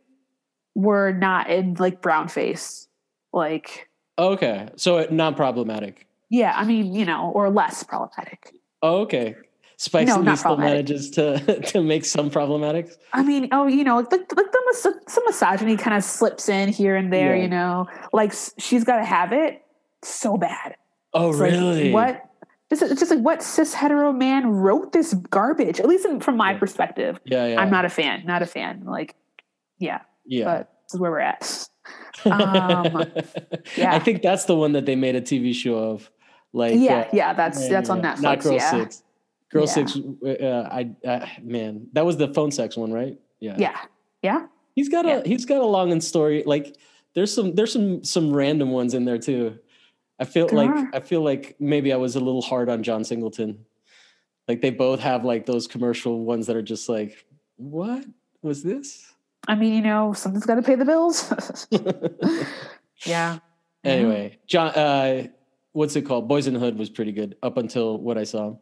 were 0.76 1.12
not 1.12 1.50
in 1.50 1.74
like 1.80 2.02
brown 2.02 2.28
face, 2.28 2.88
like. 3.34 3.89
Okay, 4.18 4.70
so 4.76 4.97
it's 4.97 5.12
not 5.12 5.36
problematic. 5.36 6.08
Yeah, 6.30 6.54
I 6.56 6.66
mean, 6.66 6.93
you 6.93 7.06
know, 7.06 7.32
or 7.34 7.50
less 7.50 7.84
problematic. 7.84 8.54
Oh, 8.82 9.02
okay. 9.02 9.36
Spike 9.80 10.07
no, 10.07 10.36
still 10.36 10.57
manages 10.57 11.09
to 11.11 11.61
to 11.67 11.82
make 11.82 12.03
some 12.03 12.30
problematic. 12.30 12.91
I 13.13 13.23
mean, 13.23 13.47
oh, 13.53 13.65
you 13.65 13.86
know, 13.86 13.95
like, 13.95 14.11
like 14.11 14.51
the, 14.51 14.99
some 15.07 15.23
misogyny 15.25 15.77
kind 15.77 15.95
of 15.95 16.03
slips 16.03 16.49
in 16.49 16.67
here 16.67 16.97
and 16.97 17.13
there. 17.13 17.34
Yeah. 17.34 17.43
You 17.43 17.47
know, 17.47 17.88
like 18.11 18.34
she's 18.57 18.84
got 18.84 18.97
to 18.97 19.05
have 19.05 19.32
it 19.32 19.63
so 20.03 20.36
bad. 20.36 20.75
Oh, 21.13 21.30
it's 21.30 21.39
really? 21.39 21.93
Like, 21.93 21.93
what? 21.93 22.25
It's 22.69 22.82
just 22.99 23.09
like 23.09 23.21
what 23.21 23.41
cis 23.41 23.73
hetero 23.73 24.11
man 24.11 24.47
wrote 24.47 24.91
this 24.91 25.13
garbage? 25.13 25.80
At 25.80 25.88
least 25.88 26.05
in, 26.05 26.19
from 26.19 26.36
my 26.36 26.51
yeah. 26.51 26.59
perspective. 26.59 27.17
Yeah, 27.23 27.47
yeah. 27.47 27.61
I'm 27.61 27.71
not 27.71 27.86
a 27.86 27.89
fan. 27.89 28.25
Not 28.25 28.41
a 28.41 28.45
fan. 28.45 28.84
Like, 28.84 29.15
yeah. 29.77 30.01
Yeah. 30.25 30.43
But 30.43 30.73
this 30.84 30.95
is 30.95 30.99
where 30.99 31.11
we're 31.11 31.19
at. 31.19 31.67
Um, 32.25 33.05
yeah. 33.77 33.95
I 33.95 33.99
think 33.99 34.21
that's 34.21 34.43
the 34.43 34.53
one 34.53 34.73
that 34.73 34.86
they 34.86 34.97
made 34.97 35.15
a 35.15 35.21
TV 35.21 35.55
show 35.55 35.77
of. 35.77 36.11
Like 36.51 36.73
yeah, 36.75 36.97
uh, 36.97 37.09
yeah, 37.13 37.34
that's 37.34 37.69
that's 37.69 37.89
on 37.89 38.01
Netflix. 38.01 38.21
Not 38.21 38.39
Girl 38.39 38.53
yeah. 38.53 38.71
Six. 38.71 39.03
Girl 39.52 39.66
yeah. 39.66 39.72
Six. 39.72 39.97
Uh, 39.97 40.70
I 40.72 40.91
uh, 41.06 41.26
man, 41.41 41.88
that 41.93 42.06
was 42.06 42.18
the 42.18 42.34
phone 42.34 42.52
sex 42.52 42.78
one, 42.78 42.91
right? 42.91 43.18
Yeah. 43.39 43.56
Yeah. 43.58 43.78
Yeah. 44.22 44.45
He's 44.76 44.89
got 44.89 45.06
a 45.06 45.24
he's 45.26 45.45
got 45.45 45.62
a 45.62 45.66
long 45.66 45.91
and 45.91 46.04
story. 46.04 46.43
Like 46.45 46.78
there's 47.16 47.34
some 47.34 47.56
there's 47.56 47.74
some 47.74 48.04
some 48.04 48.32
random 48.32 48.72
ones 48.72 48.93
in 48.93 49.06
there 49.06 49.18
too. 49.18 49.60
I 50.20 50.26
feel 50.26 50.47
there 50.47 50.58
like 50.58 50.70
are. 50.70 50.89
I 50.93 51.00
feel 51.00 51.22
like 51.22 51.56
maybe 51.60 51.91
I 51.91 51.97
was 51.97 52.16
a 52.16 52.20
little 52.20 52.41
hard 52.41 52.70
on 52.70 52.84
John 52.84 53.04
Singleton. 53.04 53.66
Like 54.47 54.62
they 54.62 54.70
both 54.70 55.00
have 55.00 55.26
like 55.26 55.45
those 55.45 55.68
commercial 55.68 56.24
ones 56.26 56.47
that 56.47 56.56
are 56.56 56.62
just 56.62 56.89
like, 56.89 57.26
what 57.58 58.06
was 58.41 58.64
this? 58.64 59.14
I 59.47 59.56
mean, 59.56 59.74
you 59.74 59.82
know, 59.82 60.14
something's 60.14 60.45
got 60.45 60.56
to 60.56 60.62
pay 60.62 60.76
the 60.76 60.86
bills. 60.86 61.68
yeah. 63.06 63.39
Anyway, 63.84 64.38
John. 64.47 64.70
Uh, 64.70 65.28
what's 65.74 65.95
it 65.95 66.03
called? 66.03 66.30
Boyz 66.30 66.47
n 66.47 66.53
the 66.53 66.59
Hood 66.59 66.78
was 66.78 66.89
pretty 66.89 67.11
good 67.11 67.36
up 67.43 67.57
until 67.57 67.97
what 67.97 68.17
I 68.17 68.24
saw. 68.24 68.55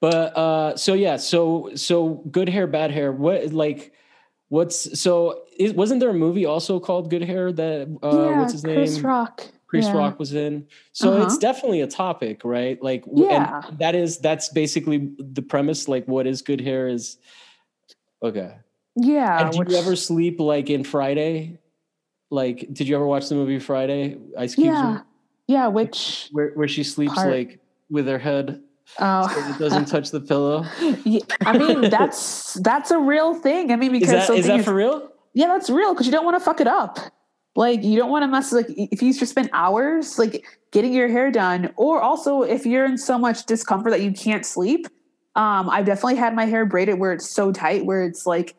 But 0.00 0.36
uh 0.36 0.76
so 0.76 0.94
yeah, 0.94 1.16
so 1.16 1.70
so 1.74 2.22
good 2.30 2.48
hair, 2.48 2.66
bad 2.66 2.90
hair. 2.90 3.12
What 3.12 3.52
like 3.52 3.92
what's 4.48 5.00
so 5.00 5.42
is, 5.58 5.72
wasn't 5.72 6.00
there 6.00 6.10
a 6.10 6.14
movie 6.14 6.46
also 6.46 6.80
called 6.80 7.10
Good 7.10 7.22
Hair 7.22 7.52
that 7.52 7.98
uh 8.02 8.08
yeah, 8.08 8.38
what's 8.40 8.52
his 8.52 8.62
Chris 8.62 8.76
name? 8.76 8.86
Chris 8.86 9.00
Rock. 9.00 9.46
Chris 9.66 9.86
yeah. 9.86 9.96
Rock 9.96 10.18
was 10.18 10.34
in. 10.34 10.66
So 10.92 11.12
uh-huh. 11.12 11.26
it's 11.26 11.38
definitely 11.38 11.80
a 11.80 11.88
topic, 11.88 12.42
right? 12.44 12.80
Like 12.80 13.04
yeah. 13.12 13.62
that 13.78 13.94
is 13.94 14.18
that's 14.18 14.48
basically 14.48 15.10
the 15.18 15.42
premise 15.42 15.88
like 15.88 16.06
what 16.06 16.26
is 16.26 16.42
good 16.42 16.60
hair 16.60 16.86
is 16.88 17.18
okay. 18.22 18.54
Yeah. 18.96 19.40
And 19.40 19.52
do 19.52 19.58
which, 19.58 19.70
you 19.70 19.76
ever 19.76 19.96
sleep 19.96 20.38
like 20.38 20.70
in 20.70 20.84
Friday? 20.84 21.58
Like 22.30 22.72
did 22.72 22.86
you 22.88 22.94
ever 22.94 23.06
watch 23.06 23.28
the 23.28 23.34
movie 23.34 23.58
Friday? 23.58 24.16
Ice 24.38 24.54
Cube? 24.54 24.66
Yeah. 24.66 25.00
Yeah, 25.46 25.68
which 25.68 26.28
where 26.32 26.50
where 26.50 26.68
she 26.68 26.84
sleeps 26.84 27.14
part? 27.14 27.30
like 27.30 27.60
with 27.90 28.06
her 28.06 28.18
head 28.18 28.62
Oh. 28.98 29.28
So 29.28 29.54
it 29.54 29.58
doesn't 29.58 29.86
touch 29.86 30.10
the 30.10 30.20
pillow. 30.20 30.64
Yeah, 31.04 31.20
I 31.42 31.58
mean, 31.58 31.90
that's 31.90 32.54
that's 32.54 32.90
a 32.90 32.98
real 32.98 33.34
thing. 33.34 33.72
I 33.72 33.76
mean, 33.76 33.92
because 33.92 34.10
is 34.10 34.28
that, 34.28 34.36
is 34.36 34.46
that 34.46 34.64
for 34.64 34.74
real? 34.74 35.10
Yeah, 35.32 35.48
that's 35.48 35.68
real 35.68 35.92
because 35.92 36.06
you 36.06 36.12
don't 36.12 36.24
want 36.24 36.38
to 36.38 36.44
fuck 36.44 36.60
it 36.60 36.66
up. 36.66 36.98
Like 37.56 37.82
you 37.84 37.98
don't 37.98 38.10
want 38.10 38.22
to 38.22 38.28
mess 38.28 38.52
like 38.52 38.66
if 38.68 39.02
you 39.02 39.12
just 39.12 39.30
spend 39.30 39.50
hours 39.52 40.18
like 40.18 40.44
getting 40.72 40.92
your 40.92 41.08
hair 41.08 41.30
done, 41.30 41.72
or 41.76 42.00
also 42.00 42.42
if 42.42 42.64
you're 42.64 42.84
in 42.84 42.98
so 42.98 43.18
much 43.18 43.46
discomfort 43.46 43.92
that 43.92 44.02
you 44.02 44.12
can't 44.12 44.46
sleep. 44.46 44.86
Um, 45.36 45.68
I've 45.68 45.84
definitely 45.84 46.14
had 46.14 46.36
my 46.36 46.44
hair 46.44 46.64
braided 46.64 47.00
where 47.00 47.12
it's 47.12 47.28
so 47.28 47.50
tight 47.50 47.84
where 47.84 48.04
it's 48.04 48.24
like 48.24 48.54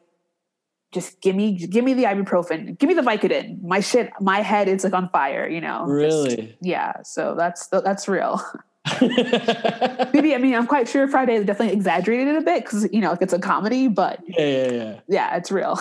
just 0.95 1.19
give 1.21 1.35
me 1.35 1.57
give 1.67 1.83
me 1.83 1.93
the 1.93 2.05
ibuprofen 2.05 2.79
give 2.79 2.87
me 2.87 2.93
the 2.93 3.01
vicodin. 3.01 3.61
My 3.61 3.81
shit 3.81 4.11
my 4.21 4.41
head 4.41 4.69
is 4.69 4.85
like 4.85 4.93
on 4.93 5.09
fire 5.09 5.47
you 5.47 5.59
know? 5.61 5.83
Really? 5.83 6.35
Just, 6.37 6.53
yeah 6.61 6.93
so 7.03 7.35
that's 7.37 7.67
that's 7.67 8.07
real. 8.07 8.41
Maybe 9.01 10.35
i 10.35 10.37
mean 10.37 10.53
i'm 10.53 10.67
quite 10.67 10.87
sure 10.87 11.07
friday 11.07 11.43
definitely 11.43 11.73
exaggerated 11.73 12.35
it 12.35 12.37
a 12.37 12.41
bit 12.41 12.63
because 12.63 12.87
you 12.93 13.01
know 13.01 13.09
like 13.11 13.21
it's 13.23 13.33
a 13.33 13.39
comedy 13.39 13.87
but 13.87 14.19
yeah 14.27 14.45
yeah 14.45 14.71
yeah. 14.71 14.99
yeah 15.07 15.35
it's 15.35 15.51
real. 15.51 15.79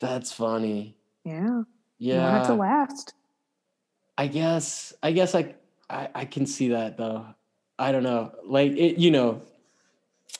That's 0.00 0.30
funny. 0.32 0.96
Yeah. 1.24 1.62
Yeah 1.98 2.42
to 2.44 2.54
last. 2.54 3.14
I 4.18 4.26
guess 4.26 4.92
i 5.02 5.12
guess 5.12 5.34
I, 5.34 5.54
I 5.88 6.08
i 6.14 6.24
can 6.24 6.46
see 6.46 6.68
that 6.68 6.96
though. 6.96 7.24
I 7.78 7.92
don't 7.92 8.02
know. 8.02 8.32
Like 8.44 8.72
it 8.72 8.98
you 8.98 9.10
know 9.10 9.42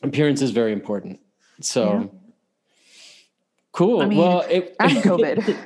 appearance 0.03 0.43
is 0.43 0.51
very 0.51 0.73
important. 0.73 1.21
So 1.61 1.85
yeah 1.85 2.21
Cool. 3.77 4.01
I 4.01 4.07
mean, 4.07 4.19
well, 4.19 4.41
it, 4.49 4.75
and 4.81 4.91
COVID. 4.99 5.59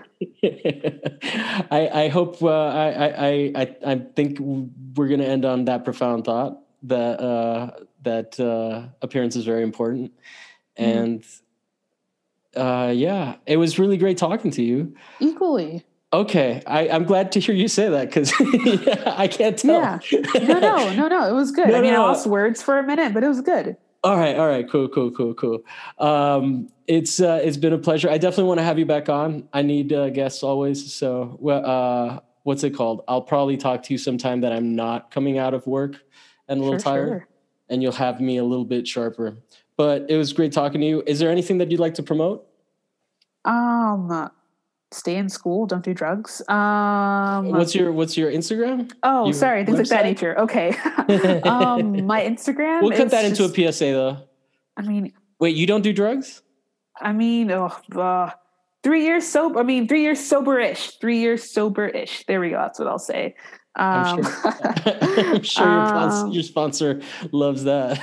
I, 1.71 1.89
I 2.05 2.09
hope 2.09 2.43
uh, 2.43 2.49
I, 2.49 3.07
I 3.07 3.53
I 3.55 3.77
I 3.87 3.95
think 4.17 4.39
we're 4.41 5.07
going 5.07 5.21
to 5.21 5.27
end 5.27 5.45
on 5.45 5.67
that 5.67 5.85
profound 5.85 6.25
thought 6.25 6.59
that 6.83 7.21
uh, 7.21 7.71
that 8.03 8.41
uh, 8.41 8.89
appearance 9.01 9.37
is 9.37 9.45
very 9.45 9.63
important, 9.63 10.13
mm. 10.77 10.85
and 10.85 11.25
uh, 12.57 12.93
yeah, 12.93 13.37
it 13.47 13.59
was 13.59 13.79
really 13.79 13.97
great 13.97 14.19
talking 14.19 14.51
to 14.51 14.63
you. 14.63 14.97
Equally. 15.21 15.85
Okay, 16.13 16.65
I, 16.67 16.89
I'm 16.89 17.05
glad 17.05 17.31
to 17.33 17.41
hear 17.41 17.55
you 17.55 17.69
say 17.69 17.89
that 17.89 18.09
because 18.09 18.33
yeah, 18.85 19.15
I 19.17 19.29
can't 19.29 19.57
tell. 19.57 19.81
Yeah. 19.81 19.99
No, 20.35 20.59
no, 20.59 20.95
no, 20.95 21.07
no. 21.07 21.29
It 21.29 21.35
was 21.35 21.53
good. 21.53 21.69
No, 21.69 21.77
I 21.77 21.81
mean, 21.81 21.93
no, 21.93 22.03
I 22.03 22.09
lost 22.09 22.27
words 22.27 22.61
for 22.61 22.81
a 22.81 22.83
minute, 22.83 23.15
but 23.15 23.23
it 23.23 23.29
was 23.29 23.41
good. 23.41 23.77
All 24.03 24.17
right, 24.17 24.35
all 24.37 24.49
right, 24.49 24.69
cool, 24.69 24.89
cool, 24.89 25.11
cool, 25.11 25.35
cool. 25.35 25.61
Um, 25.99 26.69
it's 26.87 27.21
uh, 27.21 27.41
it's 27.45 27.59
been 27.59 27.75
a 27.75 27.79
pleasure. 27.79 28.09
I 28.09 28.17
definitely 28.17 28.45
want 28.45 28.59
to 28.59 28.65
have 28.65 28.79
you 28.79 28.87
back 28.87 29.11
on. 29.11 29.47
I 29.53 29.61
need 29.61 29.93
uh, 29.93 30.09
guests 30.09 30.43
always. 30.43 30.93
So, 30.95 31.37
well, 31.39 31.67
uh, 31.67 32.21
what's 32.45 32.65
it 32.65 32.71
called? 32.71 33.05
I'll 33.09 33.21
probably 33.21 33.59
talk 33.59 33.83
to 33.85 33.93
you 33.93 33.99
sometime 33.99 34.41
that 34.41 34.53
I'm 34.53 34.75
not 34.75 35.11
coming 35.11 35.37
out 35.37 35.53
of 35.53 35.67
work 35.67 35.97
and 36.49 36.61
a 36.61 36.63
little 36.65 36.79
Sure, 36.79 36.93
tired, 36.93 37.09
sure. 37.09 37.29
and 37.69 37.83
you'll 37.83 37.93
have 37.93 38.23
me 38.23 38.39
a 38.39 38.45
little 38.45 38.65
bit 38.65 38.89
sharper. 38.89 39.37
But 39.77 40.07
it 40.09 40.17
was 40.17 40.33
great 40.33 40.53
talking 40.53 40.81
to 40.81 40.87
you. 40.87 41.03
Is 41.07 41.19
there 41.19 41.31
anything 41.31 41.59
that 41.59 41.71
you'd 41.71 41.81
like 41.81 41.95
to 41.95 42.03
promote? 42.03 42.47
Um, 43.45 44.31
stay 44.93 45.16
in 45.16 45.28
school. 45.28 45.66
Don't 45.66 45.84
do 45.84 45.95
drugs. 45.95 46.43
Um, 46.49 47.51
What's 47.51 47.74
your 47.74 47.93
What's 47.93 48.16
your 48.16 48.30
Instagram? 48.30 48.91
oh, 49.03 49.26
your 49.26 49.34
sorry, 49.34 49.64
things 49.64 49.78
like 49.78 49.88
that 49.88 50.05
nature. 50.05 50.38
Okay. 50.38 50.70
um, 51.45 52.07
my 52.07 52.22
Instagram. 52.22 52.82
We'll 52.82 52.97
cut 52.97 53.11
that 53.11 53.24
into 53.24 53.45
a 53.45 53.49
PSA 53.72 53.84
though. 53.93 54.18
I 54.76 54.82
mean, 54.82 55.12
Wait, 55.38 55.57
you 55.57 55.66
don't 55.66 55.82
do 55.82 55.93
drugs? 55.93 56.43
I 57.01 57.12
mean, 57.12 57.51
oh, 57.51 57.74
uh, 57.97 58.30
three 58.82 59.05
years 59.05 59.26
sober. 59.26 59.59
I 59.61 59.62
mean, 59.62 59.88
three 59.88 60.03
years 60.03 60.20
sober-ish. 60.20 60.99
Three 60.99 61.18
years 61.20 61.51
sober-ish. 61.51 62.24
There 62.26 62.41
we 62.41 62.51
go. 62.51 62.57
That's 62.59 62.78
what 62.78 62.88
I'll 62.88 62.99
say. 62.99 63.34
I'm 63.74 64.18
Um, 64.18 64.22
sure. 64.22 64.32
I'm 65.34 65.43
sure 65.43 65.64
your, 65.66 65.97
um, 65.97 66.30
your 66.30 66.43
sponsor 66.43 67.01
loves 67.32 67.64
that. 67.64 67.99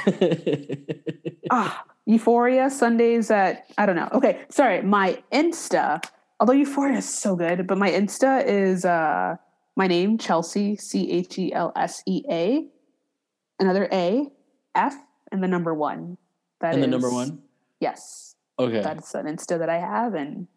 ah, 1.52 1.84
Euphoria 2.06 2.70
Sundays 2.72 3.30
at 3.30 3.66
I 3.78 3.86
don't 3.86 3.96
know. 3.96 4.10
Okay, 4.14 4.40
sorry. 4.50 4.82
My 4.82 5.22
Insta, 5.32 6.04
although 6.40 6.54
Euphoria 6.54 6.98
is 6.98 7.08
so 7.08 7.36
good, 7.36 7.68
but 7.68 7.78
my 7.78 7.90
Insta 7.92 8.46
is 8.46 8.86
uh 8.86 9.36
my 9.76 9.88
name 9.88 10.18
Chelsea 10.18 10.76
C 10.78 11.12
H 11.12 11.38
E 11.38 11.54
L 11.54 11.72
S 11.76 12.04
E 12.06 12.24
A, 12.30 12.68
another 13.60 13.88
A 13.92 14.30
F 14.76 14.96
and 15.32 15.44
the 15.44 15.48
number 15.48 15.74
one. 15.74 16.18
That 16.62 16.74
and 16.74 16.82
the 16.84 16.88
number 16.88 17.12
one. 17.12 17.44
Yes, 17.80 18.34
Okay. 18.58 18.82
that's 18.82 19.14
an 19.14 19.28
Insta 19.28 19.60
that 19.60 19.70
I 19.70 19.78
have, 19.80 20.16
and 20.16 20.48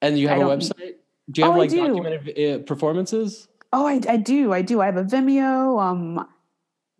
and 0.00 0.18
you 0.18 0.28
have 0.28 0.38
I 0.38 0.42
a 0.42 0.44
website? 0.56 0.94
Do 1.30 1.40
you 1.40 1.46
Oh, 1.46 1.50
have 1.50 1.56
I 1.56 1.58
like 1.58 1.70
do. 1.70 1.86
documented 1.88 2.38
uh, 2.38 2.58
performances? 2.64 3.48
oh, 3.72 3.84
I, 3.86 4.00
I 4.08 4.16
do, 4.16 4.52
I 4.52 4.62
do. 4.62 4.80
I 4.80 4.86
have 4.86 4.96
a 4.96 5.02
Vimeo. 5.04 5.80
Um, 5.82 6.24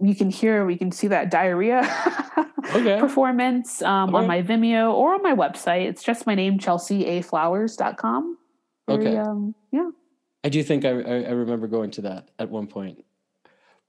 you 0.00 0.14
can 0.14 0.30
hear, 0.30 0.66
we 0.66 0.76
can 0.76 0.92
see 0.92 1.08
that 1.08 1.30
diarrhea 1.30 1.82
Okay. 2.74 2.98
performance 3.00 3.82
um, 3.82 4.14
on 4.14 4.26
my 4.26 4.42
Vimeo 4.42 4.92
or 4.92 5.14
on 5.14 5.22
my 5.22 5.34
website. 5.34 5.86
It's 5.86 6.02
just 6.02 6.26
my 6.26 6.34
name, 6.34 6.58
chelseaaflowers.com. 6.58 8.38
Very, 8.88 9.06
Okay. 9.06 9.16
Um, 9.16 9.54
yeah. 9.72 9.90
I 10.44 10.48
do 10.48 10.62
think 10.62 10.84
I, 10.84 10.90
I, 10.90 11.30
remember 11.30 11.66
going 11.66 11.90
to 11.92 12.02
that 12.02 12.30
at 12.38 12.48
one 12.48 12.68
point. 12.68 13.04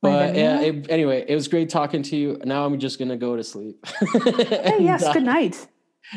But 0.02 0.36
yeah, 0.36 0.62
it, 0.62 0.90
anyway, 0.90 1.26
it 1.28 1.36
was 1.36 1.48
great 1.48 1.70
talking 1.70 2.02
to 2.04 2.16
you. 2.16 2.40
Now 2.46 2.66
I'm 2.66 2.80
just 2.80 3.00
gonna 3.00 3.18
go 3.18 3.36
to 3.36 3.44
sleep. 3.44 3.84
Hey, 4.14 4.78
yes, 4.80 5.04
uh, 5.04 5.14
good 5.14 5.24
night. 5.24 5.68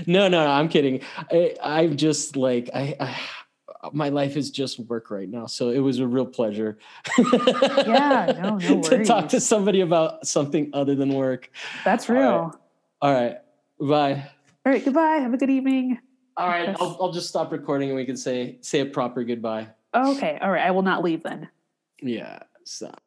No, 0.07 0.29
no, 0.29 0.45
no. 0.45 0.51
I'm 0.51 0.69
kidding. 0.69 1.01
I, 1.31 1.57
I'm 1.63 1.97
just 1.97 2.37
like 2.37 2.71
I, 2.75 2.95
I. 3.01 3.21
My 3.93 4.11
life 4.11 4.37
is 4.37 4.51
just 4.51 4.79
work 4.79 5.11
right 5.11 5.29
now, 5.29 5.47
so 5.47 5.71
it 5.71 5.79
was 5.79 5.99
a 6.01 6.07
real 6.07 6.27
pleasure. 6.27 6.79
Yeah, 7.19 8.33
no, 8.43 8.57
no 8.59 8.83
to 8.91 9.05
talk 9.05 9.29
to 9.31 9.41
somebody 9.41 9.81
about 9.81 10.27
something 10.27 10.71
other 10.75 10.95
than 10.95 11.15
work. 11.15 11.51
That's 11.85 12.09
real. 12.09 12.55
All 13.01 13.13
right, 13.13 13.39
bye. 13.81 14.31
All 14.67 14.73
right, 14.73 14.85
goodbye. 14.85 15.17
Have 15.17 15.33
a 15.33 15.39
good 15.39 15.51
evening. 15.51 15.99
All 16.37 16.49
right, 16.49 16.77
I'll, 16.81 16.99
I'll 17.01 17.13
just 17.13 17.29
stop 17.29 17.53
recording 17.53 17.89
and 17.89 17.97
we 17.97 18.05
can 18.05 18.17
say 18.17 18.59
say 18.61 18.81
a 18.81 18.87
proper 18.87 19.25
goodbye. 19.25 19.69
Okay, 19.95 20.39
all 20.41 20.51
right. 20.51 20.67
I 20.67 20.71
will 20.71 20.83
not 20.83 21.03
leave 21.03 21.23
then. 21.23 21.49
Yeah, 22.03 22.41
stop. 22.65 23.03